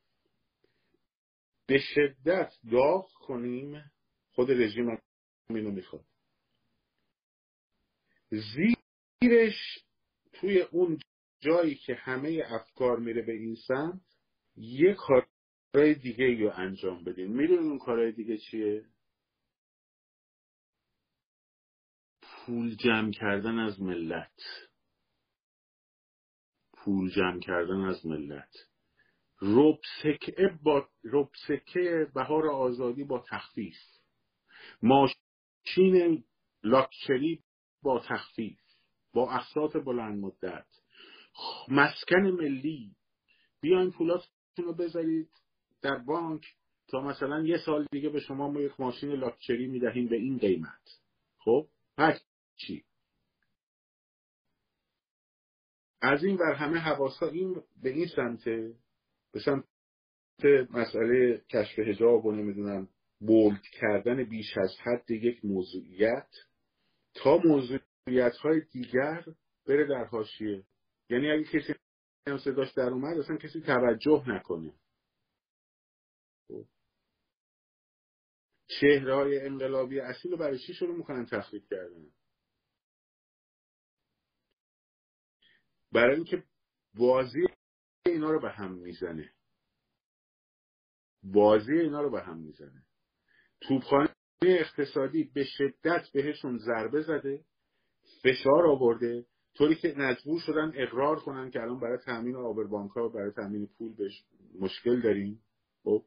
به 1.67 1.79
شدت 1.79 2.53
داغ 2.73 3.13
کنیم 3.13 3.93
خود 4.33 4.51
رژیم 4.51 4.99
اینو 5.51 5.71
می‌خواد. 5.71 6.05
زیرش 8.31 9.85
توی 10.33 10.61
اون 10.61 10.99
جایی 11.41 11.75
که 11.75 11.95
همه 11.95 12.43
افکار 12.47 12.99
میره 12.99 13.23
به 13.23 13.33
این 13.33 13.55
سمت 13.69 14.01
یه 14.57 14.95
کارهای 14.95 15.95
دیگه 15.95 16.41
رو 16.41 16.53
انجام 16.55 17.05
بدین 17.05 17.27
می‌دونین 17.27 17.69
اون 17.69 17.79
کارهای 17.79 18.13
دیگه 18.13 18.39
چیه؟ 18.39 18.85
پول 22.23 22.75
جمع 22.75 23.11
کردن 23.13 23.59
از 23.59 23.81
ملت. 23.81 24.41
پول 26.73 27.11
جمع 27.11 27.41
کردن 27.41 27.81
از 27.81 28.07
ملت. 28.07 28.55
ربسکه 29.43 30.59
با 30.63 30.89
ربسکه 31.05 32.07
بهار 32.15 32.47
آزادی 32.47 33.05
با 33.05 33.25
تخفیف. 33.29 33.77
ماشین 34.83 36.25
لاکچری 36.63 37.45
با 37.83 38.03
تخفیف. 38.09 38.61
با 39.13 39.33
اقساط 39.33 39.77
بلند 39.77 40.19
مدت 40.19 40.80
مسکن 41.69 42.23
ملی 42.23 42.97
بیاین 43.61 43.91
پولاتون 43.91 44.65
رو 44.65 44.75
بذارید 44.75 45.31
در 45.83 45.99
بانک 45.99 46.47
تا 46.89 47.01
مثلا 47.01 47.43
یه 47.43 47.59
سال 47.59 47.87
دیگه 47.93 48.09
به 48.09 48.21
شما 48.21 48.51
ما 48.51 48.61
یک 48.61 48.81
ماشین 48.81 49.13
لاکچری 49.13 49.67
می‌دهیم 49.67 50.09
به 50.09 50.17
این 50.17 50.39
قیمت. 50.39 51.01
خب؟ 51.39 51.69
هر 51.99 52.19
چی؟ 52.57 52.85
از 56.03 56.25
این 56.25 56.37
بر 56.37 56.53
همه 56.55 56.79
حواسا 56.79 57.29
این 57.29 57.63
به 57.83 57.91
این 57.91 58.07
سمته 58.07 58.75
به 59.33 59.41
سمت 59.41 59.65
مسئله 60.71 61.45
کشف 61.51 61.79
هجاب 61.79 62.27
و 62.27 62.33
نمی‌دونم 62.33 62.89
بولد 63.21 63.63
کردن 63.63 64.25
بیش 64.25 64.59
از 64.59 64.77
حد 64.81 65.11
یک 65.11 65.45
موضوعیت. 65.45 66.29
تا 67.15 67.39
موضوعیت 67.45 68.37
های 68.43 68.61
دیگر 68.73 69.25
بره 69.67 69.87
در 69.87 70.05
حاشیه. 70.05 70.65
یعنی 71.11 71.31
اگه 71.31 71.45
کسی 71.45 71.75
هم 72.27 72.39
صداش 72.39 72.73
در 72.73 72.89
اومد 72.89 73.19
اصلا 73.19 73.37
کسی 73.37 73.61
توجه 73.61 74.25
نکنه. 74.27 74.75
خب. 76.49 76.67
چهره 78.67 79.15
های 79.15 79.41
انقلابی 79.41 80.01
اصیل 80.01 80.31
رو 80.31 80.37
برای 80.37 80.59
چی 80.59 80.75
شروع 80.75 80.97
می‌کنن 80.97 81.27
تخریب 81.27 81.67
کردن؟ 81.71 82.11
برای 85.93 86.17
اینکه 86.17 86.45
بازی 86.95 87.47
اینا 88.07 88.31
رو 88.31 88.41
به 88.41 88.51
هم 88.51 88.75
می‌زنه. 88.75 89.33
بازی 91.23 91.73
اینا 91.73 92.01
رو 92.03 92.11
به 92.11 92.23
هم 92.23 92.39
می‌زنه. 92.39 92.87
توپخانه 93.61 94.15
اقتصادی 94.43 95.25
به 95.25 95.45
شدت 95.45 96.11
بهشون 96.13 96.59
ضربه 96.59 97.03
زده 97.03 97.45
فشار 98.23 98.67
آورده 98.67 99.27
طوری 99.61 99.75
که 99.75 99.95
مجبور 99.97 100.41
شدن 100.41 100.73
اقرار 100.75 101.21
کنن 101.21 101.51
که 101.51 101.61
الان 101.61 101.81
برای 101.81 101.99
تامین 101.99 102.37
آبربانک 102.37 102.91
ها 102.91 103.09
برای 103.09 103.31
تامین 103.31 103.67
پول 103.67 103.95
بهش 103.95 104.25
مشکل 104.61 105.01
داریم. 105.01 105.43
خب. 105.85 106.05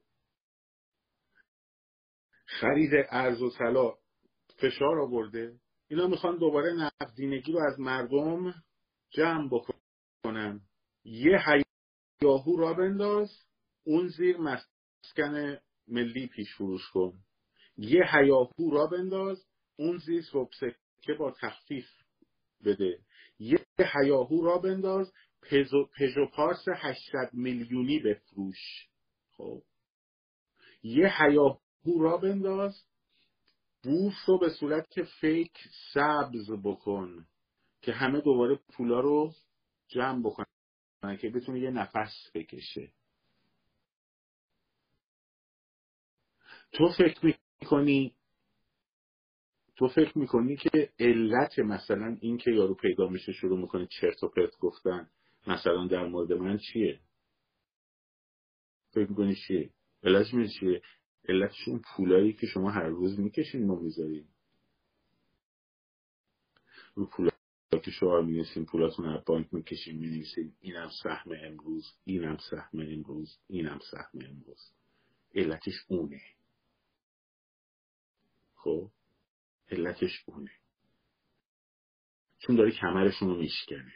خرید 2.45 2.91
ارز 3.09 3.41
و 3.41 3.49
طلا 3.49 3.93
فشار 4.57 4.99
آورده. 4.99 5.59
اینا 5.87 6.07
می‌خوان 6.07 6.37
دوباره 6.37 6.73
نقدینگی 6.73 7.51
رو 7.51 7.59
از 7.59 7.79
مردم 7.79 8.53
جمع 9.09 9.49
بکنن. 9.49 10.61
یه 11.03 11.37
حیاهو 11.37 12.57
را 12.57 12.73
بنداز 12.73 13.31
اون 13.83 14.07
زیر 14.07 14.37
مسکن 14.37 15.57
ملی 15.87 16.27
پیش 16.27 16.55
فروش 16.57 16.89
کن. 16.93 17.13
یه 17.77 18.03
حیاهو 18.03 18.71
را 18.71 18.87
بنداز 18.87 19.45
اون 19.75 19.97
زیر 19.97 20.23
که 21.01 21.13
با 21.13 21.33
تخفیف 21.41 21.85
بده. 22.65 22.99
یه 23.39 23.65
حیاهو 23.93 24.45
را 24.45 24.57
بنداز 24.57 25.13
پژو, 25.41 25.85
پژو 25.97 26.25
پارس 26.25 26.65
800 26.75 27.29
میلیونی 27.33 27.99
بفروش. 27.99 28.87
خب. 29.31 29.63
یه 30.83 31.07
حیاهو 31.07 32.01
را 32.01 32.17
بنداز 32.17 32.83
بورس 33.83 34.15
رو 34.27 34.39
به 34.39 34.49
صورت 34.49 34.89
که 34.89 35.03
فیک 35.03 35.53
سبز 35.93 36.51
بکن 36.63 37.27
که 37.81 37.91
همه 37.91 38.21
دوباره 38.21 38.59
پولا 38.73 38.99
رو 38.99 39.33
جمع 39.87 40.19
بکنن 40.23 41.17
که 41.17 41.29
بتونه 41.29 41.59
یه 41.59 41.71
نفس 41.71 42.31
بکشه. 42.33 42.93
تو 46.71 46.89
فکر 46.97 47.35
می‌کنی 47.61 48.15
تو 49.75 49.87
فکر 49.87 50.17
می‌کنی 50.17 50.55
که 50.55 50.89
علت 50.99 51.59
مثلا 51.59 52.17
این 52.21 52.37
که 52.37 52.51
یارو 52.51 52.75
پیدا 52.75 53.07
میشه 53.07 53.31
شروع 53.31 53.59
می‌کنه 53.59 53.87
چرت 53.87 54.23
و 54.23 54.27
پرت 54.27 54.57
گفتن 54.59 55.09
مثلا 55.47 55.87
در 55.87 56.05
مورد 56.05 56.33
من 56.33 56.57
چیه؟ 56.57 56.99
فکر 58.91 59.09
می‌کنی 59.09 59.35
چیه؟ 59.47 59.69
علتش 60.03 60.33
می 60.33 60.49
چیه؟ 60.49 60.81
علتش 61.29 61.55
پولایی 61.95 62.33
که 62.33 62.47
شما 62.47 62.71
هر 62.71 62.87
روز 62.87 63.19
می‌کشین 63.19 63.67
ما 63.67 63.75
می‌ذاریم. 63.75 64.27
رو 66.95 67.05
پولا 67.05 67.29
که 67.83 67.91
شما 67.91 68.21
می‌نویسین 68.21 68.65
پولاتون 68.65 69.05
از 69.05 69.23
بانک 69.25 69.53
می‌کشین 69.53 69.99
می‌نویسین. 69.99 70.53
اینم 70.61 70.89
سهم 71.03 71.31
امروز 71.43 71.93
اینم 72.05 72.37
سهم 72.49 72.79
امروز 72.79 73.37
اینم 73.47 73.79
سهم 73.91 74.19
امروز. 74.29 74.71
علتش 75.35 75.73
اونه. 75.87 76.21
خب؟ 78.55 78.89
علتش 79.73 80.23
اونه. 80.25 80.51
چون 82.39 82.55
داره 82.55 82.71
کمرشون 82.71 83.29
رو 83.29 83.35
میشکنه. 83.35 83.93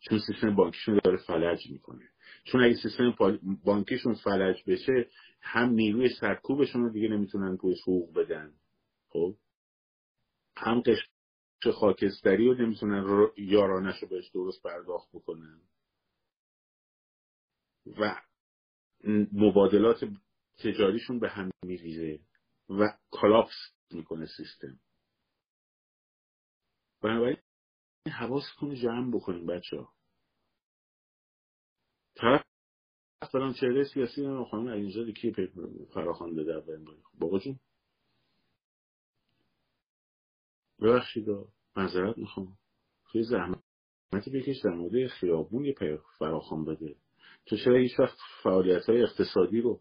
چون 0.00 0.20
سیستم 0.26 0.54
بانکیشون 0.54 1.00
داره 1.04 1.16
فلج 1.16 1.70
می‌کنه. 1.70 2.08
چون 2.44 2.64
اگه 2.64 2.74
سیستم 2.82 3.16
بانکیشون 3.64 4.14
فلج 4.14 4.64
بشه 4.66 5.10
هم 5.40 5.70
نیروی 5.70 6.08
سرکوبشون 6.20 6.82
رو 6.82 6.90
دیگه 6.90 7.08
نمی‌تونن 7.08 7.58
روی 7.58 7.74
حقوق 7.82 8.18
بدن. 8.18 8.54
خب؟ 9.08 9.36
هم 10.56 10.80
قشر 10.80 11.08
خاکستری 11.72 12.46
رو 12.46 12.54
نمی‌تونن 12.54 13.28
یارانش 13.36 14.02
رو 14.02 14.08
بهش 14.08 14.28
درست 14.28 14.62
پرداخت 14.62 15.08
بکنن. 15.12 15.60
و 17.98 18.20
مبادلات 19.32 20.04
تجاریشون 20.58 21.18
به 21.18 21.28
هم 21.28 21.50
میریزه. 21.62 22.20
و 22.68 22.98
کلاپس 23.10 23.72
می‌کنه 23.90 24.26
سیستم. 24.36 24.80
بنابراین 27.02 27.36
حواستون 28.12 28.70
رو 28.70 28.74
جمع 28.76 29.16
بکنیم 29.16 29.46
بچه 29.46 29.76
ها 29.76 29.94
طرف 32.14 32.44
فلان 33.32 33.52
چهره 33.52 33.84
سیاسی 33.84 34.22
رو 34.22 34.44
خانم 34.44 34.68
علیزاده 34.68 35.12
کی 35.12 35.32
فراخوانده 35.94 36.44
در 36.44 36.60
بین 36.60 36.84
بابا 37.18 37.38
جون. 37.38 37.60
ببخشید 40.80 41.26
معذرت 41.76 42.18
می‌خوام. 42.18 42.58
خیلی 43.04 43.24
زحمتی 43.24 44.30
بکش 44.34 44.60
در 44.64 44.70
مورد 44.70 45.08
خیابون 45.08 45.64
یه 45.64 45.74
فراخوان 46.18 46.64
بده. 46.64 46.96
تو 47.46 47.56
چرا 47.56 47.76
هیچ 47.76 48.00
وقت 48.00 48.18
فعالیت 48.42 48.88
های 48.88 49.02
اقتصادی 49.02 49.60
رو 49.60 49.80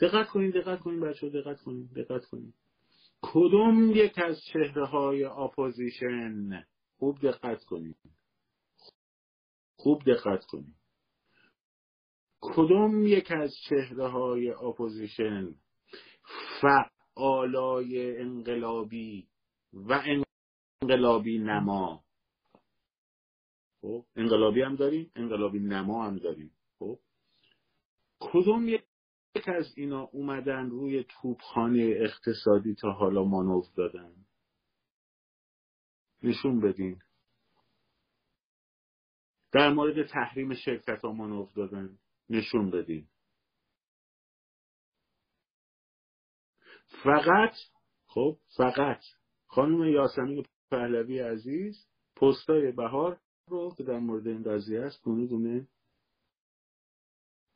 دقت 0.00 0.28
کنید 0.28 0.54
دقت 0.54 0.80
کنید 0.80 1.00
بچه 1.00 1.30
دقت 1.30 1.60
کنید 1.60 1.92
دقت 1.94 2.24
کنید 2.24 2.54
کدوم 3.22 3.90
یک 3.94 4.18
از 4.18 4.40
چهره 4.52 4.86
های 4.86 5.24
opposition؟ 5.24 6.64
خوب 6.98 7.18
دقت 7.22 7.64
کنید 7.64 7.96
خوب 9.76 10.02
دقت 10.06 10.44
کنید 10.44 10.76
کدوم 12.40 13.06
یک 13.06 13.30
از 13.30 13.54
چهره 13.68 14.08
های 14.08 14.50
opposition؟ 14.50 15.54
فعالای 16.60 18.18
انقلابی 18.18 19.28
و 19.72 20.02
انقلابی 20.82 21.38
نما. 21.38 22.04
خب 23.80 24.04
انقلابی 24.16 24.62
هم 24.62 24.76
داریم 24.76 25.12
انقلابی 25.16 25.58
نما 25.58 26.04
هم 26.04 26.18
داریم. 26.18 26.52
خب 26.78 26.98
کدوم 28.20 28.68
یک 28.68 28.84
از 29.34 29.72
اینا 29.76 30.00
اومدن 30.02 30.70
روی 30.70 31.04
توپخانه 31.04 31.94
اقتصادی 31.96 32.74
تا 32.74 32.92
حالا 32.92 33.24
مانور 33.24 33.64
دادن. 33.76 34.14
نشون 36.22 36.60
بدین. 36.60 37.02
در 39.52 39.72
مورد 39.72 40.06
تحریم 40.06 40.54
شرکت 40.54 41.04
ها 41.04 41.12
مانور 41.12 41.48
دادن. 41.56 41.98
نشون 42.30 42.70
بدین. 42.70 43.08
فقط 47.04 47.54
خب 48.06 48.38
فقط 48.56 49.00
خانم 49.46 49.84
یاسمین 49.84 50.46
پهلوی 50.70 51.20
عزیز 51.20 51.86
پستای 52.16 52.72
بهار 52.72 53.20
رو 53.46 53.74
که 53.76 53.84
در 53.84 53.98
مورد 53.98 54.26
این 54.26 54.42
قضیه 54.42 54.80
است 54.80 55.04
دونه 55.04 55.26
دونه 55.26 55.68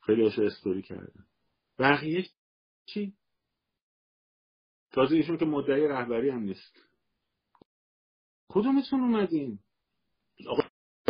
خیلی 0.01 0.27
استوری 0.27 0.83
کردن. 0.83 1.27
بقیه 1.79 2.27
چی؟ 2.87 3.15
تازه 4.93 5.17
ایشون 5.17 5.37
که 5.37 5.45
مدعی 5.45 5.89
رهبری 5.89 6.31
هم 6.31 6.43
نیست. 6.43 6.89
کدومتون 8.49 9.01
اومدین؟ 9.01 9.59
آقا 10.49 10.63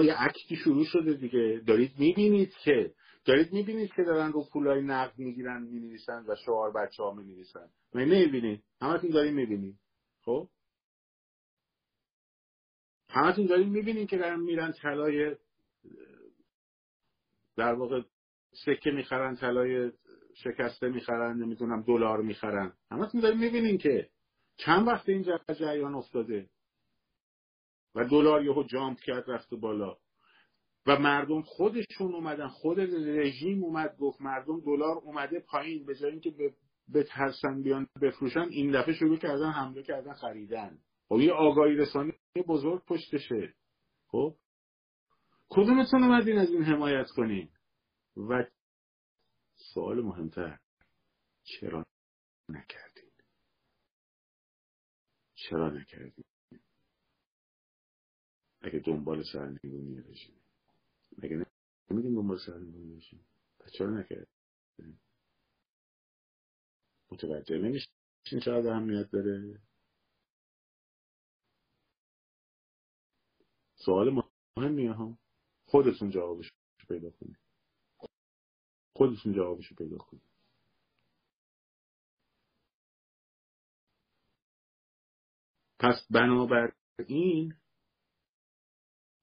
یه 0.05 0.15
عکسی 0.15 0.57
شروع 0.57 0.85
شده 0.85 1.15
دیگه. 1.15 1.63
دارید 1.67 1.99
می‌بینید 1.99 2.55
که 2.65 2.95
دارید 3.25 3.53
می‌بینید 3.53 3.93
که 3.93 4.03
دارن 4.03 4.33
رو 4.33 4.45
پولای 4.53 4.83
نقد 4.83 5.19
می‌گیرن 5.19 5.63
می‌نویسن 5.63 6.25
و 6.29 6.37
شعار 6.47 6.73
بچه 6.73 7.03
ها 7.03 7.13
می‌نویسن. 7.13 7.71
من 7.95 8.05
نمی‌بینید 8.05 8.65
همتون 8.81 9.11
دارید 9.11 9.35
می‌بینید. 9.35 9.79
خب؟ 10.23 10.49
همتون 13.09 13.47
دارید 13.47 13.69
می‌بینید 13.69 14.09
که 14.09 14.19
دارن 14.19 14.41
میرن 14.41 14.73
طلای 14.73 15.37
در 17.57 17.75
واقع 17.75 18.03
سکه 18.65 18.91
می‌خرن 18.91 19.37
طلای 19.37 19.93
شکسته 20.35 20.89
می‌خرن 20.89 21.37
نمی‌دونم 21.37 21.83
دلار 21.83 22.23
می‌خرن. 22.23 22.73
همتون 22.91 23.21
دارید 23.21 23.39
می‌بینین 23.39 23.79
که 23.79 24.09
چند 24.57 24.87
وقت 24.87 25.09
این 25.09 25.27
جریان 25.59 25.95
افتاده؟ 25.95 26.51
و 27.95 28.05
دلار 28.05 28.45
یهو 28.45 28.63
جامپ 28.63 28.99
کرد 29.01 29.31
رفت 29.31 29.55
بالا. 29.55 29.97
و 30.87 30.99
مردم 30.99 31.43
خودشون 31.43 32.15
اومدن 32.15 32.49
خود 32.49 32.81
رژیم 32.81 33.65
اومد 33.65 33.97
گفت 33.97 34.21
مردم 34.21 34.61
دلار 34.61 34.97
اومده 34.97 35.41
پایین. 35.41 35.87
به 35.87 35.95
جای 35.95 36.11
اینکه 36.11 36.35
بترسن 36.95 37.63
بیان 37.63 37.87
بفروشن 38.03 38.41
این 38.51 38.81
دفعه 38.81 38.95
شروع 38.95 39.17
کردن 39.17 39.51
حمله 39.51 39.83
کردن 39.83 40.13
خریدن. 40.13 40.79
خب 41.09 41.21
یه 41.21 41.33
آگاهی 41.33 41.75
رسانی 41.75 42.13
بزرگ 42.49 42.85
پشتشه. 42.85 43.55
خب؟ 44.07 44.35
کدومتون 45.49 46.03
اومدین 46.03 46.39
از 46.39 46.51
این 46.51 46.63
حمایت 46.63 47.07
کنین؟ 47.17 47.49
و 48.17 48.45
سوال 49.57 50.01
مهمتر. 50.01 50.59
چرا 51.45 51.87
نکردین؟ 52.49 53.11
چرا 55.35 55.71
نکردین؟ 55.71 56.25
اگه 58.61 58.79
دنبال 58.79 59.23
سرنگونی 59.33 60.01
رژیم 60.01 60.43
اگه 61.23 61.47
نمیدین 61.91 62.15
دنبال 62.15 62.39
سرنگونی 62.47 62.97
رژیم 62.97 63.27
پس 63.59 63.71
چرا 63.79 63.91
نکردین؟ 63.91 64.99
متوجه 67.11 67.59
نمیشین 67.59 67.93
چقدر 68.45 68.71
اهمیت 68.71 69.11
داره. 69.11 69.61
سوال 73.75 74.23
مهمیه 74.57 74.93
ها. 74.93 75.19
خودتون 75.67 76.11
جوابش 76.11 76.51
پیدا 76.89 77.11
کنید. 77.11 77.44
خودتون 78.97 79.33
جوابش 79.33 79.73
پیدا 79.73 79.97
کنید 79.97 80.23
پس 85.79 86.07
بنابراین 86.11 87.55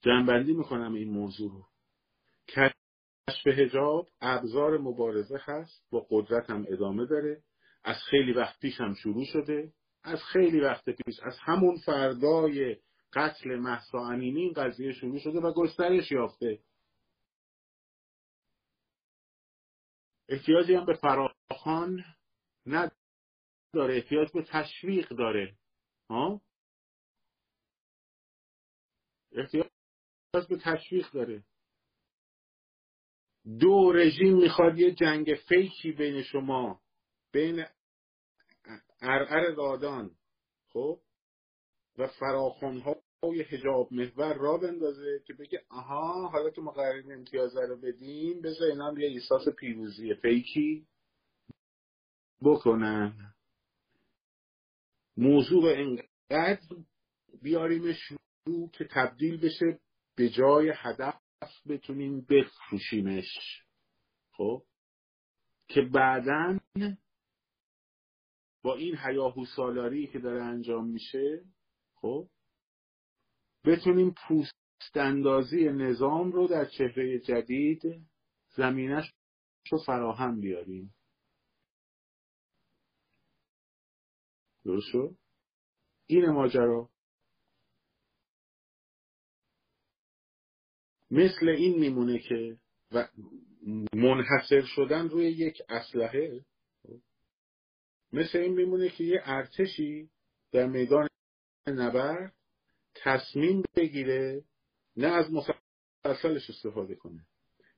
جنبندی 0.02 0.54
می‌کنم 0.54 0.94
این 0.94 1.10
موضوع 1.10 1.52
رو. 1.52 1.66
کشف 2.48 3.48
هجاب 3.48 4.10
ابزار 4.22 4.78
مبارزه 4.78 5.40
هست 5.42 5.86
با 5.92 6.08
قدرت 6.10 6.50
هم 6.50 6.66
ادامه 6.70 7.06
داره. 7.06 7.44
از 7.84 7.96
خیلی 8.10 8.34
وقت 8.34 8.60
پیش 8.60 8.82
هم 8.82 8.94
شروع 8.94 9.26
شده. 9.26 9.74
از 10.04 10.20
خیلی 10.24 10.60
وقت 10.60 10.90
پیش 10.90 11.20
از 11.20 11.38
همون 11.40 11.78
فردای 11.86 12.78
قتل 13.14 13.56
محسا 13.56 14.00
امینی 14.00 14.42
این 14.42 14.54
قضیه 14.54 14.94
شروع 14.94 15.20
شده 15.20 15.40
و 15.40 15.54
گسترش 15.54 16.12
یافته. 16.12 16.60
احتیاجی 20.32 20.76
هم 20.76 20.86
به 20.86 20.94
فراخان 20.94 22.04
نداره 22.66 23.96
احتیاج 23.96 24.32
به 24.32 24.44
تشویق 24.44 25.10
داره. 25.10 25.58
ها؟ 26.10 26.42
احتیاج 29.32 29.68
به 30.50 30.58
تشویق 30.64 31.12
داره. 31.12 31.44
دو 33.60 33.92
رژیم 33.92 34.38
می‌خواد 34.38 34.80
یه 34.80 34.92
جنگ 34.92 35.36
فیکی 35.50 35.92
بین 35.92 36.24
شما 36.24 36.82
بین 37.32 37.66
ارعر 39.02 39.56
رادان 39.56 40.16
خب؟ 40.70 41.02
و 41.98 42.08
فراخان 43.22 43.36
های 43.36 43.42
هجاب 43.42 43.94
محور 43.94 44.34
را 44.34 44.58
بندازه 44.58 45.24
که 45.26 45.34
بگه 45.34 45.66
آها 45.70 46.28
حالا 46.28 46.50
که 46.50 46.62
ما 46.62 46.72
قرار 46.72 47.04
امتیاز 47.12 47.58
رو 47.58 47.78
بدیم 47.78 48.42
بذار 48.42 48.68
اینا 48.68 48.94
یه 49.00 49.10
احساس 49.10 49.50
پیروزی 49.60 50.16
فیکی 50.16 50.88
بکنن. 52.42 53.34
موضوع 55.18 55.74
انقدر 55.78 56.62
بیاریمش 57.42 58.00
رو 58.46 58.70
که 58.74 58.88
تبدیل 58.92 59.38
بشه 59.38 59.80
به 60.16 60.30
جای 60.30 60.74
هدف 60.76 61.22
بتونیم 61.70 62.22
بفروشیمش. 62.30 63.64
خب؟ 64.32 64.64
که 65.68 65.82
بعدا 65.82 66.60
با 68.64 68.76
این 68.76 68.98
هیاهو 68.98 69.46
سالاری 69.46 70.08
که 70.08 70.20
داره 70.20 70.44
انجام 70.44 70.88
میشه 70.88 71.46
خب؟ 71.96 72.28
بتونیم 73.66 74.16
پوست 74.28 74.53
اندازی 74.95 75.64
نظام 75.64 76.32
رو 76.32 76.47
در 76.47 76.66
چهره 76.66 77.20
جدید 77.20 77.82
زمینش 78.55 79.14
رو 79.72 79.78
فراهم 79.86 80.39
بیاریم. 80.39 80.93
درست 84.66 85.16
این 86.07 86.30
ماجرا. 86.30 86.89
مثل 91.12 91.49
این 91.49 91.80
میمونه 91.80 92.20
که 92.20 92.57
و 92.91 93.07
منحصر 93.93 94.62
شدن 94.66 95.09
روی 95.09 95.26
یک 95.26 95.62
اسلحه 95.70 96.45
مثل 98.14 98.38
این 98.38 98.53
میمونه 98.53 98.89
که 98.89 99.03
یه 99.03 99.22
ارتشی 99.24 100.09
در 100.51 100.68
میدان 100.68 101.07
نبرد 101.68 102.36
تصمیم 102.96 103.64
بگیره 103.76 104.44
نه 104.96 105.08
از 105.08 105.26
مسلسلش 105.32 106.50
استفاده 106.50 106.96
کنه 106.96 107.28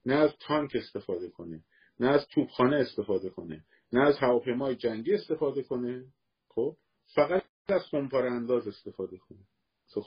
نه 0.06 0.16
از 0.16 0.32
تانک 0.40 0.72
استفاده 0.76 1.30
کنه 1.30 1.64
نه 2.00 2.08
از 2.08 2.28
توپخانه 2.28 2.76
استفاده 2.76 3.30
کنه 3.30 3.66
نه 3.94 4.02
از 4.02 4.18
هواپیمای 4.18 4.76
جنگی 4.76 5.14
استفاده 5.14 5.64
کنه. 5.64 6.14
خب 6.50 6.78
فقط 7.16 7.44
از 7.68 7.82
خمپاره 7.92 8.32
انداز 8.32 8.68
استفاده 8.68 9.18
کنه. 9.18 9.48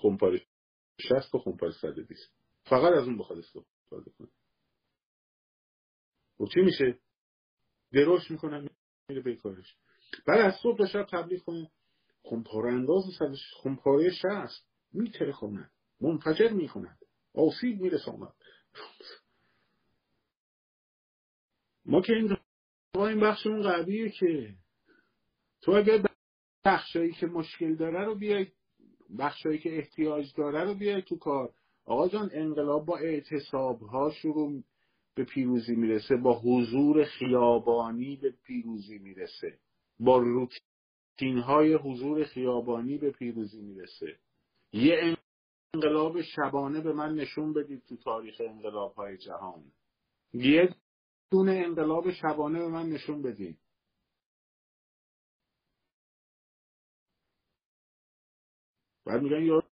خمپاره 0.03 0.43
60 1.01 1.35
و 1.35 1.39
خمپاره 1.39 1.73
120 1.73 2.33
فقط 2.65 2.93
از 2.93 3.05
اون 3.05 3.19
بخواد 3.19 3.39
استفاده 3.39 4.11
کنه. 4.19 4.29
و 6.41 6.45
خب 6.45 6.51
چی 6.55 6.61
میشه؟ 6.61 6.99
دروش 7.93 8.31
می‌کنن 8.31 8.69
میره 9.09 9.23
به 9.23 9.37
کارش. 9.37 9.77
بعد 10.27 10.41
از 10.41 10.55
صبح 10.63 10.79
تا 10.79 10.87
شب 10.87 11.07
تبلیغ 11.13 11.45
کنه. 11.45 11.71
خمپاره 12.23 12.73
انداز 12.73 13.05
خمپاره 13.63 14.11
60 14.11 14.67
میتره 14.93 15.33
خونن 15.33 15.71
منفجر 16.01 16.49
می‌کنند 16.49 16.99
آسیب 17.35 17.81
میرساند. 17.81 18.35
ما 21.85 22.01
که 22.01 22.13
این 22.13 22.37
این 22.95 23.21
بخشمون 23.21 23.63
قویه 23.63 24.11
که 24.11 24.55
تو 25.61 25.73
اگر 25.73 26.05
بخشایی 26.65 27.13
که 27.13 27.27
مشکل 27.27 27.75
داره 27.75 28.05
رو 28.05 28.15
بیای 28.15 28.47
بخشایی 29.19 29.59
که 29.59 29.79
احتیاج 29.79 30.33
داره 30.37 30.65
رو 30.65 30.75
بیای 30.75 31.03
تو 31.03 31.17
کار. 31.17 31.55
آقا 31.85 32.09
جان 32.09 32.31
انقلاب 32.33 32.87
با 32.87 32.99
اعتصاب 32.99 33.83
ها 33.83 34.11
شروع 34.11 34.63
به 35.15 35.25
پیروزی 35.25 35.75
می‌رسه 35.75 36.17
با 36.17 36.41
حضور 36.41 37.05
خیابانی 37.05 38.17
به 38.17 38.31
پیروزی 38.31 38.99
می‌رسه. 38.99 39.59
با 40.01 40.19
روتین 40.19 41.39
های 41.39 41.75
حضور 41.75 42.25
خیابانی 42.25 42.99
به 42.99 43.11
پیروزی 43.11 43.61
می‌رسه. 43.63 44.19
یه 44.73 45.17
انقلاب 45.75 46.23
شبانه 46.23 46.81
به 46.81 46.93
من 46.93 47.15
نشون 47.15 47.53
بدید 47.53 47.83
تو 47.89 47.97
تاریخ 47.97 48.41
انقلاب 48.41 48.95
های 48.95 49.19
جهان. 49.19 49.73
یه 50.33 50.75
دونه 51.31 51.53
انقلاب 51.67 52.11
شبانه 52.11 52.59
به 52.59 52.69
من 52.69 52.89
نشون 52.89 53.23
بدید. 53.23 53.59
بعد 59.07 59.23
میگن 59.23 59.43
یا 59.43 59.63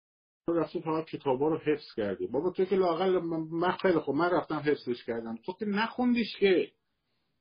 رفته 0.49 0.81
فقط 0.81 1.05
کتابا 1.05 1.49
رو 1.49 1.59
حفظ 1.59 1.95
کرده. 1.97 2.27
بابا 2.27 2.51
تو 2.51 2.65
که 2.65 2.77
لاقل 2.77 3.19
من 3.51 3.73
خیلی 3.73 4.01
خب 4.01 4.13
من 4.13 4.31
رفتم 4.31 4.55
حفظش 4.55 5.05
کردم. 5.05 5.37
تو 5.37 5.53
که 5.53 5.65
نخوندیش 5.65 6.37
که. 6.37 6.73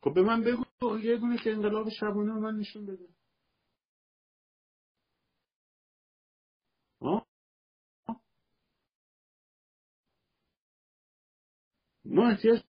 خب 0.01 0.14
به 0.14 0.22
من 0.22 0.43
بگو 0.43 0.64
یه 0.99 1.18
دونه 1.18 1.38
که 1.38 1.51
انقلاب 1.51 1.89
شبانه 1.89 2.34
به 2.34 2.39
من 2.39 2.56
نشون 2.56 2.86
بده. 2.86 3.08
ما 12.14 12.30
احتیاج 12.30 12.64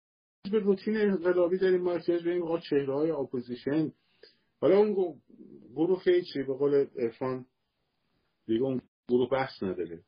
به 0.53 0.59
روتین 0.59 0.97
انقلابی 0.97 1.59
داریم. 1.59 1.83
ما 1.83 1.93
احتیاج 1.93 2.25
به 2.25 2.31
این 2.31 2.61
چهره 2.61 2.95
های 2.95 3.11
opposition. 3.11 3.93
حالا 4.61 4.79
اون 4.79 5.21
گروه 5.75 6.03
چی؟ 6.05 6.43
به 6.43 6.55
قول 6.55 6.87
عرفان 6.97 7.47
دیگه 8.47 8.63
اون 8.63 8.81
گروه 9.09 9.31
بحث 9.31 9.63
نداره. 9.63 10.05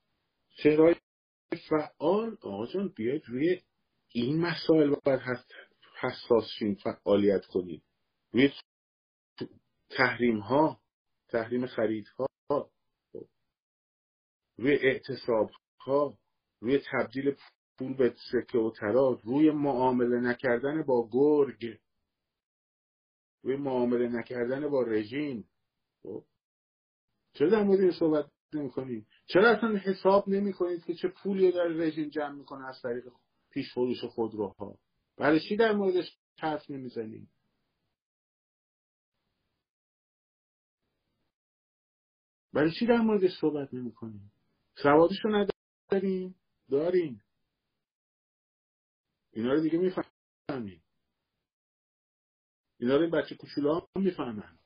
چهره 0.56 0.84
های 0.84 0.94
فعال؟ 1.68 2.36
آقا 2.42 2.66
جان 2.66 2.88
بیاید 2.96 3.22
روی 3.26 3.60
این 4.12 4.40
مسائل 4.40 4.94
باید 5.04 5.20
حساس 6.00 6.44
شین 6.58 6.74
فعالیت 6.74 7.46
کنید 7.46 7.82
روی 8.32 8.50
تحریم 9.90 10.38
ها 10.38 10.80
تحریم 11.28 11.66
خرید 11.66 12.06
ها 12.18 12.70
روی 14.58 14.78
اعتصاب 14.82 15.50
ها 15.80 16.18
روی 16.60 16.80
تبدیل 16.92 17.36
پول 17.78 17.96
به 17.96 18.14
سکه 18.32 18.58
و 18.58 18.70
طلا 18.70 19.10
روی 19.10 19.50
معامله 19.50 20.20
نکردن 20.20 20.82
با 20.82 21.08
گرگ 21.12 21.78
روی 23.42 23.56
معامله 23.56 24.08
نکردن 24.08 24.68
با 24.68 24.82
رژیم. 24.82 25.48
خب؟ 26.02 26.24
چرا 27.34 27.50
در 27.50 27.62
مورد 27.62 27.90
صحبت 27.90 28.30
نمی 28.54 29.06
چرا 29.26 29.50
اصلا 29.50 29.76
حساب 29.76 30.28
نمی 30.28 30.52
کنید 30.52 30.84
که 30.84 30.94
چه 30.94 31.08
پولی 31.08 31.52
در 31.52 31.64
رژیم 31.64 32.08
جمع 32.08 32.34
می‌کنه 32.34 32.68
از 32.68 32.82
طریق 32.82 33.04
پیش 33.50 33.74
فروش 33.74 34.04
خودروها؟ 34.04 34.78
برای 35.16 35.40
چی 35.48 35.56
در 35.56 35.72
موردش 35.72 36.18
حرف 36.38 36.70
نمی‌زنیم 36.70 37.30
برای 42.52 42.70
چی 42.78 42.86
در 42.86 43.00
موردش 43.00 43.30
صحبت 43.40 43.74
نمی 43.74 43.92
کنیم 43.92 44.32
سوادشو 44.82 45.28
نداریم؟ 45.28 46.34
داریم. 46.70 47.22
اینا 49.32 49.52
رو 49.52 49.60
دیگه 49.60 49.78
می‌فهمیم. 49.78 50.82
اینا 52.78 52.96
رو 52.96 53.02
این 53.02 53.10
بچه 53.10 53.36
کچولا 53.36 53.74
هم 53.78 54.02
می‌فهمن. 54.02 54.58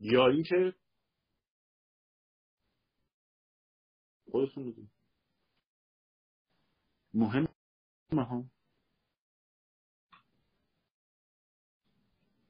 یا 0.00 0.28
اینکه 0.28 0.74
خودتون 4.30 4.64
بودیم 4.64 4.92
مهم 7.14 7.48
ها. 8.12 8.44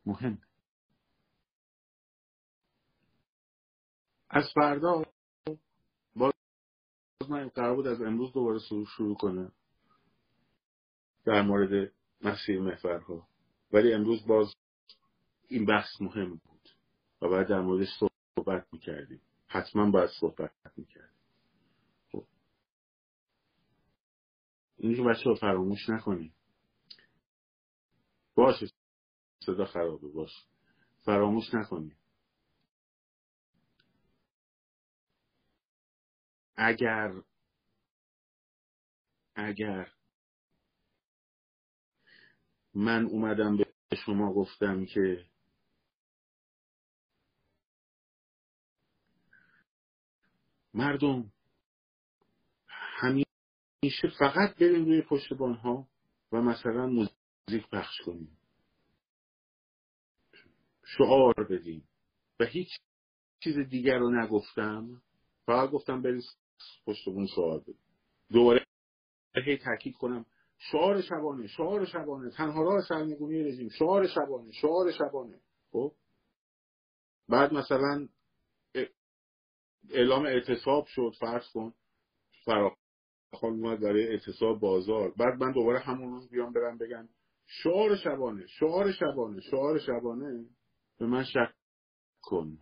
مهم. 0.07 0.43
از 4.31 4.45
فردا 4.55 5.03
من 7.27 7.49
قرار 7.49 7.77
بود 7.77 7.87
از 7.87 8.03
امروز 8.03 8.33
دوباره 8.33 8.59
شروع 8.97 9.17
کنم 9.17 9.53
در 11.25 11.43
مورد 11.43 11.93
مسیر 12.21 12.61
محورها. 12.61 13.29
ولی 13.73 13.93
امروز 13.93 14.27
باز 14.27 14.55
این 15.49 15.67
بحث 15.67 16.01
مهم 16.01 16.31
بود 16.31 16.69
و 17.23 17.29
باید 17.29 17.49
در 17.49 17.61
موردش 17.61 17.89
صحبت 18.37 18.67
می‌کردیم. 18.73 19.21
حتما 19.47 19.91
باید 19.91 20.11
صحبت 20.21 20.53
می‌کردیم. 20.77 21.19
خب. 22.13 22.25
این 24.77 24.97
که 24.97 25.03
بچه 25.03 25.35
فراموش 25.41 25.89
نکنیم 25.89 26.35
باشه 28.35 28.67
صدا 29.47 29.65
خرابه 29.65 30.09
باش 30.09 30.31
فراموش 31.05 31.55
نکنیم 31.55 31.98
اگر 36.59 37.13
اگر 39.35 39.93
من 42.75 43.05
اومدم 43.07 43.57
به 43.57 43.67
شما 44.05 44.33
گفتم 44.33 44.85
که 44.87 45.27
مردم 50.75 51.33
همیشه 52.67 54.09
فقط 54.19 54.55
بریم 54.57 54.85
روی 54.85 55.03
پشت 55.03 55.33
ها 55.33 55.89
و 56.33 56.43
مثلا 56.43 56.87
موزیک 56.87 57.69
پخش 57.73 58.01
کنیم. 58.07 58.39
شعار 60.85 61.35
بدیم. 61.51 61.89
و 62.41 62.45
هیچ 62.45 62.69
چیز 63.41 63.59
دیگر 63.59 63.99
رو 63.99 64.11
نگفتم. 64.11 65.03
فقط 65.47 65.71
گفتم 65.71 66.03
بریم 66.03 66.23
پشت 66.87 67.05
بون 67.05 67.27
شعار 67.27 67.61
بدیم 67.61 67.79
دوباره 68.33 68.67
هی 69.47 69.57
تاکید 69.57 69.97
کنم. 69.97 70.27
شعار 70.59 71.03
شبانه 71.03 71.47
شعار 71.47 71.85
شبانه. 71.85 72.31
تنها 72.31 72.63
راه 72.63 72.81
سرنگونی 72.89 73.43
رژیم. 73.43 73.69
شعار 73.69 74.07
شبانه 74.07 74.53
شعار 74.53 74.93
شبانه. 74.93 75.41
خب؟ 75.73 75.95
بعد 77.29 77.53
مثلا 77.53 78.09
اعلام 79.91 80.27
اعتصاب 80.27 80.87
شد 80.87 81.13
فرض 81.21 81.53
کن. 81.55 81.75
فراخان 82.45 82.77
اومد 83.43 83.81
برای 83.81 84.09
اعتصاب 84.09 84.61
بازار. 84.61 85.15
بعد 85.17 85.43
من 85.43 85.53
دوباره 85.53 85.79
همون 85.79 86.11
روز 86.13 86.29
بیام 86.29 86.53
برم 86.53 86.79
بگم 86.79 87.09
شعار 87.47 87.97
شبانه 87.97 88.47
شعار 88.47 88.93
شبانه 88.93 89.41
شعار 89.41 89.79
شبانه. 89.79 90.47
به 90.99 91.07
من 91.07 91.25
شک 91.25 91.55
کن. 92.23 92.59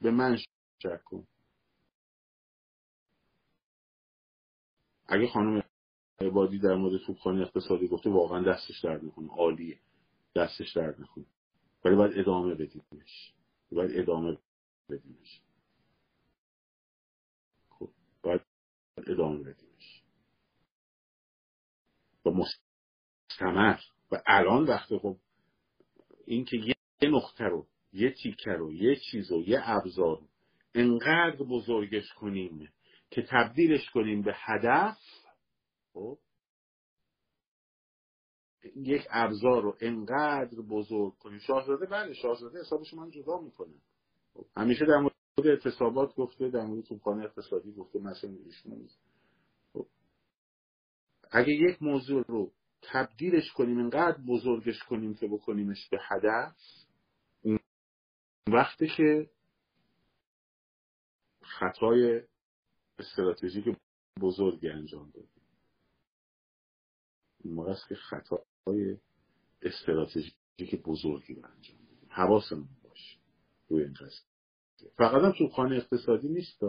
به 0.00 0.10
من 0.10 0.36
شک 0.82 1.04
کن. 1.04 1.26
اگه 5.06 5.28
خانم 5.28 5.62
عبادی 6.20 6.58
در 6.58 6.74
مورد 6.74 7.00
توپخانه 7.06 7.40
اقتصادی 7.40 7.88
گفته 7.88 8.10
واقعا 8.10 8.42
دستش 8.42 8.80
درد 8.84 9.04
نکنه 9.04 9.28
عالیه. 9.30 9.78
دستش 10.36 10.72
درد 10.72 11.00
نکنه 11.00 11.24
ولی 11.84 11.96
باید 11.96 12.18
ادامه 12.18 12.54
بدیمش 12.54 13.32
باید 13.72 13.98
ادامه 14.00 14.38
بدیمش 14.90 15.40
خب 17.68 17.90
باید 18.22 18.40
ادامه 19.06 19.38
بدیمش 19.38 20.02
و 22.26 22.30
مستمر. 22.30 23.78
و 24.12 24.22
الان 24.26 24.64
وقتی 24.64 24.98
خب 24.98 25.16
این 26.26 26.44
که 26.44 26.56
یه 26.56 27.08
نقطه 27.08 27.44
رو 27.44 27.66
یه 27.92 28.10
تیکه 28.10 28.50
رو 28.50 28.72
یه 28.72 28.96
چیز 28.96 29.30
رو 29.30 29.42
یه 29.42 29.60
ابزار 29.62 30.20
رو 30.20 30.28
انقدر 30.74 31.36
بزرگش 31.36 32.12
کنیم 32.12 32.72
که 33.14 33.22
تبدیلش 33.22 33.90
کنیم 33.90 34.22
به 34.22 34.32
هدف 34.36 34.98
خب 35.92 36.18
یک 38.76 39.06
ابزار 39.10 39.62
رو 39.62 39.76
انقدر 39.80 40.60
بزرگ 40.60 41.18
کنیم 41.18 41.38
شاهزاده 41.38 41.86
بله 41.86 42.14
شاهزاده 42.14 42.60
حسابش 42.60 42.94
من 42.94 43.10
جدا 43.10 43.40
می‌کنه 43.40 43.74
خب. 44.34 44.46
همیشه 44.56 44.84
در 44.86 44.98
مورد 44.98 45.14
اعتصابات 45.44 46.14
گفته 46.14 46.48
در 46.50 46.66
مورد 46.66 46.84
توپخانه 46.84 47.24
اقتصادی 47.24 47.72
گفته 47.72 47.98
مثلا 47.98 48.30
ایشون 48.44 48.88
خب. 49.72 49.86
اگه 51.30 51.52
یک 51.52 51.82
موضوع 51.82 52.24
رو 52.28 52.52
تبدیلش 52.82 53.52
کنیم 53.52 53.78
انقدر 53.78 54.18
بزرگش 54.28 54.82
کنیم 54.82 55.14
که 55.14 55.28
بکنیمش 55.28 55.88
به 55.88 55.98
هدف 56.02 56.56
اون 57.42 57.58
وقتی 58.48 58.88
که 58.96 59.30
خطای 61.42 62.22
استراتژیک 62.98 63.76
بزرگی 64.20 64.68
انجام 64.68 65.10
دادیم. 65.10 65.30
این 67.44 67.60
است 67.60 67.88
که 67.88 67.94
خطای 67.94 68.98
استراتژیک 69.62 70.82
بزرگی 70.84 71.34
رو 71.34 71.46
انجام 71.46 71.76
دادیم. 71.76 72.08
حواسمون 72.08 72.68
باشه 72.82 73.18
روی 73.68 73.82
این 73.82 73.92
قصد 73.92 74.24
فقط 74.96 75.22
هم 75.22 75.32
توپخانه 75.38 75.76
اقتصادی 75.76 76.28
نیست 76.28 76.60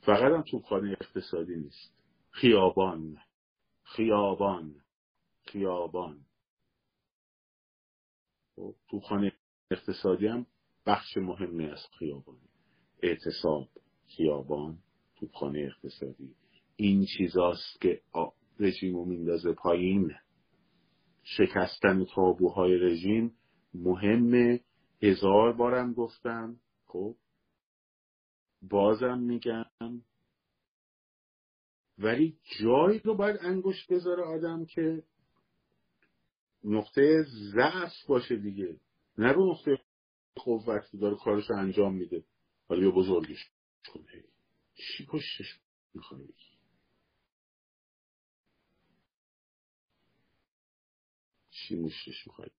فقط 0.00 0.32
هم 0.32 0.42
توپخانه 0.42 0.96
اقتصادی 1.00 1.56
نیست. 1.56 1.94
خیابان. 2.30 3.18
خیابان. 3.82 4.84
خیابان. 5.42 6.26
خب، 8.56 8.74
توپخانه 8.90 9.32
اقتصادی 9.70 10.26
هم 10.26 10.46
بخش 10.86 11.16
مهمی 11.16 11.66
از 11.66 11.86
خیابان. 11.98 12.40
اعتصاب 13.02 13.68
خیابان. 14.06 14.78
توپخانه 15.22 15.58
اقتصادی. 15.60 16.34
این 16.76 17.06
چیزاست 17.18 17.80
که 17.80 18.00
رژیم 18.60 18.94
رو 18.94 19.04
میندازه 19.04 19.52
پایین. 19.52 20.12
شکستن 21.22 22.04
تابوهای 22.04 22.78
رژیم 22.78 23.34
مهمه. 23.74 24.60
هزار 25.02 25.52
بارم 25.52 25.92
گفتم. 25.92 26.56
خب. 26.86 27.16
بازم 28.62 29.18
میگم. 29.18 29.64
ولی 31.98 32.36
جایی 32.60 32.98
رو 32.98 33.14
باید 33.16 33.36
انگشت 33.40 33.92
بذاره 33.92 34.22
آدم 34.22 34.64
که 34.64 35.02
نقطه 36.64 37.24
ضعف 37.54 38.06
باشه 38.08 38.36
دیگه. 38.36 38.76
نه 39.18 39.32
رو 39.32 39.50
نقطه 39.50 39.78
قوت 40.34 40.84
داره 41.00 41.16
کارش 41.16 41.50
انجام 41.50 41.94
میده. 41.94 42.24
حالا 42.68 42.82
یا 42.82 42.90
بزرگش 42.90 43.50
کنه. 43.92 44.31
چی 44.74 45.06
پشتش 45.06 45.60
می‌خوای 45.94 46.28
چی 51.50 51.76
مشتش 51.76 52.26
می‌خوای 52.26 52.50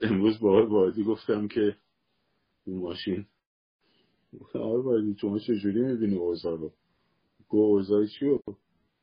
امروز 0.00 0.40
با 0.40 0.50
آقای 0.50 0.66
وادی 0.66 1.04
گفتم 1.04 1.48
که 1.48 1.76
اون 2.64 2.78
ماشین 2.78 3.26
آقای 4.54 4.82
وادی 4.82 5.16
شما 5.20 5.38
چجوری 5.38 5.82
می‌بینی 5.82 6.16
اوضاع 6.16 6.58
رو؟ 6.58 6.72
گو 7.48 7.58
اوضاع 7.58 8.06
چی 8.06 8.26
رو 8.26 8.42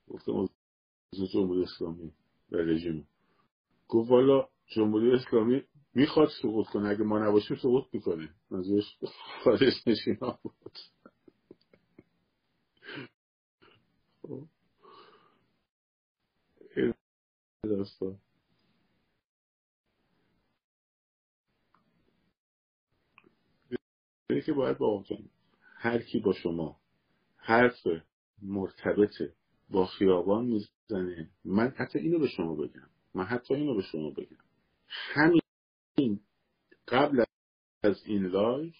گفتم 0.07 0.31
اوضاع 0.31 1.27
جمهوری 1.33 1.63
اسلامی 1.63 2.11
و 2.51 2.57
رژیم. 2.57 3.07
گفت 3.87 4.11
والا 4.11 4.49
جمهوری 4.67 5.11
اسلامی 5.11 5.63
می‌خواد 5.95 6.29
سقوط 6.41 6.67
کنه. 6.67 6.89
اگه 6.89 7.03
ما 7.03 7.19
نباشیم 7.19 7.57
سقوط 7.57 7.85
می‌کنه. 7.93 8.29
منظورش 8.51 8.97
خارج 9.43 9.73
نشینا 9.87 10.39
بود 10.43 10.79
خب. 14.21 14.47
داستان. 17.63 18.19
که 24.45 24.53
باید 24.53 24.77
با 24.77 25.03
هر 25.75 26.01
کی 26.01 26.19
با 26.19 26.33
شما 26.33 26.79
حرف 27.37 27.87
مرتبط 28.41 29.13
با 29.69 29.85
خیابان 29.85 30.45
می‌زنه 30.45 31.29
من 31.45 31.69
حتی 31.77 31.99
اینو 31.99 32.19
به 32.19 32.27
شما 32.27 32.55
بگم. 32.55 32.89
من 33.13 33.23
حتی 33.25 33.53
اینو 33.53 33.75
به 33.75 33.81
شما 33.81 34.09
بگم. 34.09 34.37
همین 34.87 35.42
قبل 36.87 37.23
از 37.83 38.01
این 38.05 38.25
لایو 38.25 38.75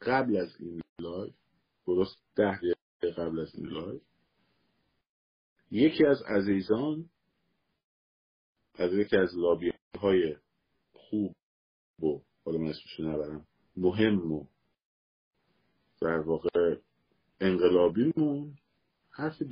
قبل 0.00 0.36
از 0.36 0.56
این 0.60 0.80
لایو 1.00 1.34
درست 1.86 2.16
ده 2.36 2.58
دقیقه 2.58 3.22
قبل 3.22 3.40
از 3.40 3.54
این 3.54 3.66
لایو 3.66 4.02
یکی 5.70 6.06
از 6.06 6.22
عزیزان 6.22 7.10
از 8.74 8.92
یکی 8.92 9.16
از 9.16 9.30
لابی 9.36 9.72
های 10.00 10.36
خوب 10.92 11.36
و 12.02 12.20
حالا 12.44 12.58
من 12.58 12.70
اسمشو 12.70 13.02
نبرم 13.02 13.46
مهم 13.76 14.32
و 14.32 14.46
در 16.00 16.18
واقع 16.18 16.76
انقلابیمون 17.40 18.56
حرف 19.10 19.42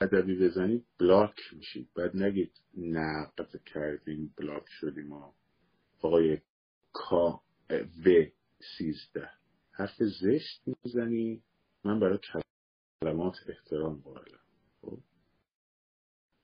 ادبی 0.00 0.38
بزنید 0.38 0.86
بلاک 1.00 1.36
میشید. 1.52 1.88
بعد 1.96 2.16
نگید 2.16 2.52
نقد 2.76 3.62
کردیم 3.64 4.34
بلاک 4.36 4.64
شدیم 4.68 5.06
ما 5.06 5.34
آقای 6.02 6.38
کا 6.92 7.42
و 8.06 8.10
سیزده. 8.76 9.30
حرف 9.72 10.02
زشت 10.20 10.62
می‌زنی؟ 10.66 11.42
من 11.84 12.00
برای 12.00 12.18
کلمات 13.02 13.34
احترام 13.48 14.00
قائلم. 14.00 14.40
خب؟ 14.82 14.98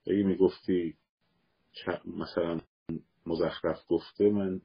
اگه 0.07 0.23
می‌گفتی 0.23 0.97
مثلا 2.05 2.61
مزخرف 3.25 3.85
گفته 3.87 4.29
من 4.29 4.61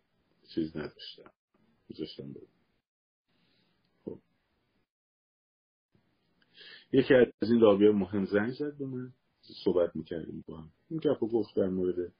چیز 0.54 0.76
نداشتم. 0.76 1.30
میذاشتم 1.88 2.32
بود 2.32 2.48
خب. 4.04 4.20
یکی 6.92 7.14
از 7.14 7.50
این 7.50 7.60
لابی 7.60 7.88
مهم 7.88 8.24
زنگ 8.24 8.52
زد 8.52 8.78
به 8.78 8.86
من. 8.86 9.12
صحبت 9.64 9.96
می‌کردیم 9.96 10.44
با 10.48 10.56
هم. 10.56 10.70
این 10.90 11.00
گپ 11.00 11.20
گفت 11.20 11.56
در 11.56 11.68
مورد 11.68 12.12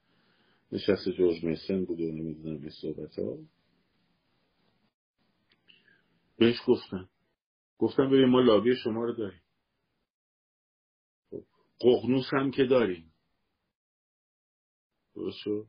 نشست 0.75 1.09
جورج 1.09 1.43
میسن 1.43 1.85
بود 1.85 1.99
و 1.99 2.03
نمی‌دونم 2.03 2.61
این 2.61 2.69
صحبت 2.81 3.19
ها 3.19 3.37
بهش 6.37 6.55
گفتم 6.67 7.09
گفتم 7.77 8.09
ببین 8.09 8.25
ما 8.25 8.41
لابی 8.41 8.75
شما 8.75 9.03
رو 9.03 9.13
داریم. 9.13 9.41
خب، 11.29 11.43
قغنوس 11.79 12.25
هم 12.33 12.51
که 12.51 12.63
داریم. 12.65 13.13
درست 15.15 15.37
شد؟ 15.37 15.67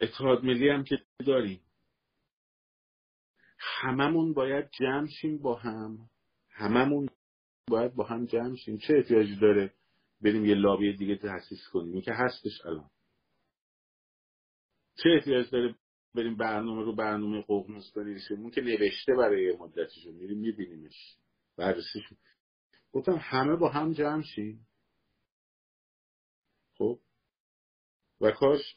اتحاد 0.00 0.44
ملی 0.44 0.68
هم 0.68 0.84
که 0.84 0.96
داریم. 1.26 1.60
هممون 3.58 4.32
باید 4.32 4.70
جمع 4.70 5.08
شیم 5.08 5.38
با 5.38 5.54
هم. 5.54 6.10
هممون 6.50 7.08
باید 7.68 7.94
با 7.94 8.04
هم 8.04 8.26
جمع 8.26 8.56
شیم. 8.56 8.78
چه 8.78 8.94
احتیاجی 8.96 9.36
داره 9.36 9.74
بریم 10.20 10.44
یه 10.44 10.54
لابی 10.54 10.96
دیگه 10.96 11.16
تحسیس 11.16 11.68
کنیم. 11.72 11.92
این 11.92 12.02
که 12.02 12.12
هستش 12.12 12.60
الان. 12.64 12.90
چه 15.02 15.08
احتیاج 15.08 15.50
داره 15.50 15.74
بریم 16.14 16.36
برنامه 16.36 16.82
رو 16.82 16.94
برنامه 16.94 17.42
ققنوس 17.42 17.92
بنویسیم؟ 17.92 18.40
اون 18.40 18.50
که 18.50 18.60
نوشته 18.60 19.14
برای 19.14 19.44
یه 19.44 19.56
مدتشو 19.56 20.12
میریم 20.12 20.38
میبینیمش. 20.38 21.16
بررسیش 21.56 22.04
گفتم 22.92 23.18
همه 23.20 23.56
با 23.56 23.68
هم 23.68 23.92
جمع 23.92 24.22
شیم. 24.22 24.66
خب. 26.78 26.98
و 28.20 28.30
کاش 28.30 28.76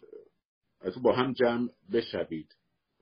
با 1.03 1.15
هم 1.15 1.33
جمع 1.33 1.69
بشوید. 1.93 2.55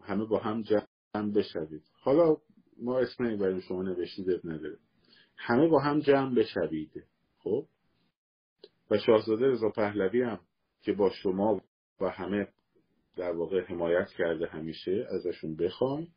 همه 0.04 0.26
با 0.26 0.40
هم 0.40 0.62
جمع 0.62 1.32
بشوید. 1.36 1.84
حالا 1.94 2.38
ما 2.78 3.00
اسم 3.00 3.38
برای 3.38 3.62
شما 3.62 3.84
نوشتید 3.84 4.30
نداره. 4.44 4.78
همه 5.38 5.68
با 5.68 5.80
هم 5.80 6.00
جمع 6.00 6.36
بشوید. 6.36 7.04
خب. 7.40 7.68
و 8.92 8.98
شاهزاده 8.98 9.48
رضا 9.48 9.70
پهلوی 9.70 10.22
هم 10.22 10.40
که 10.82 10.94
با 10.94 11.10
شما 11.10 11.62
و 12.02 12.10
همه 12.10 12.48
در 13.16 13.32
واقع 13.32 13.62
حمایت 13.62 14.08
کرده 14.18 14.48
همیشه 14.48 15.08
ازشون 15.10 15.56
بخوایم 15.56 16.08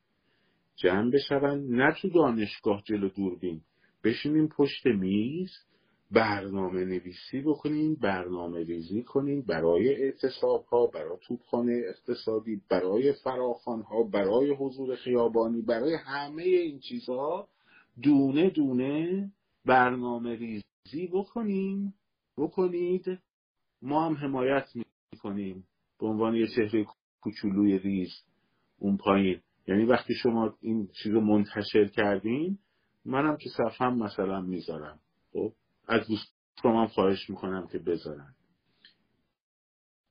جمع 0.77 1.11
بشون. 1.11 1.77
نه 1.77 1.95
تو 2.03 2.09
دانشگاه 2.09 2.83
جلو 2.85 3.09
دوربین 3.09 3.61
بشینیم 4.05 4.49
پشت 4.49 4.87
میز 4.87 5.51
برنامه 6.12 6.85
نویسی 6.85 7.41
بکنین 7.41 7.95
برنامه 7.95 8.64
ریزی 8.64 9.03
کنین 9.03 9.43
برای 9.43 10.03
اعتصاب 10.03 10.64
ها 10.64 10.87
برای 10.87 11.18
توپخانه 11.27 11.83
اقتصادی 11.89 12.62
برای 12.71 13.12
فراخان 13.12 13.83
ها 13.83 14.03
برای 14.03 14.51
حضور 14.51 14.97
خیابانی 14.97 15.62
برای 15.62 15.95
همه 15.95 16.43
این 16.43 16.79
چیزها 16.79 17.49
دونه 18.03 18.51
دونه 18.51 19.33
برنامه 19.66 20.37
ریزی 20.37 21.07
بکنیم. 21.12 21.95
بکنید. 22.37 23.05
ما 23.83 24.07
هم 24.07 24.14
حمایت 24.14 24.68
می‌کنیم 25.12 25.66
به 26.01 26.07
عنوان 26.07 26.35
یه 26.35 26.47
چهره 26.57 26.87
کوچولوی 27.20 27.78
ریز 27.78 28.11
اون 28.78 28.97
پایین. 28.97 29.41
یعنی 29.66 29.85
وقتی 29.85 30.14
شما 30.14 30.57
این 30.61 30.89
چیز 31.03 31.12
رو 31.12 31.20
منتشر 31.20 31.89
کردین 31.89 32.59
منم 33.05 33.37
که 33.37 33.51
صفحم 33.57 33.99
مثلا 33.99 34.41
می‌ذارم. 34.41 35.01
خب 35.33 35.53
از 35.89 36.09
دوستان 36.09 36.76
هم 36.76 36.87
خواهش 36.87 37.31
می‌کنم 37.31 37.68
که 37.72 37.78
بذارن. 37.78 38.35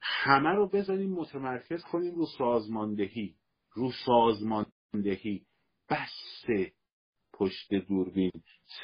همه 0.02 0.50
رو 0.50 0.68
بذاریم 0.68 1.14
متمرکز 1.14 1.84
کنیم 1.84 2.16
رو 2.16 2.26
سازماندهی. 2.38 3.36
رو 3.72 3.92
سازماندهی. 4.06 5.46
بس 5.90 6.46
پشت 7.34 7.74
دوربین. 7.74 8.32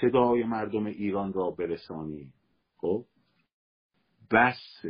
صدای 0.02 0.44
مردم 0.44 0.86
ایران 0.86 1.34
را 1.34 1.52
برسانیم 1.52 2.34
خب؟ 2.78 3.06
بس. 4.32 4.86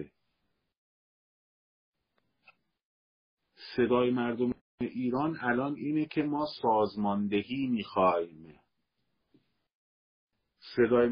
صدای 3.76 4.12
مردم 4.12 4.54
ایران 4.82 5.38
الان 5.42 5.76
اینه 5.76 6.06
که 6.06 6.24
ما 6.24 6.48
سازماندهی 6.62 7.68
می‌خوایم. 7.68 8.60
صدای 10.76 11.10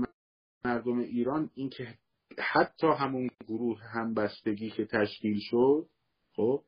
مردم 0.66 1.00
ایران 1.00 1.50
این 1.54 1.70
که 1.70 1.98
حتی 2.40 2.88
همون 2.88 3.30
گروه 3.48 3.80
همبستگی 3.82 4.70
که 4.70 4.86
تشکیل 4.86 5.40
شد 5.40 5.90
خب 6.36 6.64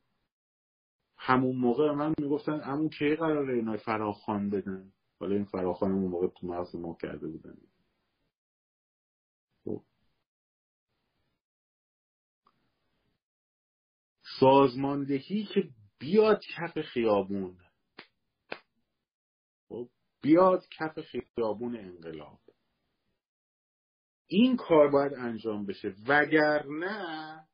همون 1.17 1.55
موقع 1.55 1.91
من 1.91 2.13
می‌گفتن 2.19 2.59
همون 2.59 2.89
که 2.89 3.15
قراره 3.19 3.55
اینا 3.55 3.77
فراخان 3.77 4.49
بدن؟ 4.49 4.91
حالا 5.19 5.35
این 5.35 5.45
فراخان 5.45 5.91
اون 5.91 6.11
موقع 6.11 6.27
تو 6.27 6.47
مغز 6.47 6.75
ما 6.75 6.97
کرده 7.01 7.27
بودن. 7.27 7.57
سازماندهی 14.39 15.45
که 15.45 15.69
بیاد 15.99 16.41
کف 16.55 16.81
خیابون. 16.81 17.57
خب 19.67 19.89
بیاد 20.21 20.65
کف 20.79 20.99
خیابون 20.99 21.75
انقلاب. 21.75 22.39
این 24.27 24.57
کار 24.57 24.91
باید 24.91 25.13
انجام 25.13 25.65
بشه. 25.65 25.95
وگرنه 26.07 27.47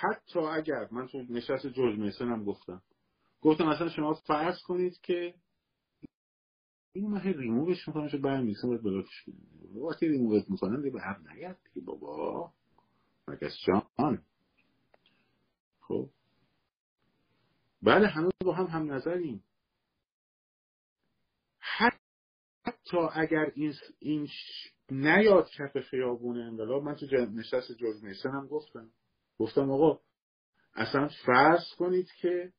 حتی 0.00 0.38
اگر 0.38 0.88
من 0.90 1.08
تو 1.08 1.18
نشست 1.18 1.66
جورج 1.66 1.98
میسن 1.98 2.28
هم 2.28 2.44
گفتم. 2.44 2.82
گفتم 3.40 3.66
مثلا 3.66 3.88
شما 3.88 4.14
فرض 4.14 4.62
کنید 4.62 5.00
که 5.00 5.34
این 6.92 7.10
من 7.10 7.20
ریمووش 7.20 7.88
می‌کنم 7.88 8.08
چه 8.08 8.18
برمیسه 8.18 8.66
باید 8.68 8.82
بلاکش 8.82 9.22
کنید 9.26 9.76
وقتی 9.76 10.08
ریمووش 10.08 10.42
می‌کنم 10.48 10.76
دیگه 10.76 10.90
به 10.90 11.02
هم 11.02 11.24
نگرد 11.30 11.58
دیگه 11.64 11.86
بابا. 11.86 12.52
مگس 13.28 13.56
جان؟ 13.66 14.24
خب. 15.88 16.10
بله 17.82 18.08
همه 18.08 18.30
با 18.44 18.54
هم 18.54 18.66
هم 18.66 18.92
نظریم 18.92 19.44
حتی 21.58 22.96
اگر 23.12 23.52
این, 23.54 23.74
این 23.98 24.28
نیاد 24.90 25.48
کف 25.50 25.80
خیابون 25.80 26.40
انقلاب 26.40 26.82
من 26.82 26.94
تو 26.94 27.06
نشست 27.16 27.72
جورج 27.72 28.02
میسن 28.02 28.30
هم 28.30 28.46
گفتم. 28.46 28.90
گفتم 29.38 29.70
آقا 29.70 30.00
اصلا 30.74 31.08
فرض 31.26 31.64
کنید 31.78 32.08
که 32.20 32.52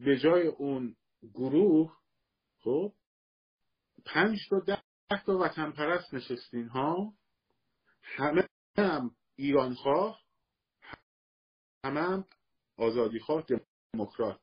به 0.00 0.18
جای 0.18 0.46
اون 0.46 0.96
گروه 1.34 1.96
خب 2.58 2.92
پنج 4.04 4.38
تا 4.50 4.60
ده 4.60 4.82
تا 5.26 5.38
وطن 5.38 5.72
پرست 5.72 6.14
نشستین 6.14 6.68
ها؟ 6.68 7.14
همه 8.02 8.48
هم 8.78 9.16
ایران 9.36 9.74
خواه 9.74 10.20
همه 11.84 12.00
هم 12.00 12.24
آزادی 12.76 13.18
خواه 13.18 13.44
دموکرات. 13.94 14.40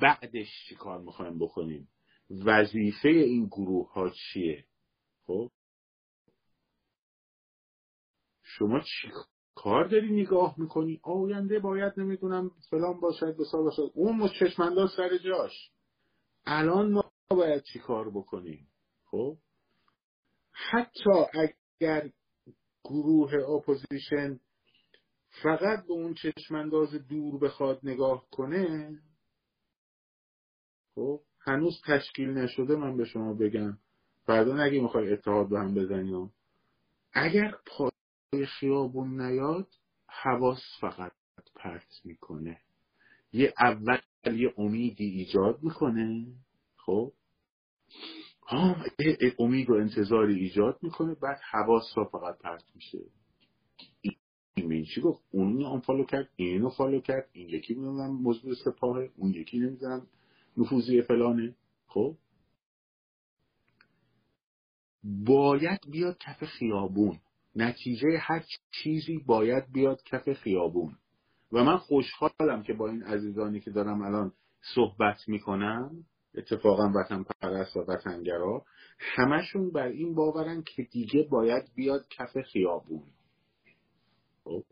بعدش 0.00 0.48
چی 0.68 0.74
کار 0.74 1.00
می‌خوایم 1.00 1.38
بکنیم؟ 1.38 1.88
وظیفه 2.30 3.08
این 3.08 3.46
گروه 3.46 3.92
ها 3.92 4.10
چیه؟ 4.10 4.64
خب؟ 5.26 5.50
شما 8.42 8.80
چی 8.80 9.08
کار 9.54 9.88
داری 9.88 10.22
نگاه 10.22 10.54
می‌کنی؟ 10.58 11.00
آینده 11.02 11.58
باید 11.58 11.92
نمی‌دونم 11.96 12.50
فلان 12.70 13.00
باشد 13.00 13.36
بسان 13.36 13.62
باشد. 13.62 13.90
اون 13.94 14.28
چشم‌انداز 14.40 14.90
سر 14.96 15.18
جاش. 15.18 15.70
الان 16.46 16.92
ما 16.92 17.10
باید 17.30 17.62
چی 17.62 17.78
کار 17.78 18.10
بکنیم؟ 18.10 18.68
خب؟ 19.04 19.38
حتی 20.52 21.10
اگر 21.34 22.10
گروه 22.84 23.34
opposition 23.34 24.40
فقط 25.42 25.86
به 25.86 25.92
اون 25.92 26.14
چشم‌انداز 26.14 26.94
دور 26.94 27.38
بخواد 27.38 27.80
نگاه 27.82 28.26
کنه 28.30 28.98
خب 30.94 31.20
هنوز 31.40 31.80
تشکیل 31.86 32.28
نشده 32.28 32.76
من 32.76 32.96
به 32.96 33.04
شما 33.04 33.34
بگم. 33.34 33.78
فردا 34.26 34.64
نگی 34.64 34.80
می‌خوای 34.80 35.12
اتحاد 35.12 35.48
به 35.48 35.58
هم 35.58 35.74
بزنی 35.74 36.30
اگر 37.12 37.54
پای 37.66 38.46
خیابون 38.46 39.20
نیاد 39.20 39.68
حواس 40.08 40.62
فقط 40.80 41.12
پرت 41.54 42.00
می‌کنه. 42.04 42.60
یه 43.32 43.54
اول 43.58 43.98
یه 44.24 44.54
امیدی 44.58 45.04
ایجاد 45.04 45.62
می‌کنه 45.62 46.26
خب. 46.76 47.12
امید 49.38 49.70
و 49.70 49.74
انتظاری 49.74 50.34
ایجاد 50.34 50.78
می‌کنه 50.82 51.14
بعد 51.14 51.40
حواس 51.50 51.94
فقط 52.12 52.38
پرت 52.38 52.64
میشه. 52.74 52.98
این 54.56 54.84
چی 54.84 55.00
گفت 55.00 55.22
اون 55.30 55.64
آنفالو 55.64 56.04
کرد 56.04 56.28
اینو 56.36 56.70
فالو 56.70 57.00
کرد 57.00 57.28
این 57.32 57.48
یکی 57.48 57.74
می‌دونم 57.74 58.10
موضوع 58.10 58.54
سپاهه 58.64 59.10
اون 59.16 59.30
یکی 59.30 59.58
نمی‌دونم 59.58 60.06
نفوذی 60.56 61.02
فلانه. 61.02 61.54
خب؟ 61.86 62.16
باید 65.04 65.80
بیاد 65.90 66.18
کف 66.18 66.44
خیابون. 66.44 67.18
نتیجه 67.56 68.18
هر 68.20 68.44
چیزی 68.70 69.18
باید 69.18 69.72
بیاد 69.72 70.02
کف 70.02 70.32
خیابون. 70.32 70.96
و 71.52 71.64
من 71.64 71.76
خوشحالم 71.76 72.62
که 72.66 72.72
با 72.72 72.88
این 72.88 73.02
عزیزانی 73.02 73.60
که 73.60 73.70
دارم 73.70 74.02
الان 74.02 74.32
صحبت 74.74 75.28
می‌کنم 75.28 76.04
اتفاقا 76.34 76.92
وطن 76.94 77.24
پرست 77.40 77.76
و 77.76 77.80
وطنگرا 77.80 78.64
همشون 78.98 79.70
بر 79.70 79.86
این 79.86 80.14
باورن 80.14 80.62
که 80.62 80.82
دیگه 80.82 81.28
باید 81.30 81.64
بیاد 81.74 82.08
کف 82.08 82.40
خیابون. 82.52 83.02
خب. 84.44 84.64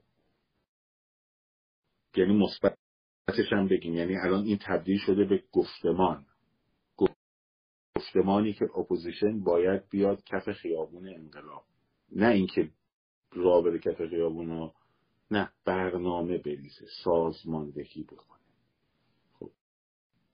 یعنی 2.17 2.33
مثبتش 2.33 3.53
هم 3.53 3.69
بگیم. 3.69 3.95
یعنی 3.95 4.17
الان 4.17 4.45
این 4.45 4.59
تبدیل 4.63 4.99
شده 4.99 5.25
به 5.25 5.45
گفتمان. 5.53 6.27
گفتمانی 7.97 8.53
که 8.53 8.65
opposition 8.79 9.41
باید 9.41 9.89
بیاد 9.89 10.25
کف 10.25 10.53
خیابون 10.53 11.09
انقلاب. 11.09 11.65
نه 12.13 12.27
اینکه 12.27 12.71
راه 13.33 13.63
بره 13.63 13.79
کف 13.79 14.07
خیابون 14.09 14.51
ها 14.51 14.75
نه 15.31 15.53
برنامه 15.65 16.39
بریزه 16.39 16.87
سازماندهی 17.05 18.03
بکنه. 18.03 18.39
خب. 19.33 19.51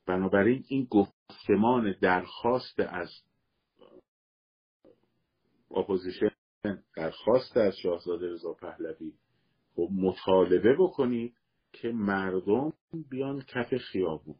بنابراین 0.07 0.65
این 0.69 0.89
گفتمان 0.91 1.95
درخواست 2.01 2.81
از 2.81 3.11
opposition 5.71 6.31
درخواست 6.97 7.57
از 7.57 7.75
شاهزاده 7.83 8.33
رضا 8.33 8.53
پهلوی 8.53 9.13
خب 9.79 9.89
مطالبه 9.93 10.77
بکنید 10.79 11.37
که 11.73 11.89
مردم 11.89 12.73
بیان 13.11 13.43
کف 13.43 13.75
خیابون. 13.77 14.37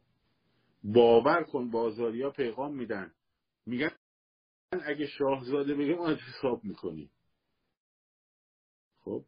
باور 0.83 1.43
کن 1.43 1.71
بازاریا 1.71 2.31
پیغام 2.31 2.75
میدن. 2.75 3.13
میگن 3.65 3.91
اگه 4.71 5.07
شاهزاده 5.07 5.75
بگه 5.75 5.95
ما 5.95 6.09
حساب 6.09 6.63
می‌کنیم. 6.63 7.11
خب؟ 8.99 9.25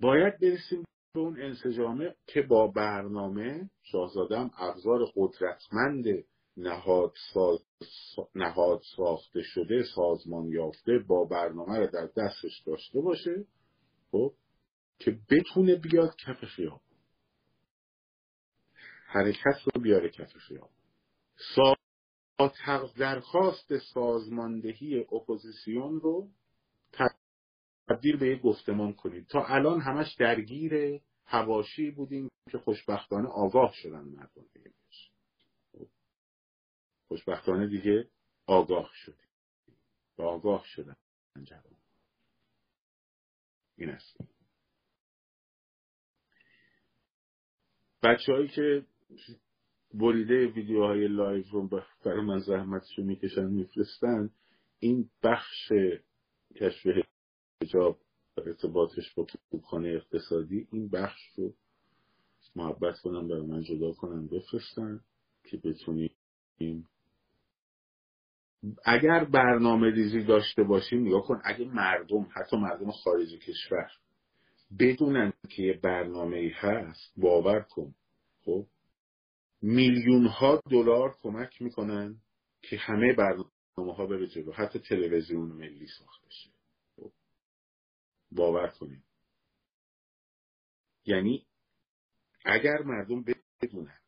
باید 0.00 0.40
برسیم 0.40 0.84
به 1.14 1.20
اون 1.20 1.42
انسجامه 1.42 2.16
که 2.26 2.42
با 2.42 2.66
برنامه 2.66 3.70
شاهزاده 3.82 4.50
ابزار 4.62 5.12
قدرتمند 5.16 6.04
نهاد, 6.56 7.12
ساز... 7.34 7.64
نهاد 8.34 8.80
ساخته 8.96 9.42
شده 9.42 9.82
سازمان 9.94 10.48
یافته 10.48 10.98
با 11.08 11.24
برنامه 11.24 11.78
رو 11.78 11.86
در 11.86 12.06
دستش 12.16 12.62
داشته 12.66 13.00
باشه 13.00 13.46
خب 14.10 14.34
که 14.98 15.18
بتونه 15.30 15.74
بیاد 15.74 16.16
کف 16.16 16.44
خیابون. 16.44 16.80
حرکت 19.06 19.60
رو 19.74 19.82
بیاره 19.82 20.10
کف 20.10 20.36
خیابون. 20.36 20.68
سا... 21.54 21.74
درخواست 22.98 23.78
سازماندهی 23.78 24.98
اپوزیسیون 25.12 26.00
رو 26.00 26.28
تبدیل 27.88 28.16
به 28.16 28.28
یک 28.28 28.42
گفتمان 28.42 28.92
کنید. 28.92 29.26
تا 29.26 29.44
الان 29.44 29.80
همش 29.80 30.14
درگیر 30.14 31.00
هواشی 31.26 31.90
بودیم 31.90 32.28
که 32.50 32.58
خوشبختانه 32.58 33.28
آگاه 33.28 33.72
شدن 33.74 34.04
مردم. 34.04 34.44
خوشبختانه 37.14 37.66
دیگه 37.66 38.08
آگاه 38.46 38.90
شدیم. 38.94 39.28
و 40.18 40.22
آگاه 40.22 40.64
شدن 40.66 40.96
جوان. 41.42 41.76
این 43.76 43.90
است. 43.90 44.16
بچه 48.02 48.32
هایی 48.32 48.48
که 48.48 48.86
بریده 49.94 50.46
ویدیوهای 50.46 51.08
لایو 51.08 51.44
رو 51.52 51.68
برای 52.04 52.20
من 52.20 52.38
زحمتشو 52.38 53.02
می‌کشن 53.02 53.46
میفرستن 53.46 54.30
این 54.78 55.10
بخش 55.22 55.72
کشف 56.56 56.86
حجاب 57.62 57.98
ارتباطش 58.36 59.14
با 59.14 59.26
توبخانه 59.50 59.88
اقتصادی 59.88 60.68
این 60.72 60.88
بخش 60.88 61.20
رو 61.36 61.54
محبت 62.56 62.98
کنم 63.02 63.28
برای 63.28 63.46
من 63.46 63.62
جدا 63.62 63.92
کنم 63.92 64.26
بفرستن 64.26 65.04
که 65.44 65.56
بتونیم 65.56 66.88
اگر 68.84 69.24
برنامه 69.24 69.90
ریزی 69.90 70.24
داشته 70.24 70.62
باشیم 70.62 71.06
نگاه 71.06 71.22
کن 71.22 71.40
اگه 71.44 71.64
مردم 71.64 72.28
حتی 72.32 72.56
مردم 72.56 72.90
خارج 72.90 73.28
کشور 73.34 73.90
بدونن 74.78 75.32
که 75.48 75.62
یه 75.62 75.80
برنامه 75.82 76.36
ای 76.36 76.48
هست 76.48 77.12
باور 77.16 77.60
کن. 77.60 77.94
خب 78.44 78.66
میلیون 79.62 80.26
ها 80.26 80.62
دلار 80.70 81.16
کمک 81.22 81.62
می‌کنن 81.62 82.16
که 82.62 82.76
همه 82.76 83.12
برنامه 83.12 83.94
ها 83.96 84.06
بره 84.06 84.26
جلو. 84.26 84.52
حتی 84.52 84.78
تلویزیون 84.78 85.48
ملی 85.48 85.86
ساخته 85.86 86.30
شه 86.30 86.50
خب. 86.96 87.12
باور 88.32 88.66
کنیم 88.66 89.04
یعنی 91.06 91.46
اگر 92.44 92.82
مردم 92.82 93.24
بدونن 93.62 93.98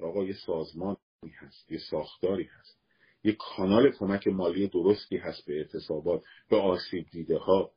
آقا 0.00 0.24
یه 0.24 0.34
سازمانی 0.46 0.98
هست 1.38 1.72
یه 1.72 1.78
ساختاری 1.90 2.44
هست 2.44 2.85
یه 3.26 3.36
کانال 3.40 3.92
کمک 3.92 4.26
مالی 4.26 4.68
درستی 4.68 5.16
هست 5.16 5.46
به 5.46 5.56
اعتصابات 5.58 6.22
به 6.50 6.56
آسیب 6.56 7.06
دیده 7.10 7.38
ها. 7.38 7.72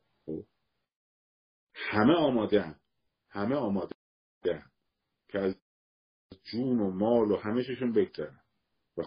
همه 1.74 2.14
آماده 2.14 2.62
هم. 2.62 2.80
همه 3.28 3.56
آماده 3.56 3.94
هم. 4.44 4.70
که 5.28 5.38
از 5.38 5.54
جون 6.44 6.80
و 6.80 6.90
مال 6.90 7.30
و 7.30 7.36
همششون 7.36 7.92
بگذرن 7.92 8.40
و 8.96 9.02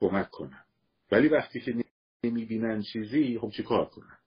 کمک 0.00 0.30
کنن 0.30 0.64
ولی 1.12 1.28
وقتی 1.28 1.60
که 1.60 1.84
نمی‌بینن 2.24 2.82
چیزی 2.92 3.38
خب 3.38 3.50
چی 3.56 3.62
کار 3.62 3.88
کنن 3.88 4.18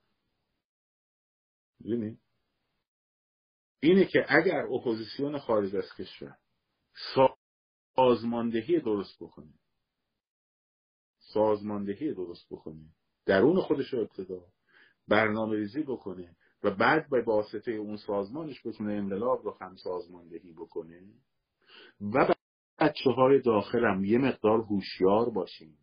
اینه 3.80 4.05
که 4.05 4.26
اگر 4.30 4.65
اپوزیسیون 4.65 5.39
خارج 5.39 5.76
از 5.76 5.93
کشور 5.97 6.38
سازماندهی 7.95 8.80
درست 8.80 9.15
بکنه 9.24 9.53
سازماندهی 11.34 12.14
درست 12.14 12.46
بکنه. 12.52 12.86
درون 13.26 13.62
خودش 13.62 13.94
رو 13.94 14.00
ابتدا 14.00 14.42
برنامه 15.08 15.56
ریزی 15.56 15.84
بکنه 15.84 16.36
و 16.64 16.72
بعد 16.72 17.10
به 17.10 17.22
واسطه 17.22 17.72
اون 17.72 17.98
سازمانش 17.98 18.68
بتونه 18.68 18.94
انقلاب 18.94 19.44
رو 19.44 19.58
هم 19.62 19.76
سازماندهی 19.76 20.54
بکنه. 20.54 21.02
و 22.02 22.34
بچه 22.80 23.10
های 23.12 23.42
داخلم 23.42 24.06
یه 24.06 24.18
مقدار 24.18 24.62
هوشیار 24.62 25.30
باشین. 25.30 25.74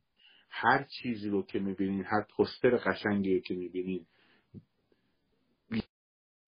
هر 0.51 0.85
چیزی 0.85 1.29
رو 1.29 1.43
که 1.43 1.59
می‌بینین 1.59 2.05
هر 2.05 2.27
پستر 2.39 2.77
قشنگی 2.77 3.41
که 3.41 3.55
می‌بینین 3.55 4.07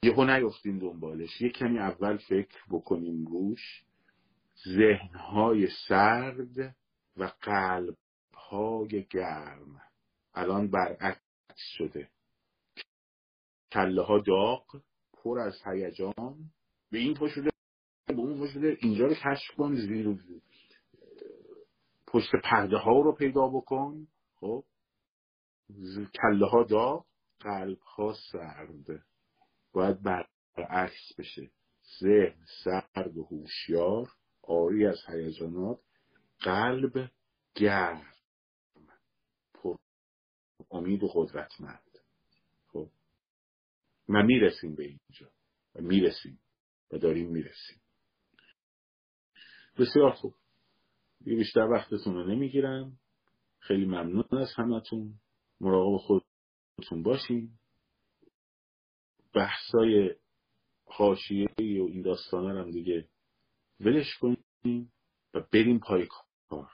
یهو 0.02 0.24
نیفتین 0.24 0.78
دنبالش. 0.78 1.40
یه 1.40 1.50
کمی 1.50 1.78
اول 1.78 2.16
فکر 2.16 2.58
بکنیم 2.70 3.26
روش. 3.26 3.84
ذهنهای 4.68 5.68
سرد 5.88 6.76
و 7.16 7.32
قلبهای 8.50 9.06
گرم. 9.10 9.82
الان 10.34 10.70
برعکس 10.70 11.20
شده. 11.78 12.08
کله 13.72 14.02
ها 14.02 14.18
داغ 14.18 14.82
پر 15.12 15.38
از 15.38 15.62
هیجان. 15.66 16.50
به 16.90 16.98
این 16.98 17.14
پا 17.14 17.28
شده 17.28 17.50
به 18.06 18.14
اون 18.14 18.38
پا 18.38 18.46
شده 18.46 18.76
اینجا 18.80 19.06
رو 19.06 19.14
کشف 19.14 19.54
کن 19.56 19.74
زیر 19.74 20.18
پشت 22.06 22.30
پرده 22.44 22.76
ها 22.76 23.00
رو 23.00 23.12
پیدا 23.12 23.48
بکن. 23.48 24.06
خب؟ 24.34 24.64
کله 26.22 26.46
ها 26.46 26.62
داغ 26.62 27.06
قلب 27.40 27.78
ها 27.78 28.14
سرد. 28.32 29.04
باید 29.72 30.02
برعکس 30.02 31.12
بشه. 31.18 31.50
ذهن 32.00 32.44
سرد 32.64 33.16
و 33.16 33.22
هوشیار 33.22 34.08
آری 34.42 34.86
از 34.86 34.98
هیجانات. 35.08 35.80
قلب 36.40 37.10
گرم. 37.54 38.19
امید 40.70 41.02
و 41.02 41.08
قدرتمند. 41.14 41.98
خب. 42.66 42.88
و 44.08 44.22
می‌رسیم 44.22 44.74
به 44.74 44.82
اینجا. 44.84 45.30
و 45.74 45.80
می‌رسیم. 45.80 46.40
و 46.90 46.98
داریم 46.98 47.30
می‌رسیم. 47.30 47.80
بسیار 49.78 50.10
خوب. 50.10 50.34
یه 51.26 51.36
بیشتر 51.36 51.60
وقتتون 51.60 52.14
رو 52.14 52.26
نمی‌گیرم. 52.26 52.98
خیلی 53.58 53.84
ممنون 53.84 54.24
از 54.32 54.52
همتون. 54.56 55.14
مراقب 55.60 55.96
خودتون 55.96 57.02
باشین. 57.02 57.50
بحثای 59.34 60.14
حاشیه 60.84 61.48
و 61.58 61.62
این 61.62 62.02
داستانه 62.02 62.60
هم 62.60 62.70
دیگه 62.70 63.08
ولش 63.80 64.18
کنیم 64.20 64.92
و 65.34 65.40
بریم 65.52 65.78
پای 65.78 66.06
کار. 66.06 66.70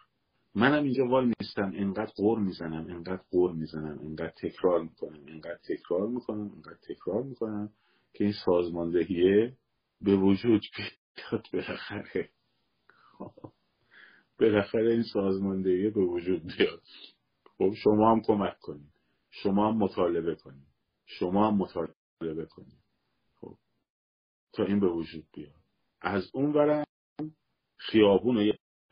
منم 0.57 0.85
اینجا 0.85 1.07
وال 1.07 1.33
نیستم 1.41 1.73
انقدر 1.75 2.13
قور 2.17 2.39
می‌زنم 2.39 2.87
انقدر 2.91 3.23
قور 3.31 3.53
می‌زنم 3.53 3.99
انقدر 3.99 4.33
تکرار 4.43 4.83
می‌کنم 4.83 5.21
انقدر 5.29 5.59
تکرار 5.69 6.09
می‌کنم 6.09 6.53
انقدر 6.55 6.79
تکرار 6.89 7.23
می‌کنم 7.23 7.73
که 8.15 8.25
این 8.25 8.33
سازماندهیه 8.45 9.57
به 10.01 10.17
وجود 10.17 10.63
بیاد. 10.77 11.47
بالاخره. 11.53 12.31
بالاخره 14.41 14.93
این 14.93 15.03
سازماندهی 15.13 15.91
به 15.91 16.01
وجود 16.01 16.43
بیاد. 16.43 16.83
خب 17.59 17.73
شما 17.75 18.11
هم 18.11 18.21
کمک 18.21 18.59
کنید. 18.61 18.93
شما 19.31 19.73
هم 19.73 19.79
مطالبه 19.79 20.35
کنید. 20.35 20.67
شما 21.07 21.49
هم 21.51 21.57
مطالبه 21.57 22.47
کنید. 22.47 22.79
خب 23.41 23.57
تا 24.53 24.65
این 24.65 24.81
به 24.81 24.89
وجود 24.89 25.25
بیاد. 25.35 25.61
از 26.01 26.31
اون 26.35 26.53
برم 26.53 26.85
خیابون 27.77 28.37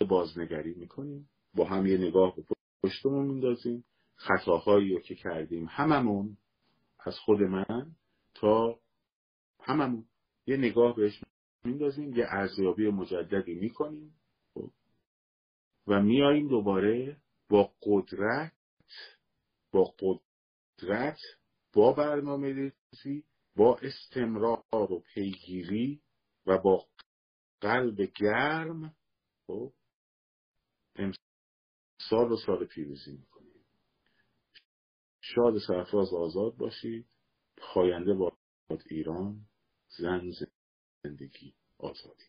رو 0.00 0.06
بازنگری 0.06 0.74
می‌کنیم. 0.74 1.28
با 1.54 1.64
هم 1.64 1.86
یه 1.86 1.98
نگاه 1.98 2.36
به 2.36 2.44
پشتمون 2.82 3.26
میندازیم. 3.26 3.84
خطاهایی 4.16 4.94
رو 4.94 5.00
که 5.00 5.14
کردیم 5.14 5.66
هممون 5.70 6.36
از 7.00 7.18
خود 7.18 7.42
من 7.42 7.90
تا 8.34 8.78
هممون 9.60 10.04
یه 10.46 10.56
نگاه 10.56 10.96
بهش 10.96 11.20
میندازیم 11.64 12.14
یه 12.14 12.26
ارزیابی 12.28 12.90
مجددی 12.90 13.54
می‌کنیم. 13.54 14.14
خب. 14.54 14.70
و 15.86 16.02
میاییم 16.02 16.48
دوباره 16.48 17.16
با 17.48 17.72
قدرت 17.82 18.52
با 19.72 19.94
قدرت 19.98 21.18
با 21.72 21.92
برنامه 21.92 22.52
ریزی 22.52 23.24
با 23.56 23.78
استمرار 23.82 24.62
و 24.72 25.02
پیگیری 25.14 26.00
و 26.46 26.58
با 26.58 26.86
قلب 27.60 28.00
گرم. 28.00 28.94
خب. 29.46 29.72
امسال 32.04 32.28
رو 32.28 32.36
سال 32.36 32.66
پیروزی 32.66 33.12
می‌کنیم. 33.12 33.64
شاد 35.20 35.58
سرفراز 35.66 36.14
آزاد 36.14 36.56
باشید. 36.56 37.06
پاینده 37.56 38.14
با 38.14 38.32
ایران 38.90 39.46
زن 39.98 40.30
زندگی 41.02 41.54
آزادی. 41.78 42.24